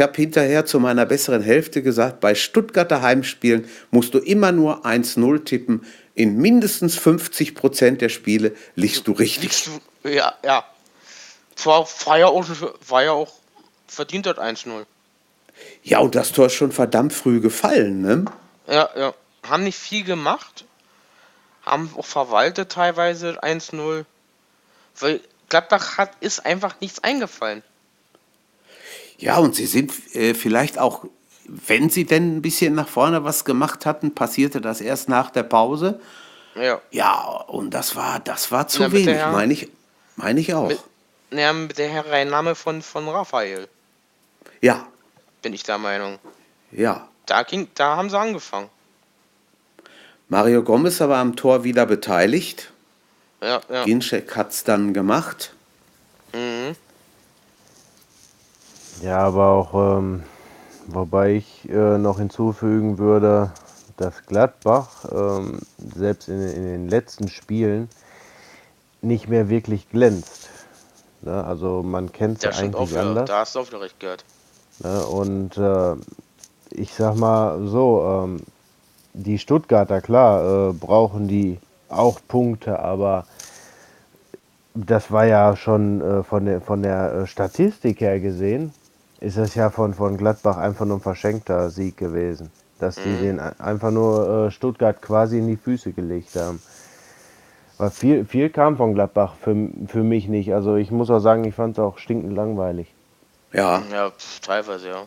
Ich 0.00 0.02
habe 0.02 0.16
hinterher 0.16 0.64
zu 0.64 0.80
meiner 0.80 1.04
besseren 1.04 1.42
Hälfte 1.42 1.82
gesagt, 1.82 2.20
bei 2.20 2.34
Stuttgarter 2.34 3.02
Heimspielen 3.02 3.68
musst 3.90 4.14
du 4.14 4.18
immer 4.18 4.50
nur 4.50 4.86
1-0 4.86 5.44
tippen. 5.44 5.84
In 6.14 6.38
mindestens 6.38 6.96
50 6.96 7.54
Prozent 7.54 8.00
der 8.00 8.08
Spiele 8.08 8.56
liegst 8.76 9.06
du 9.06 9.12
richtig. 9.12 9.42
Liegst 9.42 9.66
du, 9.66 10.08
ja, 10.08 10.32
ja. 10.42 10.64
War, 11.64 11.86
war, 12.06 12.18
ja 12.18 12.28
auch, 12.28 12.46
war 12.88 13.04
ja 13.04 13.12
auch 13.12 13.30
verdient 13.88 14.24
dort 14.24 14.38
1-0. 14.38 14.86
Ja, 15.82 15.98
und 15.98 16.14
das 16.14 16.32
Tor 16.32 16.46
ist 16.46 16.54
schon 16.54 16.72
verdammt 16.72 17.12
früh 17.12 17.42
gefallen, 17.42 18.00
ne? 18.00 18.24
Ja, 18.68 18.88
ja. 18.96 19.14
Haben 19.46 19.64
nicht 19.64 19.78
viel 19.78 20.04
gemacht. 20.04 20.64
Haben 21.66 21.90
auch 21.94 22.06
verwaltet 22.06 22.72
teilweise 22.72 23.44
1-0. 23.44 24.06
Weil 24.98 25.20
Gladbach 25.50 25.98
hat, 25.98 26.12
ist 26.20 26.46
einfach 26.46 26.80
nichts 26.80 27.04
eingefallen. 27.04 27.62
Ja, 29.20 29.36
und 29.36 29.54
sie 29.54 29.66
sind 29.66 29.92
äh, 30.14 30.34
vielleicht 30.34 30.78
auch, 30.78 31.04
wenn 31.44 31.90
sie 31.90 32.04
denn 32.04 32.38
ein 32.38 32.42
bisschen 32.42 32.74
nach 32.74 32.88
vorne 32.88 33.22
was 33.22 33.44
gemacht 33.44 33.84
hatten, 33.84 34.14
passierte 34.14 34.60
das 34.60 34.80
erst 34.80 35.08
nach 35.08 35.30
der 35.30 35.42
Pause. 35.42 36.00
Ja. 36.54 36.80
Ja, 36.90 37.20
und 37.46 37.72
das 37.72 37.94
war, 37.96 38.18
das 38.20 38.50
war 38.50 38.66
zu 38.66 38.82
ja, 38.82 38.92
wenig, 38.92 39.16
meine 39.30 39.52
ich, 39.52 39.68
mein 40.16 40.38
ich 40.38 40.54
auch. 40.54 40.68
Mit, 40.68 40.80
ja, 41.32 41.52
mit 41.52 41.78
der 41.78 41.90
Hereinnahme 41.90 42.54
von, 42.54 42.80
von 42.82 43.08
Raphael. 43.08 43.68
Ja. 44.62 44.86
Bin 45.42 45.52
ich 45.52 45.62
der 45.62 45.78
Meinung. 45.78 46.18
Ja. 46.72 47.06
Da, 47.26 47.42
ging, 47.42 47.68
da 47.74 47.96
haben 47.96 48.08
sie 48.08 48.18
angefangen. 48.18 48.68
Mario 50.28 50.62
Gomez 50.62 51.00
aber 51.02 51.18
am 51.18 51.36
Tor 51.36 51.62
wieder 51.64 51.84
beteiligt. 51.84 52.72
Ja, 53.42 53.60
ja. 53.68 53.84
Ginczek 53.84 54.34
hat 54.34 54.52
es 54.52 54.64
dann 54.64 54.94
gemacht. 54.94 55.52
Mhm. 56.32 56.74
Ja, 59.02 59.18
aber 59.18 59.48
auch, 59.48 59.98
ähm, 59.98 60.22
wobei 60.86 61.34
ich 61.36 61.68
äh, 61.68 61.98
noch 61.98 62.18
hinzufügen 62.18 62.98
würde, 62.98 63.50
dass 63.96 64.26
Gladbach 64.26 65.04
ähm, 65.10 65.60
selbst 65.94 66.28
in, 66.28 66.40
in, 66.40 66.64
den 66.64 66.88
letzten 66.88 67.28
Spielen 67.28 67.88
nicht 69.02 69.28
mehr 69.28 69.48
wirklich 69.48 69.88
glänzt. 69.90 70.50
Ne? 71.22 71.44
Also 71.44 71.82
man 71.82 72.12
kennt 72.12 72.38
es 72.38 72.44
ja 72.44 72.62
eigentlich 72.62 72.96
auch, 72.96 73.00
anders. 73.00 73.28
Da 73.28 73.40
hast 73.40 73.54
du 73.54 73.60
auch 73.60 73.66
wieder 73.68 73.80
recht 73.80 73.98
gehört. 74.00 74.24
Ne? 74.82 75.04
Und 75.06 75.56
äh, 75.56 75.96
ich 76.70 76.94
sag 76.94 77.16
mal 77.16 77.66
so, 77.66 78.24
ähm, 78.24 78.40
die 79.12 79.38
Stuttgarter, 79.38 80.00
klar, 80.00 80.70
äh, 80.70 80.72
brauchen 80.72 81.26
die 81.26 81.58
auch 81.88 82.20
Punkte, 82.28 82.78
aber 82.78 83.26
das 84.74 85.10
war 85.10 85.26
ja 85.26 85.56
schon 85.56 86.00
äh, 86.00 86.22
von 86.22 86.44
der, 86.44 86.60
von 86.60 86.82
der 86.82 87.12
äh, 87.12 87.26
Statistik 87.26 88.00
her 88.00 88.20
gesehen, 88.20 88.72
ist 89.20 89.36
das 89.36 89.54
ja 89.54 89.70
von, 89.70 89.94
von 89.94 90.16
Gladbach 90.16 90.56
einfach 90.56 90.86
nur 90.86 90.98
ein 90.98 91.02
verschenkter 91.02 91.70
Sieg 91.70 91.96
gewesen. 91.96 92.50
Dass 92.78 92.94
die 92.94 93.08
mhm. 93.08 93.20
den 93.20 93.40
einfach 93.40 93.90
nur 93.90 94.46
äh, 94.46 94.50
Stuttgart 94.50 95.02
quasi 95.02 95.38
in 95.38 95.48
die 95.48 95.56
Füße 95.56 95.92
gelegt 95.92 96.34
haben. 96.36 96.62
Weil 97.76 97.90
viel, 97.90 98.24
viel 98.24 98.48
kam 98.48 98.78
von 98.78 98.94
Gladbach 98.94 99.34
für, 99.42 99.54
für 99.86 100.02
mich 100.02 100.28
nicht. 100.28 100.54
Also 100.54 100.76
ich 100.76 100.90
muss 100.90 101.10
auch 101.10 101.20
sagen, 101.20 101.44
ich 101.44 101.54
fand 101.54 101.76
es 101.76 101.78
auch 101.78 101.98
stinkend 101.98 102.34
langweilig. 102.34 102.88
Ja. 103.52 103.82
Ja, 103.92 104.12
teilweise, 104.42 104.88
ja. 104.88 105.06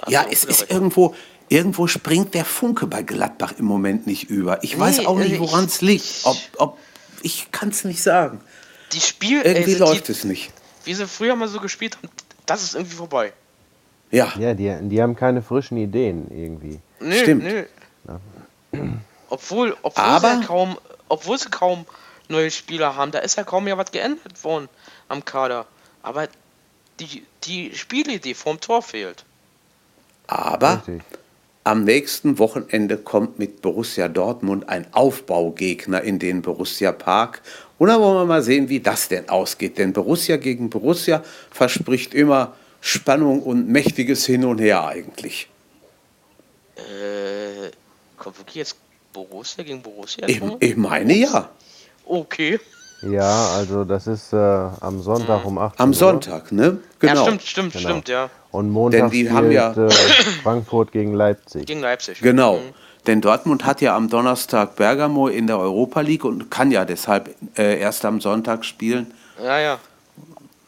Das 0.00 0.12
ja, 0.12 0.26
es 0.30 0.44
ist 0.44 0.70
irgendwo, 0.70 1.14
irgendwo 1.48 1.86
springt 1.86 2.34
der 2.34 2.44
Funke 2.44 2.86
bei 2.86 3.02
Gladbach 3.02 3.54
im 3.58 3.66
Moment 3.66 4.06
nicht 4.06 4.30
über. 4.30 4.62
Ich 4.64 4.74
nee, 4.74 4.80
weiß 4.80 5.06
auch 5.06 5.18
nicht, 5.18 5.32
also 5.32 5.44
woran 5.44 5.66
es 5.66 5.80
liegt. 5.80 6.22
Ob, 6.24 6.36
ob, 6.58 6.78
ich 7.22 7.52
kann 7.52 7.68
es 7.68 7.84
nicht 7.84 8.02
sagen. 8.02 8.40
Die 8.92 9.00
Spiel 9.00 9.42
irgendwie 9.42 9.74
ey, 9.74 9.78
läuft 9.78 10.08
die, 10.08 10.12
es 10.12 10.24
nicht. 10.24 10.52
Wie 10.84 10.94
sie 10.94 11.06
früher 11.06 11.36
mal 11.36 11.48
so 11.48 11.60
gespielt 11.60 11.96
haben, 11.96 12.08
das 12.46 12.62
ist 12.62 12.74
irgendwie 12.74 12.96
vorbei. 12.96 13.32
Ja. 14.10 14.32
Ja, 14.38 14.54
die, 14.54 14.74
die 14.82 15.02
haben 15.02 15.16
keine 15.16 15.42
frischen 15.42 15.76
Ideen 15.76 16.30
irgendwie. 16.30 16.80
Nee, 17.00 17.18
Stimmt. 17.20 17.44
Nee. 17.44 17.64
Ja. 18.06 18.20
Obwohl, 19.28 19.76
obwohl, 19.82 20.04
Aber 20.04 20.34
sie 20.34 20.40
ja 20.40 20.46
kaum, 20.46 20.78
obwohl 21.08 21.38
sie 21.38 21.50
kaum 21.50 21.86
neue 22.28 22.50
Spieler 22.50 22.96
haben, 22.96 23.10
da 23.10 23.18
ist 23.18 23.36
ja 23.36 23.44
kaum 23.44 23.64
mehr 23.64 23.78
was 23.78 23.90
geändert 23.90 24.42
worden 24.44 24.68
am 25.08 25.24
Kader. 25.24 25.66
Aber 26.02 26.28
die, 27.00 27.24
die 27.44 27.74
Spielidee 27.74 28.34
vom 28.34 28.60
Tor 28.60 28.82
fehlt. 28.82 29.24
Aber 30.26 30.76
Richtig. 30.86 31.02
am 31.64 31.84
nächsten 31.84 32.38
Wochenende 32.38 32.96
kommt 32.96 33.38
mit 33.38 33.62
Borussia 33.62 34.08
Dortmund 34.08 34.68
ein 34.68 34.86
Aufbaugegner 34.92 36.02
in 36.02 36.18
den 36.18 36.42
Borussia 36.42 36.92
Park. 36.92 37.42
Und 37.78 37.88
dann 37.88 38.00
wollen 38.00 38.16
wir 38.16 38.24
mal 38.24 38.42
sehen, 38.42 38.68
wie 38.68 38.80
das 38.80 39.08
denn 39.08 39.28
ausgeht. 39.28 39.78
Denn 39.78 39.92
Borussia 39.92 40.36
gegen 40.36 40.70
Borussia 40.70 41.22
verspricht 41.50 42.14
immer 42.14 42.54
Spannung 42.80 43.42
und 43.42 43.68
mächtiges 43.68 44.24
Hin 44.26 44.44
und 44.44 44.60
Her 44.60 44.86
eigentlich. 44.86 45.48
Äh, 46.76 47.70
kommt 48.16 48.38
wirklich 48.38 48.56
jetzt 48.56 48.76
Borussia 49.12 49.64
gegen 49.64 49.82
Borussia? 49.82 50.26
Ich, 50.28 50.40
ich 50.60 50.76
meine 50.76 51.14
ja. 51.14 51.50
Okay. 52.04 52.60
Ja, 53.02 53.50
also 53.50 53.84
das 53.84 54.06
ist 54.06 54.32
äh, 54.32 54.36
am 54.36 55.02
Sonntag 55.02 55.44
um 55.44 55.58
8 55.58 55.74
Uhr. 55.74 55.80
Am 55.80 55.92
Sonntag, 55.92 56.50
ne? 56.52 56.78
Genau. 56.98 57.14
Ja, 57.14 57.22
stimmt, 57.22 57.42
stimmt, 57.42 57.72
genau. 57.74 57.88
stimmt, 57.88 58.08
ja. 58.08 58.30
Und 58.50 58.70
Montag 58.70 59.00
Denn 59.00 59.10
die 59.10 59.30
haben 59.30 59.50
ja 59.50 59.72
äh, 59.72 59.90
Frankfurt 60.42 60.92
gegen 60.92 61.12
Leipzig. 61.12 61.66
Gegen 61.66 61.80
Leipzig. 61.80 62.20
Genau. 62.20 62.56
Mhm. 62.56 62.74
Denn 63.06 63.20
Dortmund 63.20 63.64
hat 63.64 63.80
ja 63.80 63.94
am 63.94 64.08
Donnerstag 64.08 64.76
Bergamo 64.76 65.28
in 65.28 65.46
der 65.46 65.58
Europa 65.58 66.00
League 66.00 66.24
und 66.24 66.50
kann 66.50 66.70
ja 66.70 66.84
deshalb 66.84 67.34
äh, 67.56 67.78
erst 67.78 68.04
am 68.04 68.20
Sonntag 68.20 68.64
spielen. 68.64 69.14
Ja, 69.42 69.58
ja. 69.58 69.78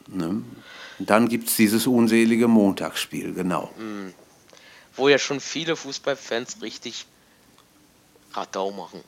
Ne? 0.06 0.42
Dann 1.00 1.28
gibt 1.28 1.48
es 1.48 1.56
dieses 1.56 1.86
unselige 1.86 2.48
Montagsspiel, 2.48 3.32
genau. 3.34 3.70
Mhm. 3.76 4.12
Wo 4.96 5.08
ja 5.08 5.18
schon 5.18 5.40
viele 5.40 5.76
Fußballfans 5.76 6.62
richtig 6.62 7.06
Radau 8.32 8.70
machen. 8.72 9.00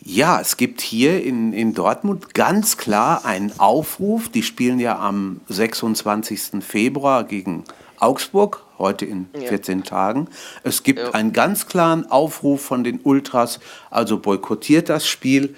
Ja, 0.00 0.40
es 0.40 0.56
gibt 0.56 0.82
hier 0.82 1.22
in, 1.22 1.52
in 1.52 1.74
Dortmund 1.74 2.34
ganz 2.34 2.76
klar 2.76 3.24
einen 3.24 3.58
Aufruf. 3.58 4.28
Die 4.28 4.42
spielen 4.42 4.78
ja 4.78 4.98
am 4.98 5.40
26. 5.48 6.62
Februar 6.64 7.24
gegen 7.24 7.64
Augsburg, 7.98 8.62
heute 8.78 9.04
in 9.04 9.28
14 9.34 9.78
ja. 9.78 9.84
Tagen. 9.84 10.28
Es 10.62 10.82
gibt 10.82 11.00
ja. 11.00 11.10
einen 11.12 11.32
ganz 11.32 11.66
klaren 11.66 12.10
Aufruf 12.10 12.62
von 12.62 12.84
den 12.84 13.00
Ultras, 13.02 13.60
also 13.90 14.18
boykottiert 14.18 14.88
das 14.88 15.06
Spiel. 15.06 15.54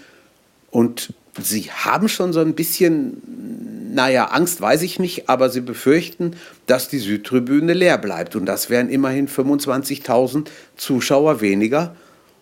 Und 0.71 1.13
sie 1.41 1.71
haben 1.71 2.09
schon 2.09 2.33
so 2.33 2.41
ein 2.41 2.55
bisschen, 2.55 3.93
naja, 3.95 4.27
Angst 4.27 4.61
weiß 4.61 4.83
ich 4.83 4.99
nicht, 4.99 5.29
aber 5.29 5.51
sie 5.51 5.61
befürchten, 5.61 6.37
dass 6.67 6.89
die 6.89 6.99
Südtribüne 6.99 7.73
leer 7.73 7.99
bleibt. 7.99 8.37
Und 8.37 8.47
das 8.47 8.71
wären 8.71 8.89
immerhin 8.89 9.29
25.000 9.29 10.49
Zuschauer 10.77 11.41
weniger. 11.41 11.97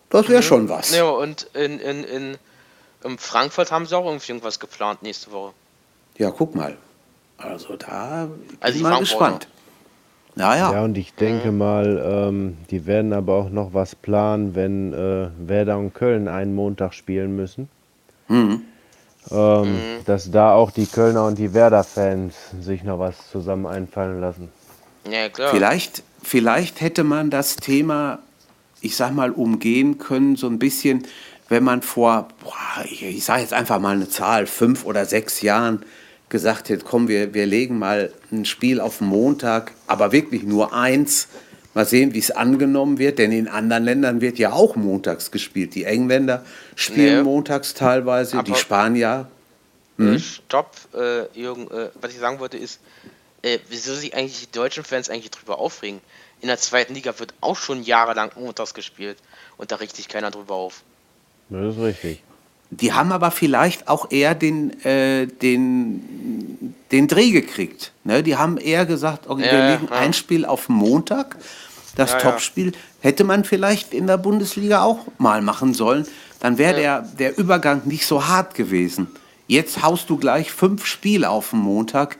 Das 0.09 0.29
wäre 0.29 0.41
mhm. 0.41 0.45
schon 0.45 0.69
was. 0.69 0.95
Ja, 0.95 1.09
und 1.09 1.49
in, 1.53 1.79
in, 1.79 2.03
in, 2.03 2.37
in 3.03 3.17
Frankfurt 3.17 3.71
haben 3.71 3.85
sie 3.85 3.97
auch 3.97 4.05
irgendwie 4.05 4.31
irgendwas 4.31 4.59
geplant 4.59 5.03
nächste 5.03 5.31
Woche. 5.31 5.53
Ja, 6.17 6.31
guck 6.31 6.55
mal. 6.55 6.77
Also 7.37 7.75
da 7.75 8.25
bin 8.25 8.57
also 8.59 8.77
ich 8.77 8.83
mal 8.83 8.99
gespannt. 8.99 9.47
Naja. 10.37 10.71
Ja, 10.71 10.83
und 10.83 10.97
ich 10.97 11.13
denke 11.13 11.51
mhm. 11.51 11.57
mal, 11.57 12.03
ähm, 12.05 12.57
die 12.69 12.85
werden 12.85 13.13
aber 13.13 13.33
auch 13.33 13.49
noch 13.49 13.73
was 13.73 13.95
planen, 13.95 14.55
wenn 14.55 14.93
äh, 14.93 15.29
Werder 15.39 15.77
und 15.77 15.93
Köln 15.93 16.27
einen 16.27 16.55
Montag 16.55 16.93
spielen 16.93 17.35
müssen. 17.35 17.69
Mhm. 18.27 18.61
Ähm, 19.31 19.63
mhm. 19.63 19.77
Dass 20.05 20.31
da 20.31 20.53
auch 20.53 20.71
die 20.71 20.85
Kölner 20.85 21.25
und 21.25 21.37
die 21.37 21.53
Werder-Fans 21.53 22.35
sich 22.61 22.83
noch 22.83 22.99
was 22.99 23.29
zusammen 23.31 23.65
einfallen 23.65 24.21
lassen. 24.21 24.49
Ja, 25.09 25.29
klar. 25.29 25.51
Vielleicht, 25.51 26.03
vielleicht 26.23 26.81
hätte 26.81 27.03
man 27.03 27.29
das 27.29 27.55
Thema 27.55 28.19
ich 28.81 28.95
sag 28.95 29.13
mal, 29.13 29.31
umgehen 29.31 29.97
können, 29.97 30.35
so 30.35 30.47
ein 30.47 30.59
bisschen, 30.59 31.03
wenn 31.49 31.63
man 31.63 31.81
vor, 31.81 32.27
boah, 32.43 32.85
ich, 32.85 33.03
ich 33.03 33.23
sage 33.23 33.41
jetzt 33.41 33.53
einfach 33.53 33.79
mal 33.79 33.95
eine 33.95 34.09
Zahl, 34.09 34.47
fünf 34.47 34.85
oder 34.85 35.05
sechs 35.05 35.41
Jahren 35.41 35.83
gesagt 36.29 36.69
hätte, 36.69 36.83
komm, 36.85 37.07
wir, 37.07 37.33
wir 37.33 37.45
legen 37.45 37.79
mal 37.79 38.11
ein 38.31 38.45
Spiel 38.45 38.79
auf 38.79 39.01
Montag, 39.01 39.73
aber 39.87 40.11
wirklich 40.11 40.43
nur 40.43 40.73
eins. 40.73 41.27
Mal 41.73 41.85
sehen, 41.85 42.13
wie 42.13 42.19
es 42.19 42.31
angenommen 42.31 42.97
wird, 42.97 43.19
denn 43.19 43.31
in 43.31 43.47
anderen 43.47 43.83
Ländern 43.83 44.19
wird 44.19 44.39
ja 44.39 44.51
auch 44.51 44.75
montags 44.75 45.29
gespielt. 45.29 45.75
Die 45.75 45.83
Engländer 45.83 46.43
spielen 46.75 47.17
nee. 47.17 47.23
montags 47.23 47.75
teilweise, 47.75 48.39
aber 48.39 48.51
die 48.51 48.55
Spanier. 48.55 49.27
Hm? 49.97 50.15
Äh, 50.15 50.19
stopp, 50.19 50.75
äh, 50.95 51.27
Jürgen, 51.39 51.69
äh, 51.69 51.89
was 52.01 52.11
ich 52.13 52.19
sagen 52.19 52.39
wollte 52.39 52.57
ist, 52.57 52.79
äh, 53.43 53.59
wieso 53.69 53.93
sich 53.93 54.15
eigentlich 54.15 54.47
die 54.47 54.51
deutschen 54.51 54.83
Fans 54.83 55.09
eigentlich 55.09 55.29
drüber 55.29 55.59
aufregen 55.59 56.01
in 56.41 56.47
der 56.47 56.57
zweiten 56.57 56.93
Liga 56.93 57.17
wird 57.19 57.33
auch 57.41 57.55
schon 57.55 57.83
jahrelang 57.83 58.31
montags 58.35 58.73
gespielt 58.73 59.17
und 59.57 59.71
da 59.71 59.77
richtet 59.77 60.07
keiner 60.09 60.31
drüber 60.31 60.55
auf. 60.55 60.83
Das 61.49 61.75
ist 61.75 61.81
richtig. 61.81 62.23
Die 62.69 62.93
haben 62.93 63.11
aber 63.11 63.31
vielleicht 63.31 63.87
auch 63.87 64.11
eher 64.11 64.35
den, 64.35 64.83
äh, 64.83 65.27
den, 65.27 66.75
den 66.91 67.07
Dreh 67.07 67.31
gekriegt. 67.31 67.91
Ne? 68.03 68.23
Die 68.23 68.35
haben 68.35 68.57
eher 68.57 68.85
gesagt, 68.85 69.27
okay, 69.27 69.45
Ja, 69.45 69.51
wir 69.51 69.69
legen 69.71 69.87
ja. 69.89 69.97
ein 69.97 70.13
Spiel 70.13 70.45
auf 70.45 70.67
Montag. 70.69 71.37
Das 71.95 72.11
Ja. 72.11 72.17
Topspiel 72.19 72.73
hätte 72.99 73.23
man 73.23 73.43
vielleicht 73.45 73.93
in 73.93 74.05
der 74.07 74.17
Bundesliga 74.17 74.81
auch 74.83 74.99
mal 75.17 75.41
machen 75.41 75.73
sollen. 75.73 76.05
Dann 76.39 76.57
wäre 76.57 76.75
der, 76.75 77.01
der 77.01 77.37
Übergang 77.37 77.81
nicht 77.85 78.05
so 78.05 78.27
hart 78.27 78.53
gewesen. 78.53 79.07
Jetzt 79.47 79.81
haust 79.81 80.09
du 80.09 80.17
gleich 80.17 80.51
fünf 80.51 80.85
Spiele 80.85 81.29
auf 81.29 81.51
den 81.51 81.59
Montag 81.59 82.17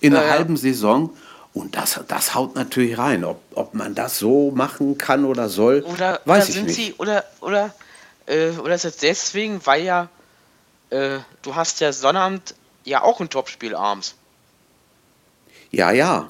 in 0.00 0.16
einer 0.16 0.28
halben 0.30 0.56
Saison. 0.56 1.10
Und 1.54 1.76
das, 1.76 2.00
das 2.08 2.34
haut 2.34 2.54
natürlich 2.54 2.96
rein. 2.96 3.24
Ob, 3.24 3.40
ob 3.54 3.74
man 3.74 3.94
das 3.94 4.18
so 4.18 4.50
machen 4.52 4.96
kann 4.96 5.26
oder 5.26 5.50
soll, 5.50 5.82
Oder, 5.82 6.18
weiß 6.24 6.44
oder 6.44 6.48
ich 6.48 6.54
sind 6.54 6.66
nicht. 6.66 6.76
sie, 6.76 6.94
oder, 6.96 7.24
oder, 7.42 7.74
äh, 8.26 8.50
oder 8.50 8.74
ist 8.74 8.84
es 8.84 8.96
deswegen, 8.96 9.64
weil 9.64 9.84
ja, 9.84 10.08
äh, 10.90 11.18
du 11.42 11.54
hast 11.54 11.80
ja 11.80 11.92
Sonnabend 11.92 12.54
ja 12.84 13.02
auch 13.02 13.20
ein 13.20 13.30
Topspiel 13.30 13.74
abends. 13.74 14.14
Ja, 15.70 15.90
ja. 15.90 16.28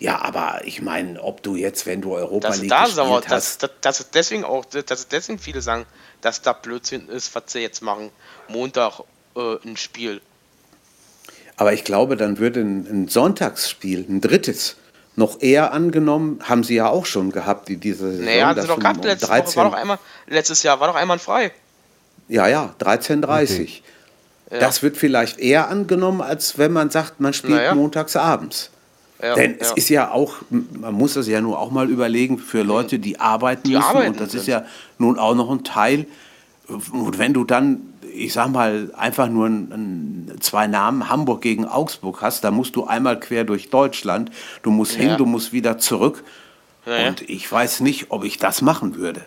Ja, 0.00 0.20
aber 0.22 0.60
ich 0.64 0.80
meine, 0.80 1.20
ob 1.20 1.42
du 1.42 1.56
jetzt, 1.56 1.84
wenn 1.86 2.00
du 2.00 2.14
Europa 2.14 2.50
League 2.54 2.68
da 2.68 2.84
gespielt 2.84 2.96
sauer, 2.96 3.22
hast, 3.26 3.30
dass, 3.30 3.58
dass, 3.58 3.70
dass 3.80 4.00
es 4.00 4.10
deswegen 4.10 4.44
auch, 4.44 4.64
dass 4.64 5.00
es 5.00 5.08
deswegen 5.08 5.40
viele 5.40 5.60
sagen, 5.60 5.86
dass 6.20 6.40
da 6.42 6.52
Blödsinn 6.52 7.08
ist, 7.08 7.34
was 7.34 7.44
sie 7.46 7.60
jetzt 7.60 7.82
machen. 7.82 8.10
Montag 8.48 9.00
äh, 9.34 9.56
ein 9.64 9.76
Spiel. 9.76 10.20
aber 11.56 11.72
ich 11.72 11.82
glaube, 11.82 12.16
dann 12.16 12.38
würde 12.38 12.60
ein, 12.60 12.86
ein 12.86 13.08
Sonntagsspiel, 13.08 14.06
ein 14.08 14.20
drittes, 14.20 14.76
noch 15.18 15.40
eher 15.42 15.72
angenommen, 15.72 16.38
haben 16.44 16.62
sie 16.64 16.76
ja 16.76 16.88
auch 16.88 17.04
schon 17.04 17.32
gehabt, 17.32 17.68
die 17.68 17.76
diese 17.76 18.10
Saison. 18.12 18.24
Naja, 18.24 18.46
hatten 18.46 18.56
dass 18.56 18.64
sie 18.64 18.68
doch 18.68 18.76
um- 18.76 18.82
gehabt, 18.82 18.98
um 18.98 19.04
letzte 19.06 19.28
Woche 19.28 19.56
war 19.56 19.64
doch 19.64 19.72
einmal, 19.74 19.98
letztes 20.28 20.62
Jahr 20.62 20.80
war 20.80 20.88
doch 20.88 20.94
einmal 20.94 21.18
frei. 21.18 21.52
Ja, 22.28 22.46
ja, 22.46 22.74
13.30 22.78 23.82
Ja. 24.50 24.60
Das 24.60 24.82
wird 24.82 24.96
vielleicht 24.96 25.38
eher 25.38 25.68
angenommen, 25.68 26.22
als 26.22 26.56
wenn 26.56 26.72
man 26.72 26.88
sagt, 26.90 27.20
man 27.20 27.34
spielt 27.34 27.54
Naja. 27.56 27.74
montags 27.74 28.16
abends. 28.16 28.70
Ja, 29.20 29.34
Denn 29.34 29.52
ja. 29.52 29.56
es 29.60 29.72
ist 29.72 29.88
ja 29.90 30.10
auch, 30.12 30.36
man 30.50 30.94
muss 30.94 31.14
das 31.14 31.26
ja 31.26 31.40
nur 31.40 31.58
auch 31.58 31.70
mal 31.70 31.90
überlegen, 31.90 32.38
für 32.38 32.62
Leute, 32.62 32.98
die 32.98 33.18
arbeiten 33.18 33.64
Die 33.64 33.74
müssen. 33.74 33.84
arbeiten 33.84 34.12
und 34.12 34.20
das 34.20 34.32
ist 34.34 34.44
sind. 34.44 34.52
ja 34.54 34.64
nun 34.98 35.18
auch 35.18 35.34
noch 35.34 35.50
ein 35.50 35.64
Teil. 35.64 36.06
Und 36.68 37.18
wenn 37.18 37.32
du 37.32 37.44
dann, 37.44 37.94
ich 38.14 38.32
sag 38.32 38.50
mal, 38.50 38.90
einfach 38.96 39.28
nur 39.28 39.46
ein, 39.46 39.72
ein, 40.30 40.40
zwei 40.40 40.66
Namen 40.66 41.08
Hamburg 41.08 41.40
gegen 41.40 41.64
Augsburg 41.64 42.20
hast, 42.20 42.44
da 42.44 42.50
musst 42.50 42.76
du 42.76 42.86
einmal 42.86 43.18
quer 43.18 43.44
durch 43.44 43.70
Deutschland. 43.70 44.30
Du 44.62 44.70
musst 44.70 44.92
hin, 44.92 45.08
Ja. 45.10 45.16
du 45.16 45.24
musst 45.26 45.52
wieder 45.52 45.78
zurück. 45.78 46.22
Ja. 46.86 47.08
Und 47.08 47.22
ich 47.28 47.50
weiß 47.50 47.80
nicht, 47.80 48.06
ob 48.10 48.24
ich 48.24 48.38
das 48.38 48.60
machen 48.62 48.96
würde. 48.96 49.24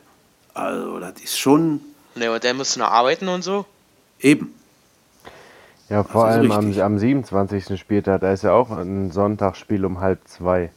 Also, 0.54 1.00
das 1.00 1.14
ist 1.24 1.40
schon 1.40 1.82
Ne, 2.16 2.30
und 2.32 2.44
der 2.44 2.54
müsste 2.54 2.80
noch 2.80 2.90
arbeiten 2.92 3.28
und 3.30 3.42
so. 3.42 3.66
eben. 4.20 4.54
Ja, 5.90 6.04
vor 6.04 6.26
allem 6.26 6.52
am, 6.52 6.78
am 6.80 7.00
27. 7.00 7.78
Spieltag, 7.80 8.22
da 8.22 8.32
ist 8.32 8.44
ja 8.44 8.54
auch 8.54 8.70
ein 8.72 9.12
Sonntagsspiel 9.12 9.84
um 9.86 10.00
halb 10.00 10.20
zwei. 10.28 10.72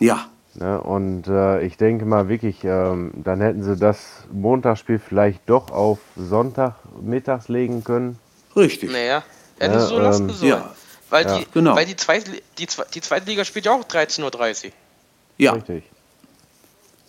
Ja, 0.00 0.26
Ne? 0.58 0.80
Und 0.80 1.26
äh, 1.28 1.62
ich 1.62 1.76
denke 1.76 2.04
mal 2.04 2.28
wirklich, 2.28 2.64
ähm, 2.64 3.12
dann 3.14 3.40
hätten 3.40 3.62
sie 3.62 3.76
das 3.76 4.24
Montagsspiel 4.32 4.98
vielleicht 4.98 5.40
doch 5.46 5.70
auf 5.70 5.98
Sonntag 6.16 6.74
mittags 7.00 7.48
legen 7.48 7.84
können. 7.84 8.18
richtig. 8.56 8.90
Naja, 8.90 9.22
hätten 9.58 9.74
Ja, 9.74 9.80
sie 9.80 9.86
so 9.86 9.98
lassen 9.98 10.28
ähm, 10.28 10.34
sollen. 10.34 10.50
ja. 10.50 10.74
Weil, 11.10 11.24
Ja. 11.26 11.38
die, 11.38 11.46
Genau. 11.54 11.74
weil 11.76 11.86
die, 11.86 11.96
zweite, 11.96 12.30
die, 12.58 12.66
die 12.94 13.00
zweite 13.00 13.26
Liga 13.30 13.44
spielt 13.44 13.64
ja 13.66 13.72
auch 13.72 13.84
13.30 13.84 14.66
Uhr. 14.66 14.72
Ja, 15.38 15.52
Richtig. 15.52 15.84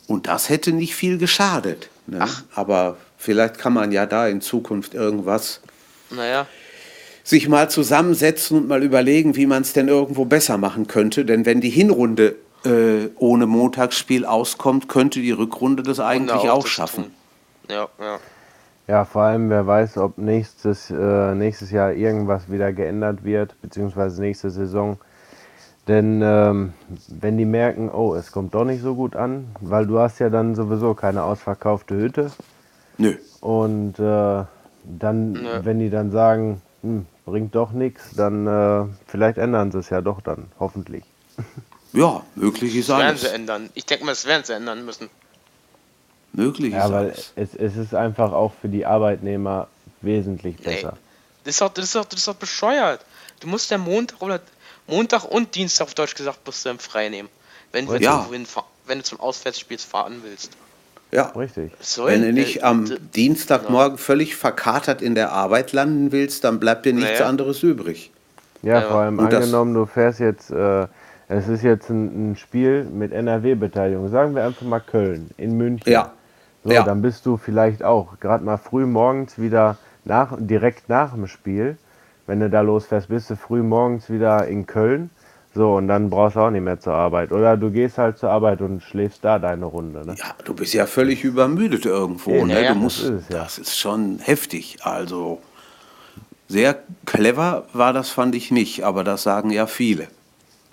und 0.08 0.28
das 0.28 0.50
hätte 0.50 0.72
nicht 0.72 0.96
viel 0.96 1.18
geschadet. 1.18 1.90
Ne? 2.08 2.20
Ach. 2.22 2.44
Aber 2.56 2.98
vielleicht 3.18 3.58
kann 3.58 3.74
man 3.74 3.92
ja 3.92 4.06
da 4.06 4.28
in 4.28 4.40
Zukunft 4.42 4.94
irgendwas 4.94 5.60
Naja, 6.12 6.46
sich 7.24 7.50
mal 7.50 7.70
zusammensetzen 7.70 8.58
und 8.58 8.68
mal 8.68 8.84
überlegen, 8.84 9.36
wie 9.36 9.46
man 9.48 9.64
es 9.64 9.74
denn 9.74 9.88
irgendwo 9.88 10.26
besser 10.26 10.58
machen 10.58 10.88
könnte. 10.88 11.26
Denn 11.26 11.46
wenn 11.46 11.60
die 11.60 11.70
Hinrunde 11.70 12.36
äh, 12.66 13.10
ohne 13.18 13.46
Montagsspiel 13.46 14.26
auskommt, 14.26 14.90
könnte 14.90 15.22
die 15.22 15.32
Rückrunde 15.32 15.84
das 15.84 16.00
eigentlich 16.00 16.44
und 16.44 16.50
auch 16.50 16.64
das 16.64 16.72
schaffen. 16.72 17.04
tun. 17.06 17.14
Ja, 17.70 17.88
ja. 18.00 18.20
Ja, 18.88 19.06
vor 19.06 19.22
allem, 19.22 19.52
wer 19.52 19.68
weiß, 19.68 19.98
ob 20.00 20.18
nächstes, 20.18 20.90
äh, 20.90 21.36
nächstes 21.36 21.70
Jahr 21.70 21.94
irgendwas 21.94 22.50
wieder 22.52 22.74
geändert 22.74 23.24
wird, 23.24 23.56
beziehungsweise 23.62 24.20
nächste 24.20 24.50
Saison. 24.50 24.98
Denn 25.88 26.22
ähm, 26.24 26.74
wenn 27.08 27.38
die 27.38 27.46
merken, 27.46 27.92
oh, 27.92 28.16
es 28.16 28.32
kommt 28.32 28.56
doch 28.56 28.66
nicht 28.66 28.82
so 28.82 28.96
gut 28.96 29.16
an, 29.16 29.50
weil 29.62 29.86
du 29.86 30.00
hast 30.00 30.18
ja 30.18 30.32
dann 30.32 30.56
sowieso 30.56 30.96
keine 30.96 31.22
ausverkaufte 31.22 31.96
Hütte. 31.96 32.32
Nö. 32.98 33.16
Und 33.42 34.00
äh, 34.00 34.44
dann, 34.84 35.32
Nö. 35.34 35.60
wenn 35.64 35.78
die 35.78 35.92
dann 35.92 36.10
sagen, 36.10 36.62
hm, 36.82 37.06
bringt 37.26 37.54
doch 37.54 37.72
nichts, 37.72 38.16
dann 38.16 38.48
äh, 38.48 38.86
vielleicht 39.06 39.38
ändern 39.38 39.72
sie 39.72 39.80
es 39.80 39.92
ja 39.92 40.02
doch 40.02 40.22
dann, 40.22 40.48
hoffentlich. 40.60 41.04
Ja, 41.94 42.24
möglich 42.36 42.76
ist 42.76 42.90
Das 42.90 42.98
werden 42.98 43.08
alles. 43.10 43.22
sie 43.22 43.28
ändern. 43.30 43.70
Ich 43.74 43.86
denke 43.86 44.06
mal, 44.06 44.12
das 44.12 44.26
werden 44.26 44.44
sie 44.44 44.54
ändern 44.54 44.86
müssen. 44.86 45.10
Möglich 46.34 46.74
Ja, 46.74 46.86
ist 46.86 46.92
weil 46.92 47.06
alles. 47.06 47.34
es, 47.36 47.56
es 47.56 47.76
ist 47.76 47.96
einfach 47.96 48.32
auch 48.32 48.54
für 48.62 48.68
die 48.70 48.86
Arbeitnehmer 48.86 49.68
wesentlich 50.02 50.58
Nee. 50.60 50.76
besser. 50.76 50.98
Das 51.44 51.56
ist 51.56 51.62
doch, 51.62 51.70
das 51.74 51.86
ist 51.86 51.96
doch, 51.96 52.06
das 52.06 52.20
ist 52.20 52.28
doch 52.28 52.36
bescheuert. 52.36 53.02
Du 53.40 53.48
musst 53.48 53.72
ja 53.72 53.78
Montag 53.78 54.22
oder 54.22 54.40
Montag 54.88 55.24
und 55.26 55.56
Dienstag 55.56 55.86
auf 55.86 55.94
Deutsch 55.96 56.16
gesagt 56.16 56.40
musst 56.46 56.64
du 56.66 56.70
dann 56.70 56.80
frei 56.80 57.10
nehmen. 57.10 57.30
Wenn 57.72 57.88
du, 57.88 57.96
Ja. 57.98 58.28
hinfahr- 58.32 58.66
wenn 58.86 59.00
du 59.00 59.04
zum 59.04 59.20
Auswärtsspiel 59.20 59.78
fahren 59.80 60.22
willst. 60.24 60.52
Ja. 61.12 61.24
Richtig. 61.30 61.72
Soll 61.80 62.12
Wenn 62.12 62.22
du 62.22 62.34
nicht 62.34 62.64
am 62.64 62.86
Dienstagmorgen 63.16 63.98
völlig 63.98 64.36
verkatert 64.36 65.02
in 65.02 65.16
der 65.16 65.32
Arbeit 65.32 65.72
landen 65.74 66.12
willst, 66.12 66.44
dann 66.44 66.60
bleibt 66.60 66.86
dir 66.86 66.94
nichts 66.94 67.14
Naja. 67.14 67.26
anderes 67.28 67.64
übrig. 67.64 68.12
Ja, 68.62 68.82
Ja. 68.82 68.88
vor 68.90 68.98
allem 69.02 69.18
Und 69.18 69.32
das- 69.34 69.46
angenommen, 69.46 69.74
du 69.74 69.86
fährst 69.88 70.20
jetzt, 70.20 70.52
äh, 70.52 70.86
es 71.30 71.48
ist 71.48 71.62
jetzt 71.64 71.90
ein, 71.90 72.32
ein 72.32 72.36
Spiel 72.36 72.84
mit 72.84 73.12
NRW-Beteiligung, 73.14 74.10
sagen 74.10 74.36
wir 74.36 74.44
einfach 74.44 74.66
mal 74.66 74.80
Köln, 74.80 75.30
in 75.38 75.56
München. 75.58 75.92
Ja. 75.92 76.12
So, 76.64 76.72
Ja. 76.72 76.84
dann 76.84 77.02
bist 77.02 77.26
du 77.26 77.38
vielleicht 77.38 77.84
auch 77.84 78.20
gerade 78.20 78.44
mal 78.44 78.58
früh 78.58 78.86
morgens 78.86 79.40
wieder 79.40 79.78
nach, 80.04 80.36
direkt 80.40 80.90
nach 80.90 81.14
dem 81.14 81.28
Spiel, 81.28 81.78
wenn 82.26 82.40
du 82.40 82.50
da 82.50 82.62
losfährst, 82.62 83.10
bist 83.10 83.30
du 83.30 83.36
früh 83.36 83.62
morgens 83.62 84.10
wieder 84.10 84.48
in 84.48 84.66
Köln. 84.66 85.12
So, 85.56 85.76
und 85.78 85.88
dann 85.88 86.10
brauchst 86.10 86.36
du 86.36 86.42
auch 86.42 86.52
nicht 86.52 86.62
mehr 86.64 86.80
zur 86.80 86.94
Arbeit. 86.94 87.32
Oder 87.32 87.58
du 87.58 87.72
gehst 87.72 87.98
halt 87.98 88.18
zur 88.20 88.30
Arbeit 88.30 88.62
und 88.62 88.84
schläfst 88.84 89.24
da 89.24 89.40
deine 89.40 89.66
Runde. 89.66 90.06
Ne? 90.06 90.16
Ja, 90.18 90.36
du 90.46 90.54
bist 90.54 90.74
ja 90.74 90.86
völlig 90.86 91.24
übermüdet 91.24 91.86
irgendwo. 91.86 92.32
Ja, 92.32 92.46
ne? 92.46 92.64
ja, 92.64 92.74
du 92.74 92.80
musst, 92.80 93.04
das 93.04 93.10
ist 93.10 93.22
es, 93.24 93.30
ja. 93.30 93.44
das 93.44 93.58
ist 93.58 93.78
schon 93.80 94.20
heftig. 94.20 94.78
Also 94.84 95.42
sehr 96.48 96.78
clever 97.06 97.66
war 97.74 97.94
das, 97.94 98.10
fand 98.10 98.36
ich 98.36 98.52
nicht, 98.52 98.84
aber 98.84 99.04
das 99.04 99.24
sagen 99.24 99.50
ja 99.50 99.66
viele. 99.66 100.08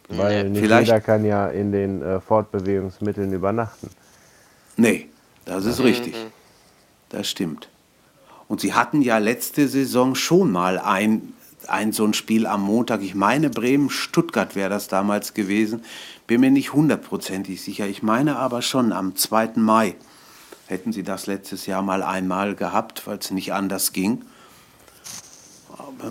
Weil 0.08 0.44
Nee, 0.44 0.50
nicht 0.50 0.60
vielleicht- 0.60 0.86
jeder 0.88 1.00
kann 1.00 1.24
ja 1.24 1.48
in 1.48 1.72
den 1.72 2.02
äh, 2.02 2.20
Fortbewegungsmitteln 2.20 3.32
übernachten. 3.32 3.90
Nee, 4.76 5.08
das 5.44 5.64
ist 5.64 5.80
richtig. 5.80 6.14
Das 7.08 7.28
stimmt. 7.28 7.68
Und 8.48 8.60
sie 8.60 8.74
hatten 8.74 9.02
ja 9.02 9.18
letzte 9.18 9.66
Saison 9.68 10.14
schon 10.14 10.52
mal 10.52 10.78
ein, 10.78 11.32
ein 11.66 11.92
so 11.92 12.04
ein 12.04 12.14
Spiel 12.14 12.46
am 12.46 12.62
Montag. 12.62 13.02
Ich 13.02 13.14
meine, 13.16 13.50
Bremen-Stuttgart 13.50 14.54
wäre 14.54 14.70
das 14.70 14.86
damals 14.86 15.34
gewesen. 15.34 15.82
Bin 16.28 16.40
mir 16.40 16.50
nicht 16.50 16.72
hundertprozentig 16.72 17.60
sicher. 17.62 17.86
Ich 17.86 18.02
meine 18.02 18.36
aber 18.36 18.62
schon 18.62 18.92
am 18.92 19.16
2. 19.16 19.52
Mai 19.56 19.96
hätten 20.68 20.92
sie 20.92 21.02
das 21.02 21.26
letztes 21.26 21.66
Jahr 21.66 21.82
mal 21.82 22.02
einmal 22.02 22.54
gehabt, 22.54 23.06
weil 23.06 23.18
es 23.18 23.30
nicht 23.32 23.52
anders 23.52 23.92
ging. 23.92 24.22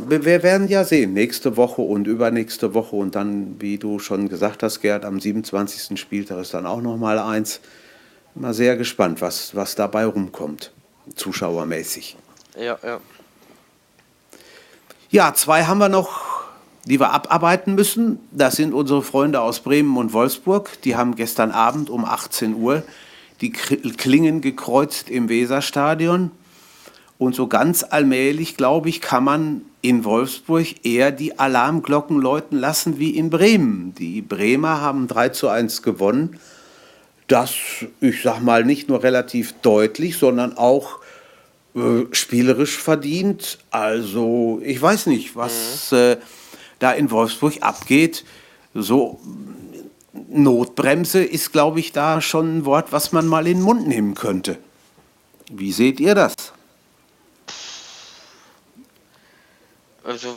Wir- 0.07 0.43
werden 0.43 0.67
ja 0.67 0.83
sehen, 0.83 1.13
nächste 1.13 1.57
Woche 1.57 1.81
und 1.81 2.05
übernächste 2.07 2.73
Woche 2.73 2.95
und 2.95 3.15
dann, 3.15 3.55
wie 3.59 3.77
du 3.77 3.99
schon 3.99 4.29
gesagt 4.29 4.61
hast, 4.63 4.81
Gerd, 4.81 5.05
am 5.05 5.19
27. 5.19 5.99
Spieltag 5.99 6.39
ist 6.39 6.53
dann 6.53 6.65
auch 6.65 6.81
noch 6.81 6.97
mal 6.97 7.17
eins. 7.19 7.61
Mal 8.35 8.53
sehr 8.53 8.75
gespannt, 8.77 9.21
was, 9.21 9.55
was 9.55 9.75
dabei 9.75 10.05
rumkommt, 10.05 10.71
zuschauermäßig. 11.15 12.17
Ja, 12.59 12.77
ja. 12.83 12.99
Ja, 15.09 15.33
zwei 15.33 15.63
haben 15.63 15.77
wir 15.77 15.87
noch, 15.89 16.43
die 16.85 16.99
wir 16.99 17.11
abarbeiten 17.13 17.75
müssen. 17.75 18.19
Das 18.31 18.57
sind 18.57 18.73
unsere 18.73 19.01
Freunde 19.01 19.39
aus 19.41 19.61
Bremen 19.61 19.95
und 19.97 20.11
Wolfsburg. 20.13 20.81
Die 20.83 20.95
haben 20.95 21.15
gestern 21.15 21.51
Abend 21.51 21.89
um 21.89 22.03
18 22.05 22.55
Uhr 22.55 22.83
die 23.41 23.51
Klingen 23.51 24.41
gekreuzt 24.41 25.09
im 25.09 25.29
Weserstadion. 25.29 26.31
Und 27.17 27.33
so 27.33 27.47
ganz 27.47 27.83
allmählich, 27.83 28.57
glaube 28.57 28.89
ich, 28.89 28.99
kann 29.01 29.23
man 29.23 29.61
in 29.81 30.03
Wolfsburg 30.03 30.85
eher 30.85 31.11
die 31.11 31.39
Alarmglocken 31.39 32.19
läuten 32.19 32.59
lassen 32.59 32.99
wie 32.99 33.11
in 33.11 33.29
Bremen. 33.29 33.93
Die 33.95 34.21
Bremer 34.21 34.81
haben 34.81 35.07
3 35.07 35.29
zu 35.29 35.47
1 35.47 35.81
gewonnen. 35.81 36.39
Das, 37.27 37.51
ich 38.01 38.21
sag 38.21 38.41
mal, 38.41 38.65
nicht 38.65 38.89
nur 38.89 39.03
relativ 39.03 39.53
deutlich, 39.61 40.17
sondern 40.17 40.57
auch 40.57 40.99
äh, 41.75 42.05
spielerisch 42.11 42.77
verdient. 42.77 43.59
Also, 43.71 44.61
ich 44.63 44.81
weiß 44.81 45.05
nicht, 45.07 45.35
was 45.35 45.91
äh, 45.91 46.17
da 46.79 46.91
in 46.91 47.11
Wolfsburg 47.11 47.61
abgeht. 47.61 48.25
So, 48.73 49.19
Notbremse 50.29 51.23
ist, 51.23 51.51
glaube 51.51 51.79
ich, 51.79 51.91
da 51.91 52.21
schon 52.21 52.59
ein 52.59 52.65
Wort, 52.65 52.91
was 52.91 53.11
man 53.11 53.27
mal 53.27 53.47
in 53.47 53.57
den 53.57 53.63
Mund 53.63 53.87
nehmen 53.87 54.15
könnte. 54.15 54.57
Wie 55.51 55.71
seht 55.71 55.99
ihr 55.99 56.15
das? 56.15 56.33
Also, 60.05 60.35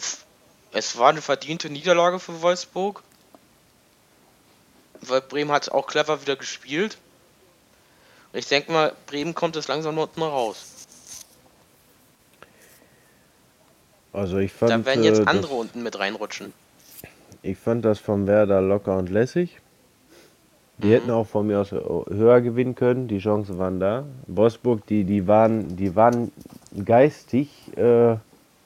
Es 0.72 0.98
war 0.98 1.08
eine 1.10 1.22
verdiente 1.22 1.70
Niederlage 1.70 2.18
für 2.18 2.42
Wolfsburg. 2.42 3.02
Weil 5.00 5.20
Bremen 5.22 5.50
hat 5.52 5.70
auch 5.70 5.86
clever 5.86 6.20
wieder 6.20 6.36
gespielt. 6.36 6.98
Ich 8.32 8.46
denke 8.48 8.72
mal, 8.72 8.92
Bremen 9.06 9.34
kommt 9.34 9.56
jetzt 9.56 9.68
langsam 9.68 9.96
unten 9.96 10.22
raus. 10.22 10.66
Also 14.12 14.38
ich 14.38 14.52
fand, 14.52 14.72
Da 14.72 14.84
werden 14.84 15.04
jetzt 15.04 15.20
äh, 15.20 15.24
andere 15.26 15.52
das, 15.52 15.60
unten 15.60 15.82
mit 15.82 15.98
reinrutschen. 15.98 16.52
ich 17.42 17.56
fand 17.58 17.84
das 17.84 17.98
vom 17.98 18.26
Werder 18.26 18.60
locker 18.60 18.96
und 18.96 19.10
lässig. 19.10 19.60
Die 20.78 20.88
Mhm. 20.88 20.92
hätten 20.92 21.10
auch 21.10 21.26
von 21.26 21.46
mir 21.46 21.60
aus 21.60 21.70
höher 21.72 22.40
gewinnen 22.40 22.74
können, 22.74 23.08
die 23.08 23.18
Chancen 23.18 23.58
waren 23.58 23.80
da. 23.80 24.04
Wolfsburg, 24.26 24.86
die, 24.86 25.04
die, 25.04 25.26
waren, 25.26 25.76
die 25.76 25.94
waren 25.96 26.32
geistig 26.84 27.48
äh, 27.76 28.16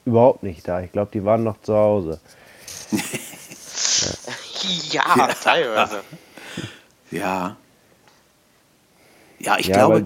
überhaupt 0.05 0.43
nicht 0.43 0.67
da. 0.67 0.81
Ich 0.81 0.91
glaube, 0.91 1.11
die 1.13 1.23
waren 1.23 1.43
noch 1.43 1.61
zu 1.61 1.75
Hause. 1.75 2.19
Ja, 4.91 5.27
teilweise. 5.43 6.01
Ja. 7.11 7.57
Ja, 9.39 9.57
ich 9.57 9.67
Ja, 9.67 9.75
glaube. 9.75 10.05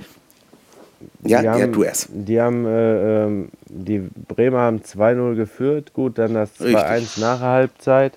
Ja, 1.23 1.39
die 1.39 1.45
ja, 1.45 1.53
haben, 1.53 1.73
du 1.73 1.83
erst. 1.83 2.09
Die 2.11 2.41
haben, 2.41 2.65
äh, 2.65 3.25
ähm, 3.25 3.49
die 3.67 4.09
Bremer 4.27 4.61
haben 4.61 4.79
2-0 4.79 5.35
geführt, 5.35 5.93
gut, 5.93 6.17
dann 6.17 6.33
das 6.33 6.59
Richtig. 6.59 6.75
2-1 6.75 7.19
nach 7.19 7.39
der 7.39 7.47
Halbzeit. 7.47 8.13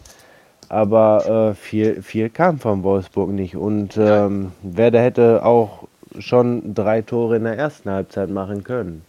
Aber 0.69 1.51
äh, 1.51 1.55
viel, 1.55 2.01
viel 2.03 2.31
kam 2.31 2.59
von 2.59 2.83
Wolfsburg 2.85 3.31
nicht. 3.31 3.57
Und 3.57 3.97
ähm, 3.99 4.53
Werder 4.63 5.03
hätte 5.03 5.45
auch 5.45 5.89
schon 6.19 6.75
drei 6.75 7.03
Tore 7.03 7.37
in 7.37 7.45
der 7.45 7.59
ersten 7.59 7.91
Halbzeit 7.91 8.31
machen 8.31 8.65
können. 8.65 9.05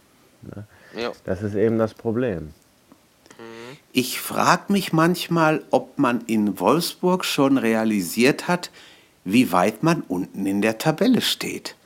Ja. 0.96 1.12
Das 1.24 1.42
ist 1.42 1.54
eben 1.54 1.78
das 1.78 1.94
Problem. 1.94 2.52
Ich 3.94 4.20
frage 4.22 4.72
mich 4.72 4.94
manchmal, 4.94 5.64
ob 5.70 5.98
man 5.98 6.22
in 6.22 6.58
Wolfsburg 6.58 7.26
schon 7.26 7.58
realisiert 7.58 8.48
hat, 8.48 8.70
wie 9.24 9.52
weit 9.52 9.82
man 9.82 10.00
unten 10.00 10.46
in 10.46 10.62
der 10.62 10.78
Tabelle 10.78 11.20
steht. 11.20 11.76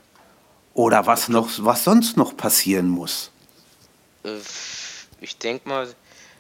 Oder 0.73 1.07
was, 1.07 1.29
noch, 1.29 1.51
was 1.59 1.83
sonst 1.83 2.17
noch 2.17 2.37
passieren 2.37 2.89
muss. 2.89 3.33
Äh, 4.23 4.39
Ich 5.21 5.37
denke 5.39 5.69
mal, 5.69 5.89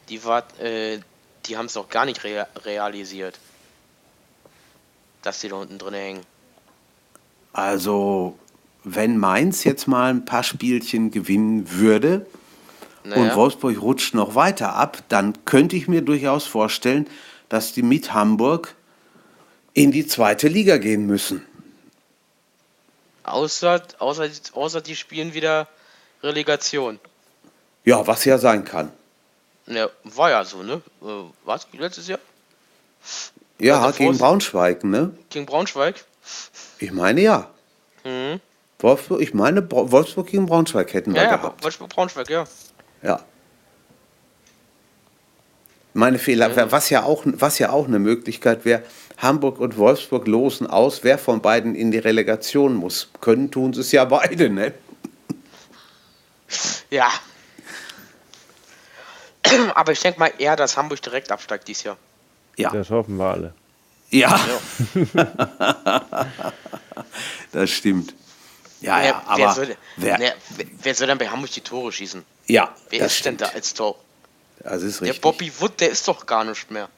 die 0.08 0.22
war, 0.24 0.44
äh, 0.60 1.00
die 1.46 1.56
haben 1.56 1.66
es 1.66 1.76
auch 1.76 1.88
gar 1.88 2.04
nicht 2.04 2.22
rea 2.22 2.46
realisiert. 2.64 3.40
Dass 5.22 5.40
die 5.40 5.48
da 5.48 5.56
unten 5.56 5.78
drin 5.78 5.94
hängen. 5.94 6.20
Also, 7.52 8.38
wenn 8.84 9.18
Mainz 9.18 9.64
jetzt 9.64 9.88
mal 9.88 10.10
ein 10.10 10.24
paar 10.24 10.44
Spielchen 10.44 11.10
gewinnen 11.10 11.72
würde 11.72 12.26
und 13.14 13.18
Naja, 13.20 13.34
Wolfsburg 13.36 13.80
rutscht 13.80 14.14
noch 14.14 14.34
weiter 14.34 14.74
ab, 14.74 14.98
dann 15.08 15.44
könnte 15.44 15.76
ich 15.76 15.88
mir 15.88 16.02
durchaus 16.02 16.44
vorstellen, 16.46 17.06
dass 17.48 17.72
die 17.72 17.82
mit 17.82 18.12
Hamburg 18.12 18.74
in 19.74 19.92
die 19.92 20.06
zweite 20.06 20.48
Liga 20.48 20.78
gehen 20.78 21.06
müssen. 21.06 21.44
außer, 23.24 23.82
außer, 23.98 24.28
außer 24.52 24.80
die 24.80 24.96
spielen 24.96 25.34
wieder 25.34 25.68
Relegation. 26.22 26.98
Ja, 27.84 28.06
was 28.06 28.24
ja 28.24 28.38
sein 28.38 28.64
kann. 28.64 28.90
Ne, 29.66 29.90
war 30.04 30.30
ja 30.30 30.44
so, 30.44 30.62
ne? 30.62 30.80
Äh, 31.02 31.06
Was? 31.44 31.66
Letztes 31.72 32.08
Jahr? 32.08 32.20
Ja, 33.58 33.80
Also 33.82 33.98
gegen 33.98 34.16
Braunschweig, 34.18 34.84
ne? 34.84 35.16
Gegen 35.30 35.46
Braunschweig? 35.46 36.04
Ich 36.78 36.92
meine 36.92 37.20
ja. 37.20 37.50
Mhm. 38.04 38.40
Wolfsburg, 38.78 39.20
ich 39.20 39.34
meine, 39.34 39.68
Wolfsburg 39.70 40.28
gegen 40.28 40.46
Braunschweig 40.46 40.92
hätten 40.92 41.14
wir 41.14 41.22
Ja, 41.22 41.30
ja, 41.30 41.36
gehabt. 41.36 41.64
Wolfsburg 41.64 41.90
Braunschweig, 41.90 42.28
ja. 42.30 42.44
Ja. 43.02 43.20
Meine 45.94 46.18
Fehler, 46.18 46.70
was 46.70 46.90
ja 46.90 47.04
auch, 47.04 47.22
was 47.24 47.58
ja 47.58 47.70
auch 47.70 47.86
eine 47.86 47.98
Möglichkeit 47.98 48.64
wäre, 48.66 48.82
Hamburg 49.16 49.58
und 49.60 49.78
Wolfsburg 49.78 50.26
losen 50.26 50.66
aus, 50.66 51.04
wer 51.04 51.16
von 51.16 51.40
beiden 51.40 51.74
in 51.74 51.90
die 51.90 51.98
Relegation 51.98 52.74
muss. 52.74 53.08
Können 53.20 53.50
tun 53.50 53.72
sie 53.72 53.80
es 53.80 53.92
ja 53.92 54.04
beide, 54.04 54.50
ne? 54.50 54.74
Ja. 56.90 57.08
Aber 59.74 59.92
ich 59.92 60.00
denke 60.00 60.18
mal 60.18 60.32
eher, 60.38 60.56
dass 60.56 60.76
Hamburg 60.76 61.00
direkt 61.00 61.32
absteigt 61.32 61.66
dieses 61.66 61.84
Jahr. 61.84 61.96
Ja. 62.56 62.70
Das 62.70 62.90
hoffen 62.90 63.16
wir 63.16 63.24
alle. 63.24 63.54
Ja, 64.10 64.38
Ja. 64.94 65.26
das 67.52 67.70
stimmt. 67.70 68.14
Ja, 68.80 69.02
ja, 69.02 69.22
wer, 69.26 69.30
aber 69.46 69.52
soll, 69.54 69.76
wer, 69.96 70.18
ne, 70.18 70.32
wer, 70.56 70.66
wer 70.82 70.94
soll 70.94 71.06
denn 71.06 71.18
bei 71.18 71.28
Hamburg 71.28 71.50
die 71.50 71.60
Tore 71.62 71.90
schießen? 71.92 72.24
ja, 72.46 72.74
Wer 72.90 72.98
das 73.00 73.14
ist 73.16 73.24
denn 73.24 73.34
stimmt. 73.36 73.40
da 73.52 73.54
als 73.54 73.74
Tor? 73.74 73.96
Das 74.62 74.82
ist 74.82 75.00
Der 75.00 75.08
richtig. 75.08 75.20
Bobby 75.22 75.52
Wood, 75.60 75.80
der 75.80 75.90
ist 75.90 76.06
doch 76.08 76.26
gar 76.26 76.44
nicht 76.44 76.70
mehr. 76.70 76.88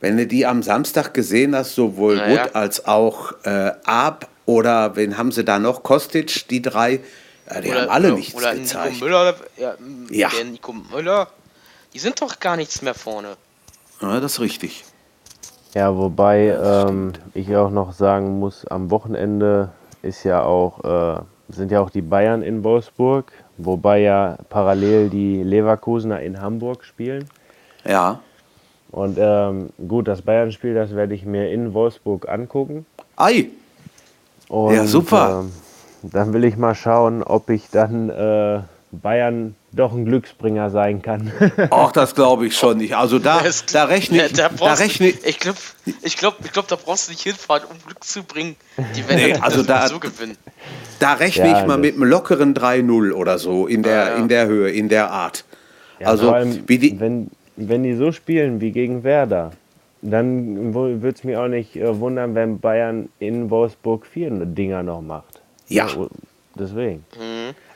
Wenn 0.00 0.16
du 0.16 0.26
die 0.26 0.44
am 0.44 0.62
Samstag 0.62 1.14
gesehen 1.14 1.54
hast, 1.56 1.74
sowohl 1.74 2.16
Naja. 2.16 2.44
Wood 2.44 2.54
als 2.54 2.84
auch 2.86 3.32
äh, 3.44 3.72
Ab 3.84 4.28
oder 4.44 4.94
wen 4.96 5.16
haben 5.16 5.32
sie 5.32 5.44
da 5.44 5.58
noch? 5.58 5.82
Kostic, 5.82 6.48
die 6.48 6.60
drei, 6.62 7.00
ja, 7.48 7.60
die 7.60 7.72
haben 7.72 7.88
alle 7.88 8.08
oder, 8.08 8.16
nichts 8.16 8.34
oder 8.34 8.54
gezeigt. 8.54 8.92
Nico 8.94 9.04
Müller, 9.04 9.34
ja, 9.56 9.74
Ja. 10.10 10.28
der 10.30 10.44
Nico 10.44 10.72
Müller, 10.72 11.28
die 11.94 11.98
sind 11.98 12.20
doch 12.20 12.38
gar 12.40 12.56
nichts 12.56 12.82
mehr 12.82 12.94
vorne. 12.94 13.36
Ja, 14.02 14.20
das 14.20 14.32
ist 14.34 14.40
richtig. 14.40 14.84
Ja, 15.74 15.94
wobei 15.96 16.48
ähm, 16.62 17.12
ich 17.34 17.54
auch 17.56 17.70
noch 17.70 17.92
sagen 17.92 18.38
muss, 18.38 18.66
am 18.66 18.90
Wochenende 18.90 19.70
ist 20.06 20.24
ja 20.24 20.42
auch, 20.42 20.84
äh, 20.84 21.20
sind 21.48 21.70
ja 21.70 21.80
auch 21.80 21.90
die 21.90 22.02
Bayern 22.02 22.42
in 22.42 22.64
Wolfsburg, 22.64 23.32
wobei 23.58 24.00
ja 24.00 24.38
parallel 24.48 25.10
die 25.10 25.42
Leverkusener 25.42 26.20
in 26.20 26.40
Hamburg 26.40 26.84
spielen. 26.84 27.28
Ja. 27.84 28.20
Und 28.90 29.18
ähm, 29.20 29.70
gut, 29.88 30.08
das 30.08 30.22
Bayern-Spiel, 30.22 30.74
das 30.74 30.94
werde 30.94 31.14
ich 31.14 31.24
mir 31.24 31.50
in 31.50 31.74
Wolfsburg 31.74 32.28
angucken. 32.28 32.86
Ei, 33.16 33.48
Und, 34.48 34.74
Ja, 34.74 34.86
super. 34.86 35.42
Ähm, 35.44 35.52
dann 36.02 36.32
will 36.32 36.44
ich 36.44 36.56
mal 36.56 36.74
schauen, 36.74 37.22
ob 37.22 37.50
ich 37.50 37.68
dann 37.70 38.10
äh, 38.10 38.60
Bayern 38.92 39.56
doch 39.76 39.92
ein 39.92 40.04
Glücksbringer 40.04 40.70
sein 40.70 41.02
kann. 41.02 41.30
auch 41.70 41.92
das 41.92 42.14
glaube 42.14 42.46
ich 42.46 42.56
schon 42.56 42.78
nicht. 42.78 42.96
Also 42.96 43.18
da, 43.18 43.40
Das- 43.42 43.66
da 43.66 43.84
rechne 43.84 44.26
ich, 44.26 44.32
da 44.32 44.48
da 44.48 44.74
rechne 44.74 45.12
du, 45.12 45.28
ich 45.28 45.38
glaube, 45.38 45.58
ich 46.02 46.16
glaub, 46.16 46.36
ich 46.44 46.52
glaub, 46.52 46.66
da 46.68 46.76
brauchst 46.76 47.08
du 47.08 47.12
nicht 47.12 47.22
hinfahren, 47.22 47.64
um 47.70 47.76
Glück 47.86 48.02
zu 48.02 48.22
bringen. 48.24 48.56
Die 48.96 49.08
werden 49.08 49.22
Nee, 49.32 49.34
also 49.34 49.62
da- 49.62 49.86
so 49.88 49.98
gewinnen. 50.00 50.36
da 50.98 51.12
rechne 51.14 51.48
Ja, 51.48 51.60
ich 51.60 51.66
mal 51.66 51.78
mit 51.78 51.94
einem 51.94 52.04
lockeren 52.04 52.54
3-0 52.54 53.12
oder 53.12 53.38
so 53.38 53.66
in 53.66 53.82
der, 53.82 53.92
Ja, 54.08 54.14
in 54.16 54.28
der 54.28 54.46
Höhe, 54.46 54.70
in 54.70 54.88
der 54.88 55.10
Art. 55.10 55.44
Ja, 56.00 56.08
also 56.08 56.32
allem, 56.32 56.64
wie 56.66 56.78
die, 56.78 56.98
wenn, 57.00 57.30
wenn 57.56 57.82
die 57.82 57.94
so 57.94 58.12
spielen 58.12 58.60
wie 58.60 58.72
gegen 58.72 59.04
Werder, 59.04 59.52
dann 60.02 60.74
würde 60.74 61.08
es 61.08 61.24
mich 61.24 61.36
auch 61.36 61.48
nicht 61.48 61.74
äh, 61.76 61.98
wundern, 62.00 62.34
wenn 62.34 62.60
Bayern 62.60 63.08
in 63.18 63.48
Wolfsburg 63.50 64.06
vier 64.06 64.30
Dinger 64.30 64.82
noch 64.82 65.00
macht. 65.00 65.40
Ja. 65.68 65.86
Deswegen. 66.54 67.04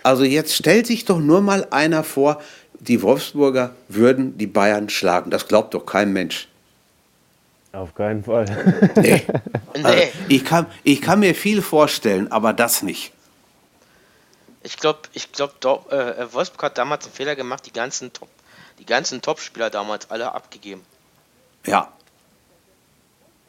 Also 0.03 0.25
jetzt 0.25 0.55
stellt 0.55 0.87
sich 0.87 1.05
doch 1.05 1.19
nur 1.19 1.41
mal 1.41 1.67
einer 1.71 2.05
vor, 2.05 2.41
die 2.79 3.03
Wolfsburger 3.03 3.71
würden 3.89 4.39
die 4.39 4.47
Bayern 4.47 4.89
schlagen. 4.89 5.31
Das 5.31 5.47
glaubt 5.49 5.75
doch 5.75 5.85
kein 5.85 6.13
Mensch. 6.13 6.49
Auf 7.73 7.95
keinen 7.95 8.25
Fall. 8.25 8.47
Nee. 8.97 9.23
Also, 9.73 9.89
Nee, 9.89 10.09
ich, 10.29 10.45
kann, 10.45 10.67
ich 10.83 11.01
kann 11.01 11.21
mir 11.21 11.33
viel 11.33 11.63
vorstellen, 11.63 12.33
aber 12.33 12.53
das 12.53 12.83
nicht. 12.83 13.13
ich 14.65 14.77
glaube, 14.77 14.99
ich 15.13 15.31
glaub, 15.31 15.93
äh, 15.93 16.33
Wolfsburg 16.33 16.65
hat 16.65 16.79
damals 16.79 17.05
einen 17.07 17.15
Fehler 17.15 17.37
gemacht, 17.37 17.65
die 17.67 17.73
ganzen 17.73 18.13
Top, 18.13 18.29
die 18.81 18.85
ganzen 18.85 19.23
Top-Spieler 19.23 19.71
damals 19.71 20.11
alle 20.11 20.35
abgegeben. 20.35 20.83
Ja, 21.65 21.89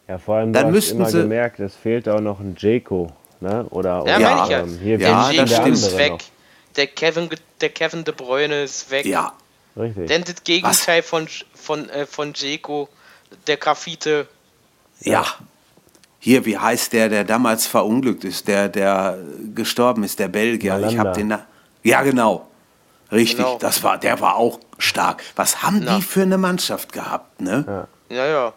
Ja, 0.07 0.19
vor 0.19 0.35
allem 0.35 0.53
Dann 0.53 0.65
hast 0.67 0.71
müssten 0.73 0.97
immer 0.97 1.09
sie- 1.09 1.21
gemerkt, 1.21 1.59
es 1.59 1.75
fehlt 1.75 2.07
auch 2.07 2.19
noch 2.21 2.39
ein 2.39 2.55
Jeko. 2.57 3.11
Ne? 3.39 3.65
Oder, 3.71 4.03
Ja, 4.05 4.17
oder 4.17 4.19
ja. 4.51 4.59
ähm, 4.59 4.77
hier 4.79 4.99
Ja, 4.99 5.31
das 5.33 5.51
stimmt. 5.55 5.97
weg, 5.97 6.11
noch. 6.11 6.19
Der 6.75 6.87
Kevin, 6.87 7.29
der 7.59 7.69
Kevin 7.69 8.03
De 8.03 8.13
Bruyne 8.13 8.63
ist 8.63 8.89
weg. 8.91 9.05
ja, 9.05 9.33
Richtig. 9.77 10.07
Denn 10.07 10.23
das 10.23 10.43
Gegenteil 10.43 11.01
von, 11.01 11.27
von, 11.53 11.89
äh, 11.89 12.05
von 12.05 12.33
Jeko, 12.33 12.89
der 13.47 13.57
Graffite, 13.57 14.27
ja. 14.99 15.25
Hier, 16.19 16.45
wie 16.45 16.57
heißt 16.57 16.93
der, 16.93 17.09
der 17.09 17.23
damals 17.23 17.65
verunglückt 17.65 18.23
ist, 18.23 18.47
der, 18.47 18.69
der 18.69 19.17
gestorben 19.55 20.03
ist, 20.03 20.19
der 20.19 20.27
Belgier. 20.27 20.75
Ich 20.75 20.81
Malanda. 20.81 20.99
habe 20.99 21.17
den. 21.17 21.27
Na 21.29 21.45
ja, 21.83 22.03
genau. 22.03 22.47
Richtig, 23.11 23.37
Genau. 23.37 23.57
das 23.57 23.81
war, 23.83 23.97
der 23.97 24.21
war 24.21 24.35
auch 24.35 24.59
stark. 24.77 25.23
Was 25.35 25.63
haben 25.63 25.81
Na. 25.83 25.95
die 25.95 26.01
für 26.03 26.21
eine 26.21 26.37
Mannschaft 26.37 26.93
gehabt, 26.93 27.41
ne? 27.41 27.87
ja, 28.09 28.25
ja. 28.27 28.53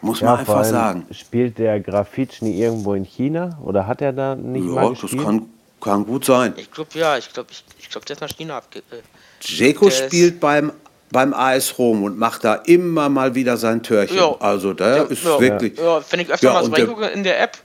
Muss 0.00 0.20
ja, 0.20 0.30
man 0.30 0.40
einfach 0.40 0.64
sagen. 0.64 1.06
Spielt 1.12 1.58
der 1.58 1.78
Grafitschny 1.80 2.60
irgendwo 2.60 2.94
in 2.94 3.04
China 3.04 3.58
oder 3.62 3.86
hat 3.86 4.00
er 4.02 4.12
da 4.12 4.34
nicht 4.34 4.66
Ja, 4.66 4.72
mal 4.72 4.90
das 4.90 5.00
gespielt? 5.02 5.24
kann, 5.24 5.48
kann 5.80 6.04
gut 6.06 6.24
sein. 6.24 6.54
Ich 6.56 6.70
glaube, 6.70 6.90
ja, 6.98 7.16
ich 7.18 7.32
glaube, 7.32 7.48
ich, 7.52 7.64
ich 7.78 7.88
glaub, 7.90 8.04
der 8.06 8.14
ist 8.16 8.20
nach 8.20 8.28
China 8.30 8.56
abge... 8.58 8.80
Äh, 8.80 8.96
Jeko 9.40 9.88
Der 9.88 9.94
ist- 9.98 10.04
spielt 10.06 10.40
beim, 10.40 10.72
beim 11.12 11.32
AS 11.32 11.78
Rom 11.78 12.02
und 12.02 12.18
macht 12.18 12.42
da 12.44 12.54
immer 12.54 13.08
mal 13.08 13.34
wieder 13.34 13.56
sein 13.56 13.82
Törchen. 13.82 14.16
Ja. 14.16 14.34
Also 14.40 14.72
der 14.74 15.08
ist 15.10 15.22
ja, 15.24 15.40
wirklich. 15.40 15.78
Ja, 15.78 16.02
wenn 16.10 16.20
ich 16.20 16.28
öfter 16.30 16.46
Ja, 16.48 16.52
mal 16.54 16.64
so 16.64 16.72
reingucke 16.72 17.06
in 17.06 17.22
der 17.22 17.40
App, 17.40 17.58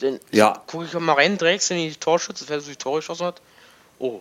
dann 0.00 0.20
Ja. 0.30 0.62
gucke 0.66 0.84
ich 0.84 0.92
mal 0.98 1.14
rein, 1.14 1.38
direkt 1.38 1.70
in 1.70 1.78
die 1.78 1.94
Torschütze, 1.94 2.44
wer 2.48 2.60
so 2.60 2.70
die 2.70 2.76
Tore 2.76 2.98
geschossen 2.98 3.26
hat. 3.26 3.40
Oh, 3.98 4.20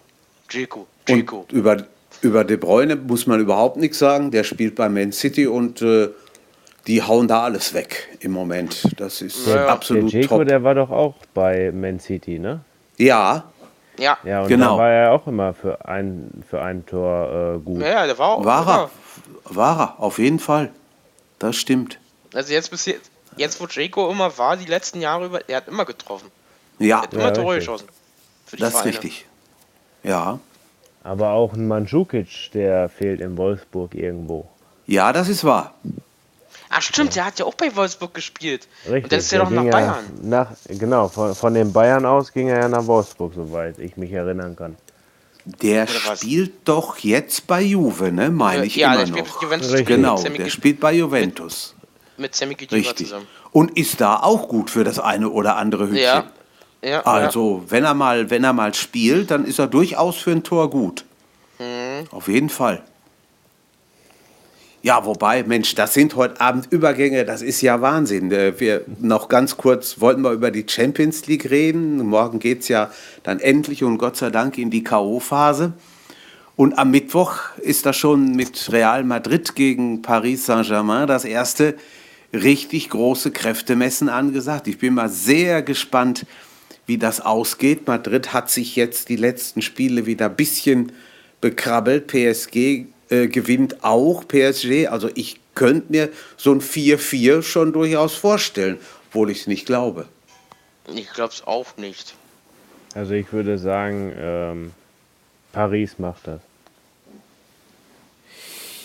Jeko, 0.50 0.88
Jeko. 1.08 1.40
Und 1.42 1.52
über, 1.52 1.78
über 2.22 2.44
De 2.46 2.56
Bruyne 2.56 2.96
muss 2.96 3.28
man 3.28 3.42
überhaupt 3.42 3.76
nichts 3.78 4.00
sagen. 4.00 4.32
Der 4.32 4.46
spielt 4.46 4.76
bei 4.76 4.88
Man 4.88 5.12
City 5.12 5.48
und 5.48 5.82
äh, 5.82 6.10
die 6.88 7.04
hauen 7.04 7.28
da 7.28 7.44
alles 7.44 7.74
weg 7.74 8.08
im 8.22 8.32
Moment. 8.32 8.88
Das 8.98 9.22
ist 9.22 9.48
Ja, 9.48 9.56
ja. 9.56 9.68
absolut 9.68 10.14
der 10.14 10.22
Dzeko, 10.22 10.38
top. 10.38 10.48
der 10.48 10.64
war 10.64 10.76
doch 10.76 10.92
auch 10.92 11.16
bei 11.34 11.72
Man 11.74 12.00
City, 12.00 12.40
ne? 12.40 12.62
Ja, 12.98 13.44
Ja. 13.98 14.18
Ja, 14.26 14.42
und 14.42 14.48
Genau. 14.50 14.74
da 14.76 14.84
war 14.84 14.90
er 14.90 15.12
auch 15.14 15.26
immer 15.28 15.54
für 15.54 15.86
ein, 15.88 16.44
für 16.50 16.62
ein 16.62 16.86
Tor 16.86 17.56
äh, 17.56 17.60
gut. 17.60 17.80
Ja, 17.82 17.88
ja, 17.88 18.06
der 18.08 18.18
war 18.18 18.30
auch. 18.30 18.44
war 18.46 18.68
er. 18.68 18.76
immer- 18.76 18.90
War 19.56 19.80
er, 19.80 20.00
auf 20.04 20.20
jeden 20.20 20.40
Fall. 20.40 20.72
Das 21.40 21.56
stimmt. 21.56 21.98
Also 22.34 22.52
jetzt 22.52 22.72
bis 22.72 22.86
jetzt, 22.88 23.10
jetzt 23.38 23.62
wo 23.62 23.68
Jaco 23.68 24.10
immer 24.12 24.38
war, 24.38 24.58
die 24.58 24.66
letzten 24.66 25.00
Jahre 25.00 25.26
über, 25.28 25.48
er 25.48 25.58
hat 25.58 25.68
immer 25.70 25.86
getroffen. 25.86 26.30
Er 26.80 26.86
Ja, 26.88 27.02
hat 27.04 27.14
immer 27.14 27.24
Ja, 27.26 27.32
Tore 27.32 27.56
richtig. 27.56 27.68
geschossen. 27.68 27.88
Das 28.60 28.74
ist 28.74 28.86
richtig. 28.86 29.26
Ja. 30.04 30.40
Aber 31.04 31.30
auch 31.32 31.54
ein 31.54 31.68
Mandzukic, 31.68 32.52
der 32.54 32.90
fehlt 32.90 33.22
in 33.22 33.38
Wolfsburg 33.38 33.94
irgendwo. 33.96 34.50
Ja, 34.88 35.14
das 35.14 35.30
ist 35.30 35.44
wahr. 35.46 35.74
Ach 36.70 36.82
stimmt, 36.82 37.16
der 37.16 37.26
hat 37.26 37.40
ja 37.40 37.46
auch 37.46 37.54
bei 37.54 37.76
Wolfsburg 37.76 38.14
gespielt. 38.14 38.68
Richtig. 38.86 39.04
Und 39.04 39.12
dann 39.12 39.20
ist 39.20 39.34
er 39.34 39.40
doch 39.40 39.50
nach 39.50 39.64
Bayern. 39.64 39.96
Ja 40.22 40.28
nach, 40.28 40.52
genau, 40.68 41.08
von, 41.08 41.36
von 41.36 41.54
den 41.54 41.72
Bayern 41.72 42.06
aus 42.06 42.32
ging 42.34 42.48
er 42.50 42.60
ja 42.62 42.68
nach 42.68 42.86
Wolfsburg, 42.88 43.34
soweit 43.36 43.78
ich 43.80 43.96
mich 43.98 44.12
erinnern 44.12 44.56
kann. 44.56 44.76
Der 45.62 45.86
spielt 45.88 46.54
doch 46.68 46.98
jetzt 46.98 47.46
bei 47.46 47.62
Juve, 47.62 48.12
ne? 48.12 48.32
Meine 48.32 48.66
ich 48.66 48.76
ja, 48.76 48.94
immer 48.96 49.06
der 49.06 49.08
spielt 49.08 49.26
noch. 49.28 49.34
mit 49.36 49.44
Juventus 49.44 49.72
Richtig. 49.72 49.88
mit 49.90 49.96
Genau, 49.98 50.22
der 50.24 50.50
spielt 50.50 50.80
bei 50.80 50.94
Juventus. 50.94 51.76
mit 52.18 52.36
Sammy 52.36 52.56
Khedira 52.56 52.80
Richtig. 52.80 53.08
zusammen. 53.08 53.28
Und 53.52 53.78
ist 53.78 54.02
da 54.02 54.18
auch 54.18 54.48
gut 54.48 54.72
für 54.72 54.84
das 54.84 54.98
eine 55.00 55.30
oder 55.30 55.56
andere 55.58 55.86
Hütchen. 55.88 56.04
Ja. 56.04 56.24
Ja, 56.84 57.02
Also, 57.06 57.64
wenn 57.68 57.84
er 57.84 57.94
mal, 57.96 58.30
wenn 58.30 58.44
er 58.44 58.54
mal 58.54 58.74
spielt, 58.74 59.32
dann 59.32 59.46
ist 59.46 59.58
er 59.60 59.68
durchaus 59.68 60.18
für 60.18 60.32
ein 60.32 60.44
Tor 60.44 60.70
gut. 60.70 61.04
Mhm. 61.60 62.08
Auf 62.12 62.28
jeden 62.28 62.50
Fall. 62.50 62.84
Ja, 64.86 65.04
wobei, 65.04 65.42
Mensch, 65.42 65.74
das 65.74 65.96
sind 65.96 66.16
heute 66.16 66.40
Abend 66.40 66.68
Übergänge, 66.72 67.26
das 67.26 67.42
ist 67.42 67.60
ja 67.62 67.82
Wahnsinn. 67.82 68.32
Äh, 68.32 68.60
Wir 68.60 68.86
noch 69.00 69.30
ganz 69.30 69.58
kurz 69.58 70.00
wollten 70.00 70.22
wir 70.22 70.32
über 70.32 70.52
die 70.52 70.64
Champions 70.70 71.26
League 71.26 71.50
reden. 71.50 72.06
Morgen 72.06 72.38
geht 72.38 72.60
es 72.62 72.68
ja 72.68 72.92
dann 73.24 73.40
endlich 73.40 73.84
und 73.84 73.98
Gott 73.98 74.16
sei 74.16 74.30
Dank 74.30 74.60
in 74.60 74.70
die 74.70 74.84
K.O.-Phase. 74.84 75.72
Und 76.56 76.78
am 76.78 76.92
Mittwoch 76.92 77.40
ist 77.58 77.88
da 77.88 77.94
schon 77.94 78.36
mit 78.36 78.72
Real 78.72 79.04
Madrid 79.04 79.56
gegen 79.56 80.04
Paris 80.04 80.46
Saint-Germain 80.46 81.08
das 81.08 81.26
erste 81.26 81.74
richtig 82.32 82.92
große 82.92 83.32
Kräftemessen 83.32 84.08
angesagt. 84.08 84.68
Ich 84.68 84.78
bin 84.78 84.94
mal 84.94 85.10
sehr 85.10 85.64
gespannt, 85.64 86.28
wie 86.86 87.00
das 87.00 87.22
ausgeht. 87.22 87.88
Madrid 87.88 88.34
hat 88.34 88.52
sich 88.52 88.76
jetzt 88.76 89.10
die 89.10 89.16
letzten 89.16 89.64
Spiele 89.64 90.06
wieder 90.06 90.28
ein 90.28 90.36
bisschen 90.36 90.92
bekrabbelt. 91.42 92.06
PSG 92.06 92.86
äh, 93.10 93.28
gewinnt 93.28 93.84
auch 93.84 94.28
PSG. 94.28 94.88
Also 94.88 95.10
ich 95.16 95.40
könnte 95.56 95.92
mir 95.92 96.10
so 96.38 96.52
ein 96.52 96.62
4-4 96.62 97.42
schon 97.42 97.74
durchaus 97.74 98.16
vorstellen, 98.16 98.78
obwohl 99.10 99.32
ich 99.32 99.42
es 99.42 99.48
nicht 99.48 99.66
glaube. 99.66 100.08
Ich 100.94 101.10
glaub's 101.12 101.44
auch 101.46 101.78
nicht. 101.78 102.16
Also 102.94 103.14
ich 103.14 103.32
würde 103.34 103.58
sagen, 103.58 104.14
ähm, 104.18 104.72
Paris 105.52 106.00
macht 106.00 106.28
das. 106.28 106.42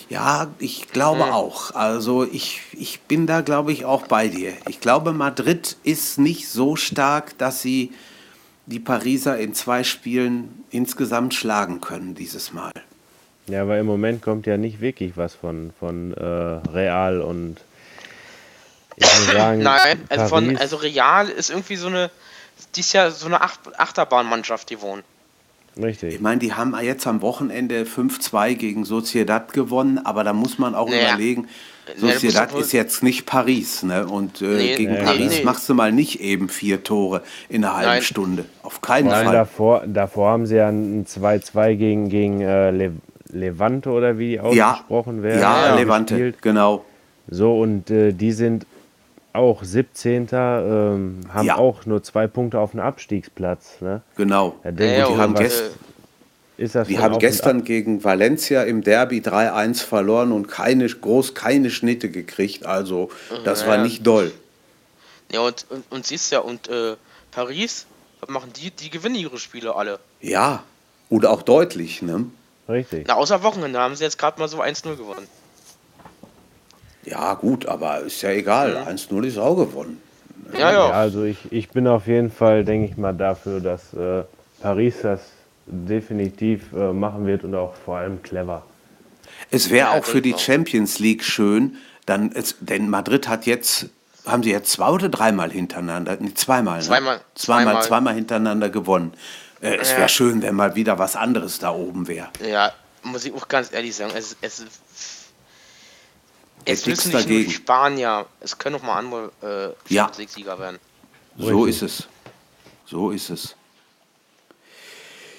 Ja, 0.09 0.47
ich 0.59 0.89
glaube 0.89 1.33
auch. 1.33 1.73
Also 1.73 2.25
ich, 2.25 2.59
ich 2.73 2.99
bin 3.01 3.27
da, 3.27 3.39
glaube 3.39 3.71
ich, 3.71 3.85
auch 3.85 4.07
bei 4.07 4.27
dir. 4.27 4.51
Ich 4.67 4.81
glaube, 4.81 5.13
Madrid 5.13 5.77
ist 5.83 6.17
nicht 6.17 6.49
so 6.49 6.75
stark, 6.75 7.37
dass 7.37 7.61
sie 7.61 7.93
die 8.65 8.79
Pariser 8.79 9.37
in 9.37 9.53
zwei 9.53 9.85
Spielen 9.85 10.65
insgesamt 10.69 11.33
schlagen 11.33 11.79
können 11.79 12.13
dieses 12.13 12.51
Mal. 12.51 12.73
Ja, 13.47 13.63
aber 13.63 13.77
im 13.79 13.85
Moment 13.85 14.21
kommt 14.21 14.45
ja 14.45 14.57
nicht 14.57 14.81
wirklich 14.81 15.17
was 15.17 15.35
von, 15.35 15.71
von 15.79 16.13
äh, 16.13 16.23
Real 16.23 17.21
und 17.21 17.57
ich 18.95 19.03
muss 19.05 19.27
sagen, 19.33 19.61
Nein, 19.63 20.01
also, 20.09 20.27
von, 20.27 20.57
also 20.57 20.77
Real 20.77 21.27
ist 21.29 21.49
irgendwie 21.49 21.75
so 21.75 21.87
eine, 21.87 22.11
die 22.75 22.81
ist 22.81 22.93
ja 22.93 23.09
so 23.11 23.25
eine 23.25 23.41
Acht, 23.41 23.59
Achterbahnmannschaft, 23.77 24.69
die 24.69 24.81
wohnen. 24.81 25.03
richtig. 25.81 26.13
Ich 26.15 26.21
meine, 26.21 26.39
die 26.39 26.53
haben 26.53 26.75
jetzt 26.81 27.07
am 27.07 27.21
Wochenende 27.21 27.83
5-2 27.83 28.53
gegen 28.55 28.85
Sociedad 28.85 29.53
gewonnen, 29.53 29.97
aber 30.05 30.23
da 30.23 30.33
muss 30.33 30.57
man 30.59 30.75
auch 30.75 30.89
Naja. 30.89 31.09
überlegen, 31.09 31.47
Sociedad 31.97 32.53
ist 32.53 32.71
jetzt 32.71 33.01
nicht 33.03 33.25
Paris. 33.25 33.83
Ne? 33.83 34.05
Und 34.05 34.41
äh, 34.41 34.45
Nee, 34.45 34.75
gegen 34.75 34.93
nee, 34.93 35.03
Paris 35.03 35.39
nee. 35.39 35.43
machst 35.43 35.67
du 35.67 35.73
mal 35.73 35.91
nicht 35.91 36.21
eben 36.21 36.47
vier 36.47 36.83
Tore 36.83 37.21
in 37.49 37.65
einer 37.65 37.75
halben 37.75 37.89
Nein. 37.89 38.01
Stunde. 38.03 38.45
Auf 38.63 38.81
keinen 38.81 39.09
allem 39.09 39.25
Fall. 39.25 39.35
davor, 39.35 39.83
davor 39.87 40.29
haben 40.31 40.45
sie 40.45 40.55
ja 40.57 40.69
ein 40.69 41.05
2-2 41.05 41.75
gegen, 41.75 42.09
gegen 42.09 42.41
äh, 42.41 42.71
Le 42.71 42.91
Levante 43.33 43.89
oder 43.89 44.17
wie 44.17 44.29
die 44.29 44.55
Ja, 44.55 44.71
ausgesprochen 44.73 45.23
werden. 45.23 45.41
ja, 45.41 45.75
äh, 45.75 45.79
Levante, 45.79 46.13
gespielt. 46.15 46.41
genau. 46.41 46.85
So, 47.29 47.59
und 47.59 47.89
äh, 47.89 48.11
die 48.13 48.31
sind 48.31 48.65
auch 49.33 49.63
17. 49.63 50.27
Ähm, 50.33 51.19
haben 51.33 51.47
Ja. 51.47 51.55
auch 51.57 51.85
nur 51.85 52.03
zwei 52.03 52.27
Punkte 52.27 52.59
auf 52.59 52.71
dem 52.71 52.79
Abstiegsplatz. 52.81 53.79
Ne? 53.79 54.01
Genau. 54.17 54.55
Ja, 54.63 54.71
denke 54.71 54.97
Ja, 54.97 55.07
ich, 55.07 55.13
die 55.15 55.19
haben 55.19 55.35
äh, 55.35 55.39
gest- 55.39 55.71
ist 56.57 56.75
das 56.75 56.87
Die 56.87 56.99
haben 56.99 57.17
gestern 57.17 57.63
gegen 57.63 58.03
Valencia 58.03 58.63
im 58.63 58.81
Derby 58.83 59.19
3-1 59.21 59.83
verloren 59.83 60.31
und 60.31 60.47
keine, 60.47 60.85
groß 60.87 61.33
keine 61.33 61.69
Schnitte 61.71 62.09
gekriegt. 62.11 62.65
Also 62.65 63.09
das 63.45 63.65
war 63.65 63.77
Ja. 63.77 63.83
nicht 63.83 64.05
doll. 64.05 64.31
Ja, 65.31 65.39
und, 65.39 65.65
und, 65.69 65.85
und 65.89 66.05
siehst 66.05 66.31
ja, 66.33 66.39
und 66.39 66.67
äh, 66.67 66.95
Paris, 67.31 67.85
was 68.19 68.29
machen 68.29 68.51
die? 68.53 68.69
Die 68.69 68.89
gewinnen 68.89 69.15
ihre 69.15 69.37
Spiele 69.37 69.75
alle. 69.75 69.99
Ja, 70.19 70.63
und 71.09 71.25
auch 71.25 71.41
deutlich. 71.41 72.01
Ne? 72.01 72.25
Richtig. 72.71 73.05
Na, 73.07 73.15
außer 73.15 73.43
Wochenende 73.43 73.79
haben 73.79 73.95
sie 73.95 74.03
jetzt 74.03 74.17
gerade 74.17 74.39
mal 74.39 74.47
so 74.47 74.61
1-0 74.61 74.95
gewonnen. 74.95 75.27
Ja 77.03 77.33
gut, 77.33 77.65
aber 77.65 77.99
ist 78.01 78.21
ja 78.21 78.29
egal. 78.29 78.77
1-0 78.87 79.23
ist 79.25 79.37
auch 79.37 79.55
gewonnen. 79.55 80.01
Ja, 80.53 80.59
Ja, 80.59 80.71
ja. 80.71 80.89
also 80.91 81.23
ich, 81.23 81.51
ich 81.51 81.69
bin 81.69 81.87
auf 81.87 82.07
jeden 82.07 82.31
Fall, 82.31 82.63
denke 82.63 82.91
ich 82.91 82.97
mal, 82.97 83.13
dafür, 83.13 83.59
dass 83.59 83.93
äh, 83.93 84.23
Paris 84.61 84.95
das 85.01 85.21
definitiv 85.65 86.73
äh, 86.73 86.91
machen 86.93 87.25
wird 87.25 87.43
und 87.43 87.55
auch 87.55 87.73
vor 87.73 87.97
allem 87.97 88.21
clever. 88.21 88.63
Es 89.49 89.69
wäre 89.69 89.89
Ja, 89.93 89.99
auch 89.99 90.05
für 90.05 90.21
die 90.21 90.33
auch. 90.35 90.39
Champions 90.39 90.99
League 90.99 91.23
schön, 91.23 91.77
dann 92.05 92.31
es, 92.33 92.55
denn 92.59 92.89
Madrid 92.89 93.27
hat 93.27 93.45
jetzt, 93.45 93.87
haben 94.25 94.43
sie 94.43 94.51
jetzt 94.51 94.71
zwei 94.71 94.89
oder 94.89 95.09
dreimal 95.09 95.51
hintereinander, 95.51 96.17
nee, 96.19 96.33
zweimal, 96.35 96.79
ne? 96.79 96.83
Zweimal. 96.83 97.21
zweimal, 97.35 97.63
Zweimal. 97.65 97.83
zweimal 97.83 98.13
hintereinander 98.13 98.69
gewonnen. 98.69 99.13
Äh, 99.61 99.75
es 99.77 99.91
Ja. 99.91 99.97
wäre 99.97 100.09
schön, 100.09 100.41
wenn 100.41 100.55
mal 100.55 100.75
wieder 100.75 100.97
was 100.99 101.15
anderes 101.15 101.59
da 101.59 101.71
oben 101.71 102.07
wäre. 102.07 102.29
Ja, 102.45 102.73
muss 103.03 103.25
ich 103.25 103.33
auch 103.33 103.47
ganz 103.47 103.71
ehrlich 103.71 103.95
sagen, 103.95 104.11
es, 104.15 104.35
es, 104.41 104.65
es 106.65 106.85
müssen 106.85 107.09
nicht 107.09 107.13
nur 107.13 107.21
die 107.21 107.27
dagegen. 107.27 107.51
Spanier, 107.51 108.25
es 108.39 108.57
können 108.57 108.75
auch 108.75 108.83
mal 108.83 108.97
andere 108.97 109.75
äh, 109.89 109.93
Ja. 109.93 110.09
League-Sieger 110.17 110.57
werden. 110.59 110.79
So 111.37 111.61
Richtig. 111.63 111.83
ist 111.83 111.99
es. 112.01 112.07
So 112.85 113.11
ist 113.11 113.29
es. 113.29 113.55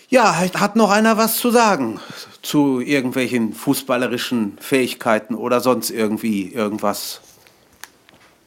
Ja, 0.08 0.36
hat 0.36 0.76
noch 0.76 0.90
einer 0.90 1.16
was 1.16 1.36
zu 1.38 1.50
sagen 1.50 1.98
zu 2.42 2.80
irgendwelchen 2.80 3.54
fußballerischen 3.54 4.58
Fähigkeiten 4.60 5.34
oder 5.34 5.60
sonst 5.60 5.90
irgendwie 5.90 6.52
irgendwas? 6.52 7.20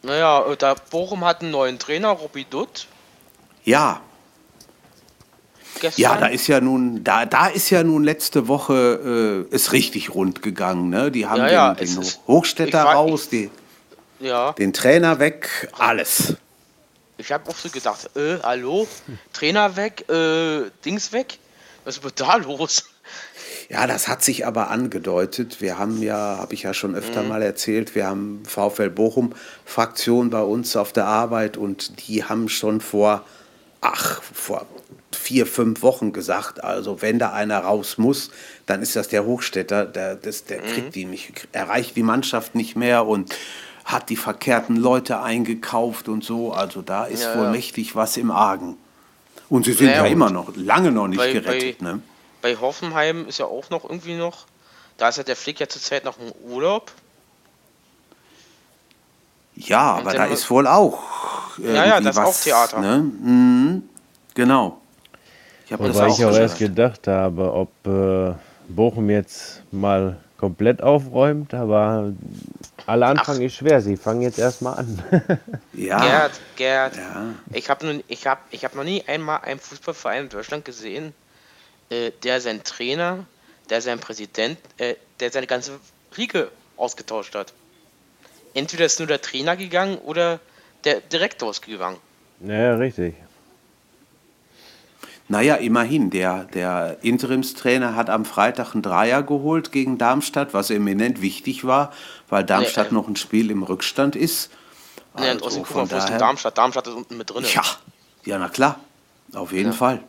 Naja, 0.04 0.46
äh, 0.46 0.56
da 0.58 0.76
Bochum 0.76 1.26
hat 1.26 1.42
einen 1.42 1.52
neuen 1.52 1.80
Trainer, 1.80 2.10
Robby 2.10 2.46
Dutt, 2.46 2.88
Ja, 3.64 4.02
gestern. 5.80 6.02
ja, 6.02 6.18
da 6.18 6.28
ist 6.28 6.48
ja 6.48 6.60
nun, 6.62 7.04
da, 7.04 7.26
da 7.26 7.48
ist 7.48 7.70
ja 7.70 7.84
nun 7.84 8.04
letzte 8.04 8.48
Woche 8.48 9.46
äh, 9.52 9.56
ist 9.56 9.72
richtig 9.72 10.14
rund 10.14 10.42
gegangen. 10.42 10.90
Ne? 10.90 11.12
Die 11.12 11.26
haben 11.28 11.40
Ja, 11.42 11.50
ja, 11.52 11.74
den, 11.74 11.84
es 11.84 11.96
den 11.96 12.28
Hochstädter 12.28 12.84
war- 12.86 12.96
raus, 12.96 13.30
die, 13.30 13.50
ja, 14.20 14.54
den 14.54 14.74
Trainer 14.74 15.20
weg, 15.20 15.70
alles. 15.78 16.36
ich 17.18 17.32
habe 17.32 17.50
auch 17.50 17.56
so 17.56 17.70
gedacht, 17.70 18.10
äh, 18.16 18.38
hallo, 18.44 18.88
Trainer 19.34 19.76
weg, 19.76 20.06
äh, 20.10 20.70
Dings 20.84 21.12
weg, 21.14 21.38
was 21.84 22.02
wird 22.04 22.20
da 22.20 22.36
los? 22.38 22.86
Ja, 23.70 23.88
das 23.88 24.08
hat 24.08 24.24
sich 24.24 24.46
aber 24.46 24.70
angedeutet. 24.70 25.60
Wir 25.62 25.78
haben 25.80 26.02
ja, 26.02 26.38
habe 26.40 26.54
ich 26.54 26.64
ja 26.64 26.74
schon 26.74 26.96
öfter 26.96 27.24
Mhm. 27.24 27.30
mal 27.30 27.42
erzählt, 27.42 27.96
wir 27.96 28.06
haben 28.08 28.44
VfL 28.46 28.90
Bochum 28.90 29.34
Fraktion 29.66 30.30
bei 30.30 30.42
uns 30.42 30.76
auf 30.76 30.94
der 30.94 31.06
Arbeit 31.06 31.58
und 31.58 32.08
die 32.08 32.24
haben 32.24 32.48
schon 32.50 32.80
vor, 32.82 33.24
ach, 33.82 34.22
vor 34.22 34.66
vier, 35.16 35.46
fünf 35.48 35.82
Wochen 35.82 36.14
gesagt, 36.14 36.64
also 36.64 37.02
wenn 37.02 37.18
da 37.20 37.32
einer 37.34 37.60
raus 37.60 37.98
muss, 37.98 38.30
dann 38.66 38.82
ist 38.82 38.96
das 38.96 39.08
der 39.08 39.26
Hochstädter, 39.26 39.86
der, 39.86 40.16
das, 40.16 40.46
der 40.46 40.62
Mhm. 40.62 40.66
kriegt 40.68 40.96
die 40.96 41.06
nicht, 41.06 41.48
erreicht 41.52 41.96
die 41.96 42.04
Mannschaft 42.04 42.56
nicht 42.56 42.76
mehr 42.76 43.06
und 43.08 43.36
hat 43.86 44.10
die 44.10 44.16
verkehrten 44.18 44.76
Leute 44.78 45.22
eingekauft 45.22 46.08
und 46.10 46.24
so. 46.24 46.52
Also 46.54 46.82
da 46.82 47.06
ist 47.06 47.24
Ja, 47.24 47.36
wohl 47.38 47.44
ja. 47.46 47.52
mächtig 47.52 47.96
was 47.96 48.18
im 48.18 48.32
Argen. 48.32 48.78
Und 49.50 49.66
sie 49.66 49.74
sind 49.74 49.88
Naja, 49.88 50.06
ja 50.06 50.12
immer 50.12 50.30
noch, 50.32 50.56
lange 50.56 50.92
noch 50.92 51.08
nicht 51.08 51.18
bei- 51.20 51.34
gerettet. 51.34 51.78
bei- 51.80 51.86
ne? 51.86 52.02
Bei 52.42 52.56
Hoffenheim 52.58 53.28
ist 53.28 53.38
ja 53.40 53.46
auch 53.46 53.70
noch 53.70 53.84
irgendwie 53.84 54.16
noch, 54.16 54.46
da 54.98 55.10
ist 55.10 55.18
ja 55.18 55.24
der 55.24 55.36
Flick 55.36 55.60
ja 55.60 55.68
zurzeit 55.68 56.04
noch 56.06 56.18
im 56.20 56.32
Urlaub. 56.52 56.92
Ja, 59.56 59.94
Und 59.96 60.02
aber 60.02 60.14
da 60.14 60.26
ist 60.26 60.50
wohl 60.50 60.68
auch. 60.68 61.00
Ja, 61.60 61.86
ja, 61.86 62.02
das 62.02 62.18
ist 62.18 62.22
auch 62.24 62.36
Theater. 62.40 62.80
Ne? 62.82 62.98
Mhm. 63.00 63.84
Genau. 64.34 64.82
Ich 65.66 65.72
habe 65.72 65.88
das 65.88 65.96
Wobei 65.96 66.08
auch 66.08 66.20
ich 66.20 66.26
auch 66.26 66.36
erst 66.38 66.60
gedacht 66.60 67.08
habe, 67.08 67.52
ob 67.52 67.70
äh, 67.88 68.34
Bochum 68.68 69.10
jetzt 69.10 69.64
mal 69.72 70.18
komplett 70.38 70.82
aufräumt, 70.84 71.54
aber 71.54 72.14
aller 72.86 73.08
Anfang 73.08 73.42
ist 73.42 73.56
schwer. 73.56 73.82
Sie 73.82 73.98
fangen 73.98 74.22
jetzt 74.22 74.38
erstmal 74.38 74.80
an. 74.80 75.02
Ja, 75.74 76.00
Gerd, 76.00 76.32
Gerd, 76.56 76.96
Ja. 76.98 77.34
ich 77.54 77.70
habe 77.70 77.86
nun, 77.86 78.04
ich 78.08 78.28
hab, 78.28 78.42
ich 78.52 78.64
hab 78.64 78.76
noch 78.76 78.84
nie 78.84 79.04
einmal 79.08 79.42
einen 79.42 79.60
Fußballverein 79.60 80.24
in 80.24 80.30
Deutschland 80.30 80.66
gesehen, 80.66 81.14
äh, 81.90 82.12
der 82.24 82.42
seinen 82.42 82.64
Trainer, 82.64 83.26
der 83.70 83.82
seinen 83.82 84.00
Präsident, 84.00 84.58
äh, 84.78 84.96
der 85.20 85.32
seine 85.32 85.48
ganze 85.48 85.72
Riege 86.18 86.50
ausgetauscht 86.78 87.34
hat. 87.36 87.54
Entweder 88.54 88.86
ist 88.86 89.00
nur 89.00 89.08
der 89.08 89.22
Trainer 89.22 89.58
gegangen 89.58 89.98
oder 89.98 90.40
der 90.84 91.02
Direktor 91.02 91.50
ist 91.52 91.62
gegangen. 91.66 91.98
ja, 92.42 92.76
richtig. 92.76 93.16
Naja, 95.28 95.56
immerhin. 95.56 96.10
Der, 96.12 96.44
der 96.46 96.98
Interimstrainer 97.02 97.96
hat 97.96 98.10
am 98.10 98.26
Freitag 98.26 98.74
einen 98.74 98.82
Dreier 98.84 99.24
geholt 99.24 99.72
gegen 99.72 99.98
Darmstadt, 99.98 100.54
was 100.54 100.70
eminent 100.70 101.22
wichtig 101.22 101.66
war, 101.66 101.92
weil 102.30 102.44
Darmstadt 102.44 102.90
ähm, 102.90 102.94
noch 102.96 103.08
ein 103.08 103.16
Spiel 103.16 103.50
im 103.52 103.64
Rückstand 103.64 104.16
ist. 104.16 104.52
Ja, 105.18 105.22
und 105.24 105.28
Also 105.30 105.46
außerdem 105.46 105.64
guck 105.64 105.72
von 105.72 105.82
mal, 105.84 105.92
wo 105.92 105.96
ist 105.98 106.04
denn 106.04 106.08
daher- 106.10 106.20
Darmstadt? 106.20 106.58
Darmstadt 106.58 106.88
ist 106.88 106.94
unten 106.94 107.18
mit 107.18 107.30
drin. 107.34 107.46
Ja, 107.54 107.64
ja, 108.26 108.38
na 108.38 108.50
klar. 108.50 108.80
Auf 109.34 109.52
jeden 109.52 109.72
Ja. 109.72 109.76
Fall. 109.76 110.04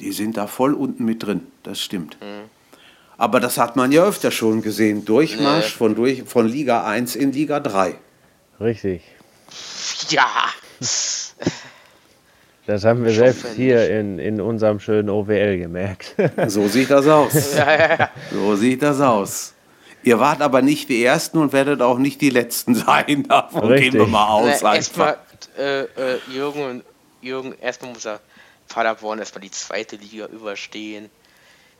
Die 0.00 0.12
sind 0.12 0.36
da 0.36 0.46
voll 0.46 0.74
unten 0.74 1.04
mit 1.04 1.22
drin. 1.22 1.46
Das 1.62 1.80
stimmt. 1.80 2.16
Mhm. 2.20 2.48
Aber 3.18 3.38
das 3.40 3.58
hat 3.58 3.76
man 3.76 3.92
ja 3.92 4.02
öfter 4.02 4.30
schon 4.30 4.62
gesehen. 4.62 5.04
Durchmarsch 5.04 5.64
Nee. 5.72 5.76
von, 5.78 5.94
durch, 5.94 6.22
von 6.24 6.46
Liga 6.48 6.84
1 6.84 7.16
in 7.16 7.32
Liga 7.32 7.60
3. 7.60 7.94
Richtig. 8.60 9.02
Ja. 10.08 10.26
Das 12.70 12.84
haben 12.84 13.04
wir 13.04 13.12
selbst 13.12 13.46
hier 13.56 13.90
in, 13.90 14.20
in 14.20 14.40
unserem 14.40 14.78
schönen 14.78 15.10
OWL 15.10 15.58
gemerkt. 15.58 16.14
So 16.46 16.68
sieht 16.68 16.88
das 16.90 17.06
aus. 17.08 17.54
Ja, 17.56 17.72
ja, 17.72 17.96
ja. 17.98 18.10
So 18.30 18.54
sieht 18.54 18.80
das 18.82 19.00
aus. 19.00 19.54
Ihr 20.04 20.20
wart 20.20 20.40
aber 20.40 20.62
nicht 20.62 20.88
die 20.88 21.04
Ersten 21.04 21.38
und 21.38 21.52
werdet 21.52 21.82
auch 21.82 21.98
nicht 21.98 22.20
die 22.20 22.30
Letzten 22.30 22.74
sein. 22.86 23.24
Davon 23.28 23.64
Richtig. 23.68 23.90
gehen 23.90 24.00
wir 24.00 24.06
mal 24.06 24.28
aus. 24.28 24.60
Na, 24.62 24.76
erstmal, 24.76 25.16
äh, 25.58 25.80
äh, 25.80 25.86
Jürgen, 26.32 26.62
und- 26.62 26.84
Jürgen, 27.20 27.54
erstmal 27.60 27.92
muss 27.92 28.04
er 28.06 28.20
Paderborn 28.68 29.18
erstmal 29.18 29.42
die 29.42 29.50
zweite 29.50 29.96
Liga 29.96 30.26
überstehen. 30.26 31.10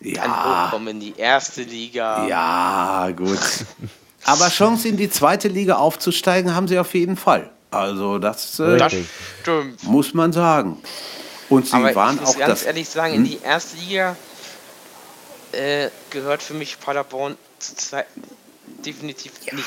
Dann 0.01 0.13
Ja, 0.15 0.65
hochkommen 0.67 0.89
in 0.89 1.01
die 1.01 1.15
erste 1.17 1.63
Liga. 1.63 2.27
ja, 2.27 3.11
gut. 3.17 3.39
Aber 4.25 4.49
Chance 4.49 4.89
in 4.89 4.97
die 4.97 5.09
zweite 5.09 5.47
Liga 5.47 5.77
aufzusteigen 5.77 6.53
haben 6.55 6.67
sie 6.69 6.79
auf 6.81 6.93
jeden 6.95 7.17
Fall. 7.17 7.49
Also 7.71 8.19
das 8.19 8.59
äh, 8.59 8.77
Das 8.79 8.95
muss 9.83 10.13
man 10.15 10.33
sagen. 10.33 10.79
Und 11.49 11.67
sie 11.67 11.75
Aber 11.77 11.95
waren 11.95 12.17
ich 12.17 12.21
muss 12.23 12.35
auch 12.35 12.39
ganz 12.39 12.51
das. 12.51 12.61
Hm? 12.63 12.67
ehrlich 12.69 12.89
sagen, 12.89 13.15
in 13.15 13.25
die 13.25 13.41
erste 13.43 13.77
Liga 13.77 14.17
äh, 15.53 15.89
gehört 16.11 16.43
für 16.43 16.55
mich 16.55 16.79
Paderborn 16.81 17.37
zurzeit 17.59 18.07
definitiv 18.85 19.33
nicht. 19.53 19.67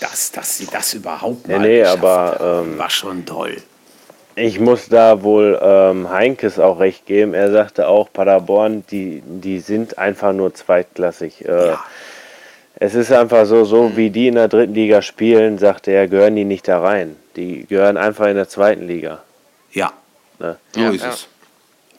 dass, 0.00 0.30
dass 0.32 0.58
sie 0.58 0.66
das 0.66 0.94
überhaupt 0.94 1.48
Nee, 1.48 1.54
mal 1.56 1.62
nee, 1.66 1.78
geschafft 1.80 1.98
aber, 1.98 2.36
haben, 2.40 2.72
ähm, 2.72 2.78
war 2.78 2.90
schon 2.90 3.26
toll. 3.26 3.56
Ich 4.34 4.58
muss 4.60 4.88
da 4.88 5.22
wohl 5.22 5.58
ähm, 5.62 6.08
Heinkes 6.10 6.58
auch 6.58 6.80
recht 6.80 7.04
geben. 7.06 7.34
Er 7.34 7.50
sagte 7.52 7.86
auch, 7.88 8.10
Paderborn, 8.12 8.84
die, 8.90 9.22
die 9.26 9.60
sind 9.60 9.98
einfach 9.98 10.32
nur 10.32 10.54
zweitklassig. 10.54 11.44
Äh, 11.44 11.68
Ja. 11.68 11.84
Es 12.84 12.96
ist 12.96 13.12
einfach 13.12 13.46
so, 13.46 13.64
so 13.64 13.96
wie 13.96 14.10
die 14.10 14.26
in 14.26 14.34
der 14.34 14.48
dritten 14.48 14.74
Liga 14.74 15.02
spielen, 15.02 15.56
sagte 15.56 15.92
er, 15.92 16.08
gehören 16.08 16.34
die 16.34 16.44
nicht 16.44 16.66
da 16.66 16.80
rein. 16.80 17.14
Die 17.36 17.64
gehören 17.66 17.96
einfach 17.96 18.26
in 18.26 18.34
der 18.34 18.48
zweiten 18.48 18.88
Liga. 18.88 19.22
Ja, 19.72 19.92
Ne? 20.40 20.56
so 20.74 20.80
Ja, 20.80 20.90
ist 20.90 21.02
ja. 21.04 21.10
es. 21.10 21.28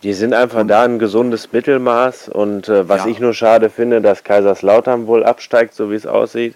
Die 0.03 0.11
sind 0.11 0.33
einfach 0.33 0.67
da 0.67 0.83
ein 0.83 0.99
gesundes 0.99 1.53
Mittelmaß 1.53 2.27
und 2.27 2.67
äh, 2.67 2.89
was 2.89 3.05
Ja. 3.05 3.11
ich 3.11 3.19
nur 3.19 3.33
schade 3.33 3.69
finde, 3.69 4.01
dass 4.01 4.25
Kaiserslautern 4.25 5.07
wohl 5.07 5.23
absteigt, 5.23 5.73
so 5.73 5.89
wie 5.89 5.95
es 5.95 6.05
aussieht. 6.05 6.55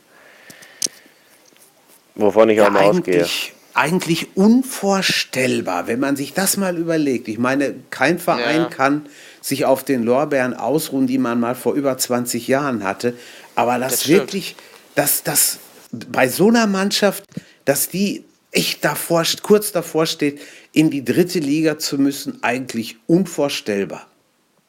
Wovon 2.15 2.49
ich 2.49 2.57
Ja, 2.57 2.67
auch 2.67 2.71
mal 2.71 2.83
ausgehe. 2.83 3.13
eigentlich, 3.15 3.53
eigentlich 3.73 4.35
unvorstellbar, 4.35 5.87
wenn 5.87 6.01
man 6.01 6.17
sich 6.17 6.33
das 6.33 6.57
mal 6.57 6.77
überlegt. 6.77 7.29
Ich 7.29 7.37
meine, 7.39 7.75
kein 7.91 8.19
Verein 8.19 8.63
Ja. 8.63 8.65
kann 8.65 9.05
sich 9.41 9.63
auf 9.63 9.85
den 9.85 10.03
Lorbeeren 10.03 10.53
ausruhen, 10.53 11.07
die 11.07 11.17
man 11.17 11.39
mal 11.39 11.55
vor 11.55 11.73
über 11.75 11.97
20 11.97 12.49
Jahren 12.49 12.83
hatte. 12.83 13.13
Aber 13.57 13.79
das, 13.79 13.91
Das 13.91 14.07
wirklich, 14.07 14.55
dass 14.93 15.23
das 15.23 15.57
bei 15.91 16.27
so 16.27 16.49
einer 16.49 16.67
Mannschaft, 16.67 17.23
dass 17.65 17.89
die 17.89 18.23
echt 18.51 18.85
davor, 18.85 19.23
kurz 19.41 19.71
davor 19.71 20.05
steht, 20.05 20.39
in 20.73 20.91
die 20.91 21.03
dritte 21.03 21.39
Liga 21.39 21.79
zu 21.79 21.97
müssen, 21.97 22.43
eigentlich 22.43 22.97
unvorstellbar. 23.07 24.05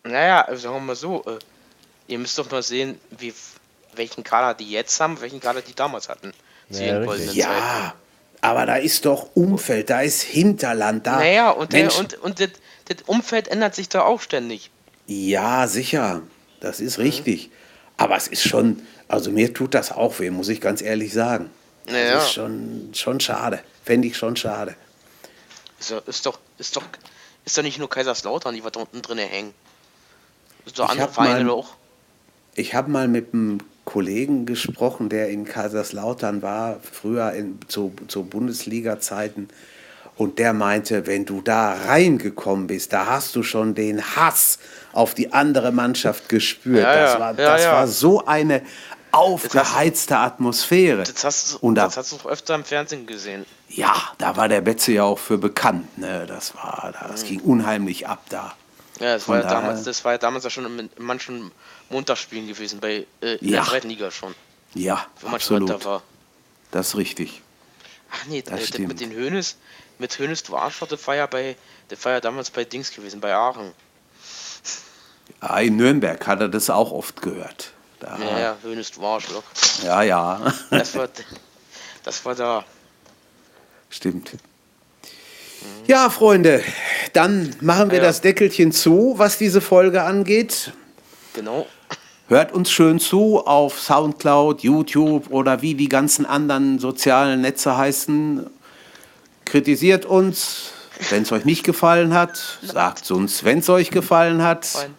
Naja, 0.04 0.40
also 0.40 0.62
sagen 0.62 0.76
wir 0.76 0.80
mal 0.80 0.96
so, 0.96 1.22
äh, 1.26 1.38
ihr 2.06 2.18
müsst 2.18 2.38
doch 2.38 2.50
mal 2.50 2.62
sehen, 2.62 2.98
wie, 3.18 3.34
welchen 3.94 4.24
Kader 4.24 4.54
die 4.54 4.70
jetzt 4.70 4.98
haben, 5.00 5.20
welchen 5.20 5.40
Kader 5.40 5.60
die 5.60 5.74
damals 5.74 6.08
hatten. 6.08 6.32
Zu 6.70 6.82
Ja, 7.34 7.94
aber 8.40 8.64
da 8.64 8.76
ist 8.76 9.04
doch 9.04 9.28
Umfeld, 9.34 9.90
da 9.90 10.00
ist 10.00 10.22
Hinterland, 10.22 11.06
da. 11.06 11.16
Naja, 11.18 11.50
und, 11.50 11.74
der, 11.74 11.80
Mensch- 11.82 11.98
und, 11.98 12.14
und 12.22 12.40
das, 12.40 12.50
das 12.86 13.02
Umfeld 13.04 13.48
ändert 13.48 13.74
sich 13.74 13.90
da 13.90 14.02
auch 14.02 14.22
ständig. 14.22 14.70
Ja, 15.06 15.66
sicher. 15.66 16.22
Das 16.60 16.80
ist 16.80 16.98
richtig. 16.98 17.50
Aber 17.98 18.16
es 18.16 18.28
ist 18.28 18.48
schon, 18.48 18.80
also 19.08 19.30
mir 19.30 19.52
tut 19.52 19.74
das 19.74 19.92
auch 19.92 20.18
weh, 20.20 20.30
muss 20.30 20.48
ich 20.48 20.60
ganz 20.62 20.80
ehrlich 20.80 21.12
sagen. 21.12 21.50
Das 21.84 21.92
Naja. 21.94 22.18
ist 22.18 22.32
schon, 22.32 22.90
schon 22.94 23.20
schade. 23.20 23.60
Fände 23.84 24.08
ich 24.08 24.16
schon 24.16 24.36
schade. 24.36 24.74
Ist, 25.78 25.90
doch- 25.90 26.06
ist 26.06 26.24
doch, 26.26 26.38
ist 26.58 26.76
doch, 26.76 26.82
ist 27.44 27.58
doch 27.58 27.62
nicht 27.62 27.78
nur 27.78 27.90
Kaiserslautern, 27.90 28.54
die 28.54 28.64
wir 28.64 28.70
da 28.70 28.80
unten 28.80 29.02
drin 29.02 29.18
hängen. 29.18 29.52
Ist 30.64 30.78
doch 30.78 30.88
andere 30.88 31.08
Vereine 31.08 31.44
mal- 31.44 31.52
auch. 31.52 31.74
Ich 32.54 32.74
habe 32.74 32.90
mal 32.90 33.08
mit 33.08 33.32
einem 33.34 33.58
Kollegen 33.84 34.44
gesprochen, 34.46 35.08
der 35.08 35.30
in 35.30 35.44
Kaiserslautern 35.44 36.42
war, 36.42 36.80
früher 36.80 37.32
in, 37.32 37.58
zu, 37.68 37.92
zu 38.08 38.24
Bundesliga-Zeiten. 38.24 39.48
Und 40.18 40.38
der 40.38 40.52
meinte, 40.52 41.06
wenn 41.06 41.24
du 41.24 41.40
da 41.40 41.72
reingekommen 41.72 42.66
bist, 42.66 42.92
da 42.92 43.06
hast 43.06 43.34
du 43.36 43.42
schon 43.42 43.74
den 43.74 44.02
Hass 44.16 44.58
auf 44.92 45.14
die 45.14 45.32
andere 45.32 45.70
Mannschaft 45.72 46.28
gespürt. 46.28 46.82
Ja, 46.82 46.94
das 47.02 47.18
war, 47.20 47.34
das 47.34 47.64
war 47.66 47.86
so 47.86 48.26
eine 48.26 48.62
aufgeheizte 49.12 50.16
Atmosphäre. 50.18 51.02
Das 51.04 51.24
hast, 51.24 51.54
du- 51.54 51.58
Und 51.58 51.76
da, 51.76 51.84
das 51.86 51.96
hast 51.96 52.12
du 52.12 52.28
öfter 52.28 52.54
im 52.54 52.64
Fernsehen 52.64 53.06
gesehen. 53.06 53.46
ja, 53.68 53.94
da 54.18 54.36
war 54.36 54.48
der 54.48 54.60
Betze 54.60 54.92
ja 54.92 55.04
auch 55.04 55.18
für 55.18 55.38
bekannt. 55.38 55.98
Ne? 55.98 56.26
Das, 56.26 56.54
war, 56.54 56.92
das 57.08 57.24
ging 57.24 57.40
unheimlich 57.40 58.06
ab 58.06 58.22
da. 58.28 58.54
Ja, 59.00 59.14
das 59.14 59.24
Von 59.24 59.34
war 59.36 59.42
ja 59.42 59.48
daher- 59.48 59.60
damals, 59.62 59.84
das 59.84 60.04
war 60.04 60.12
ja 60.12 60.18
damals 60.18 60.44
ja 60.44 60.50
schon 60.50 60.78
in, 60.78 60.90
manchen 60.98 61.52
Montagsspielen 61.90 62.48
gewesen, 62.48 62.80
bei 62.80 63.06
äh, 63.20 63.34
in 63.36 63.48
Ja. 63.48 63.60
der 63.60 63.64
zweiten 63.70 63.88
Liga 63.88 64.10
schon, 64.10 64.34
Ja, 64.74 65.06
absolut. 65.24 65.70
da 65.70 65.84
war. 65.84 66.02
Das 66.72 66.88
ist 66.88 66.96
richtig. 66.96 67.40
Ach 68.10 68.26
nee, 68.28 68.42
Das 68.42 68.60
äh, 68.60 68.66
das 68.72 68.78
mit 68.80 69.00
den 69.00 69.12
Hönes, 69.12 69.56
mit 69.98 70.18
Hönes 70.18 70.42
war 71.06 71.16
ja 71.16 71.26
bei, 71.26 71.56
war 72.04 72.12
ja 72.12 72.20
damals 72.20 72.50
bei 72.50 72.64
Dings 72.64 72.90
gewesen, 72.92 73.20
bei 73.20 73.34
Aachen. 73.34 73.72
Ah, 75.40 75.60
In 75.60 75.76
Nürnberg 75.76 76.26
hat 76.26 76.40
er 76.40 76.48
das 76.48 76.70
auch 76.70 76.90
oft 76.90 77.20
gehört. 77.22 77.72
Da, 78.00 78.16
Ja, 78.18 78.38
ja, 78.38 78.56
Hönes 78.62 78.92
du 78.92 79.04
Arschloch. 79.04 79.42
ja, 79.82 80.02
ja. 80.02 80.52
Das 80.70 80.94
war, 80.96 81.08
das 82.04 82.24
war 82.24 82.34
da. 82.34 82.64
Stimmt. 83.90 84.32
Ja, 85.86 86.08
Freunde, 86.10 86.62
dann 87.12 87.54
machen 87.60 87.90
wir 87.90 87.98
Ja. 87.98 88.04
das 88.04 88.20
Deckelchen 88.20 88.70
zu, 88.72 89.14
was 89.16 89.38
diese 89.38 89.60
Folge 89.60 90.02
angeht. 90.02 90.72
Genau. 91.34 91.66
Hört 92.28 92.52
uns 92.52 92.70
schön 92.70 93.00
zu 93.00 93.44
auf 93.46 93.80
Soundcloud, 93.80 94.60
YouTube 94.62 95.30
oder 95.30 95.62
wie 95.62 95.74
die 95.74 95.88
ganzen 95.88 96.26
anderen 96.26 96.78
sozialen 96.78 97.40
Netze 97.40 97.76
heißen. 97.76 98.48
Kritisiert 99.48 100.04
uns, 100.04 100.72
wenn 101.08 101.22
es 101.22 101.32
euch 101.32 101.46
nicht 101.46 101.64
gefallen 101.64 102.12
hat. 102.12 102.58
Sagt 102.62 103.10
uns, 103.10 103.44
wenn 103.44 103.60
es 103.60 103.68
euch 103.70 103.90
gefallen 103.90 104.42
hat. 104.42 104.68
Und 104.74 104.94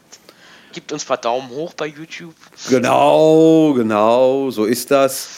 gibt 0.74 0.92
uns 0.92 1.04
ein 1.04 1.08
paar 1.08 1.18
Daumen 1.18 1.50
hoch 1.50 1.74
bei 1.76 1.86
YouTube. 1.86 2.34
Genau, 2.68 3.74
genau, 3.74 4.50
so 4.50 4.66
ist 4.66 4.90
das. 4.90 5.30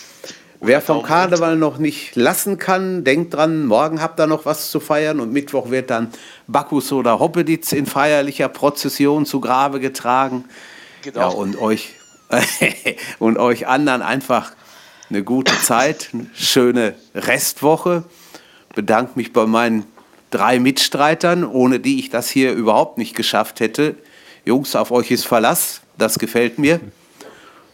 Wer 0.62 0.80
vom 0.80 0.98
Daumen 0.98 1.08
Karneval 1.08 1.56
noch 1.58 1.78
nicht 1.78 2.16
lassen 2.16 2.58
kann, 2.58 3.04
denkt 3.04 3.34
dran, 3.34 3.66
morgen 3.66 4.02
habt 4.02 4.18
ihr 4.20 4.28
noch 4.28 4.46
was 4.46 4.72
zu 4.72 4.80
feiern 4.80 5.20
und 5.20 5.34
Mittwoch 5.34 5.72
wird 5.72 5.90
dann 5.90 6.14
Bacchus 6.48 6.94
oder 6.94 7.20
Hoppeditz 7.20 7.74
in 7.74 7.88
feierlicher 7.88 8.48
Prozession 8.48 9.26
zu 9.26 9.42
Grabe 9.42 9.80
getragen. 9.80 10.46
Genau. 11.02 11.20
Ja, 11.20 11.28
und 11.28 11.58
euch, 11.58 11.96
und 13.20 13.38
euch 13.38 13.68
anderen 13.68 14.04
einfach 14.04 14.54
eine 15.10 15.24
gute 15.24 15.60
Zeit, 15.62 16.10
eine 16.14 16.28
schöne 16.34 16.96
Restwoche. 17.14 18.06
Bedanke 18.76 19.14
mich 19.16 19.34
bei 19.34 19.46
meinen 19.46 19.86
drei 20.30 20.60
Mitstreitern, 20.60 21.44
ohne 21.44 21.80
die 21.80 22.00
ich 22.00 22.10
das 22.10 22.30
hier 22.30 22.54
überhaupt 22.54 22.98
nicht 22.98 23.16
geschafft 23.16 23.60
hätte. 23.60 23.96
Jungs, 24.46 24.76
auf 24.76 24.92
euch 24.92 25.12
ist 25.12 25.26
Verlass, 25.26 25.82
das 25.98 26.18
gefällt 26.20 26.58
mir. 26.58 26.80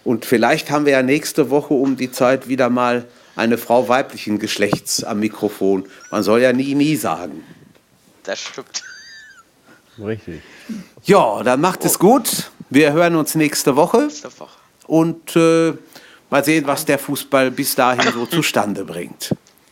Und 0.03 0.25
vielleicht 0.25 0.71
haben 0.71 0.85
wir 0.85 0.93
ja 0.93 1.03
nächste 1.03 1.49
Woche 1.49 1.73
um 1.73 1.97
die 1.97 2.11
Zeit 2.11 2.47
wieder 2.47 2.69
mal 2.69 3.05
eine 3.35 3.57
Frau 3.57 3.87
weiblichen 3.87 4.39
Geschlechts 4.39 5.03
am 5.03 5.19
Mikrofon. 5.19 5.85
Man 6.11 6.23
soll 6.23 6.41
ja 6.41 6.53
nie, 6.53 6.75
nie 6.75 6.95
sagen. 6.95 7.43
Das 8.23 8.39
stimmt. 8.39 8.83
Richtig. 9.99 10.41
Ja, 11.03 11.43
dann 11.43 11.61
macht 11.61 11.85
es 11.85 11.99
gut. 11.99 12.51
Wir 12.69 12.93
hören 12.93 13.15
uns 13.15 13.35
nächste 13.35 13.75
Woche. 13.75 14.03
Ist 14.03 14.25
einfach. 14.25 14.57
und 14.87 15.35
äh, 15.35 15.73
mal 16.29 16.43
sehen, 16.43 16.65
was 16.67 16.85
der 16.85 16.99
Fußball 16.99 17.51
bis 17.51 17.75
dahin 17.75 18.11
so 18.11 18.25
zustande 18.25 18.83
bringt. 18.83 19.33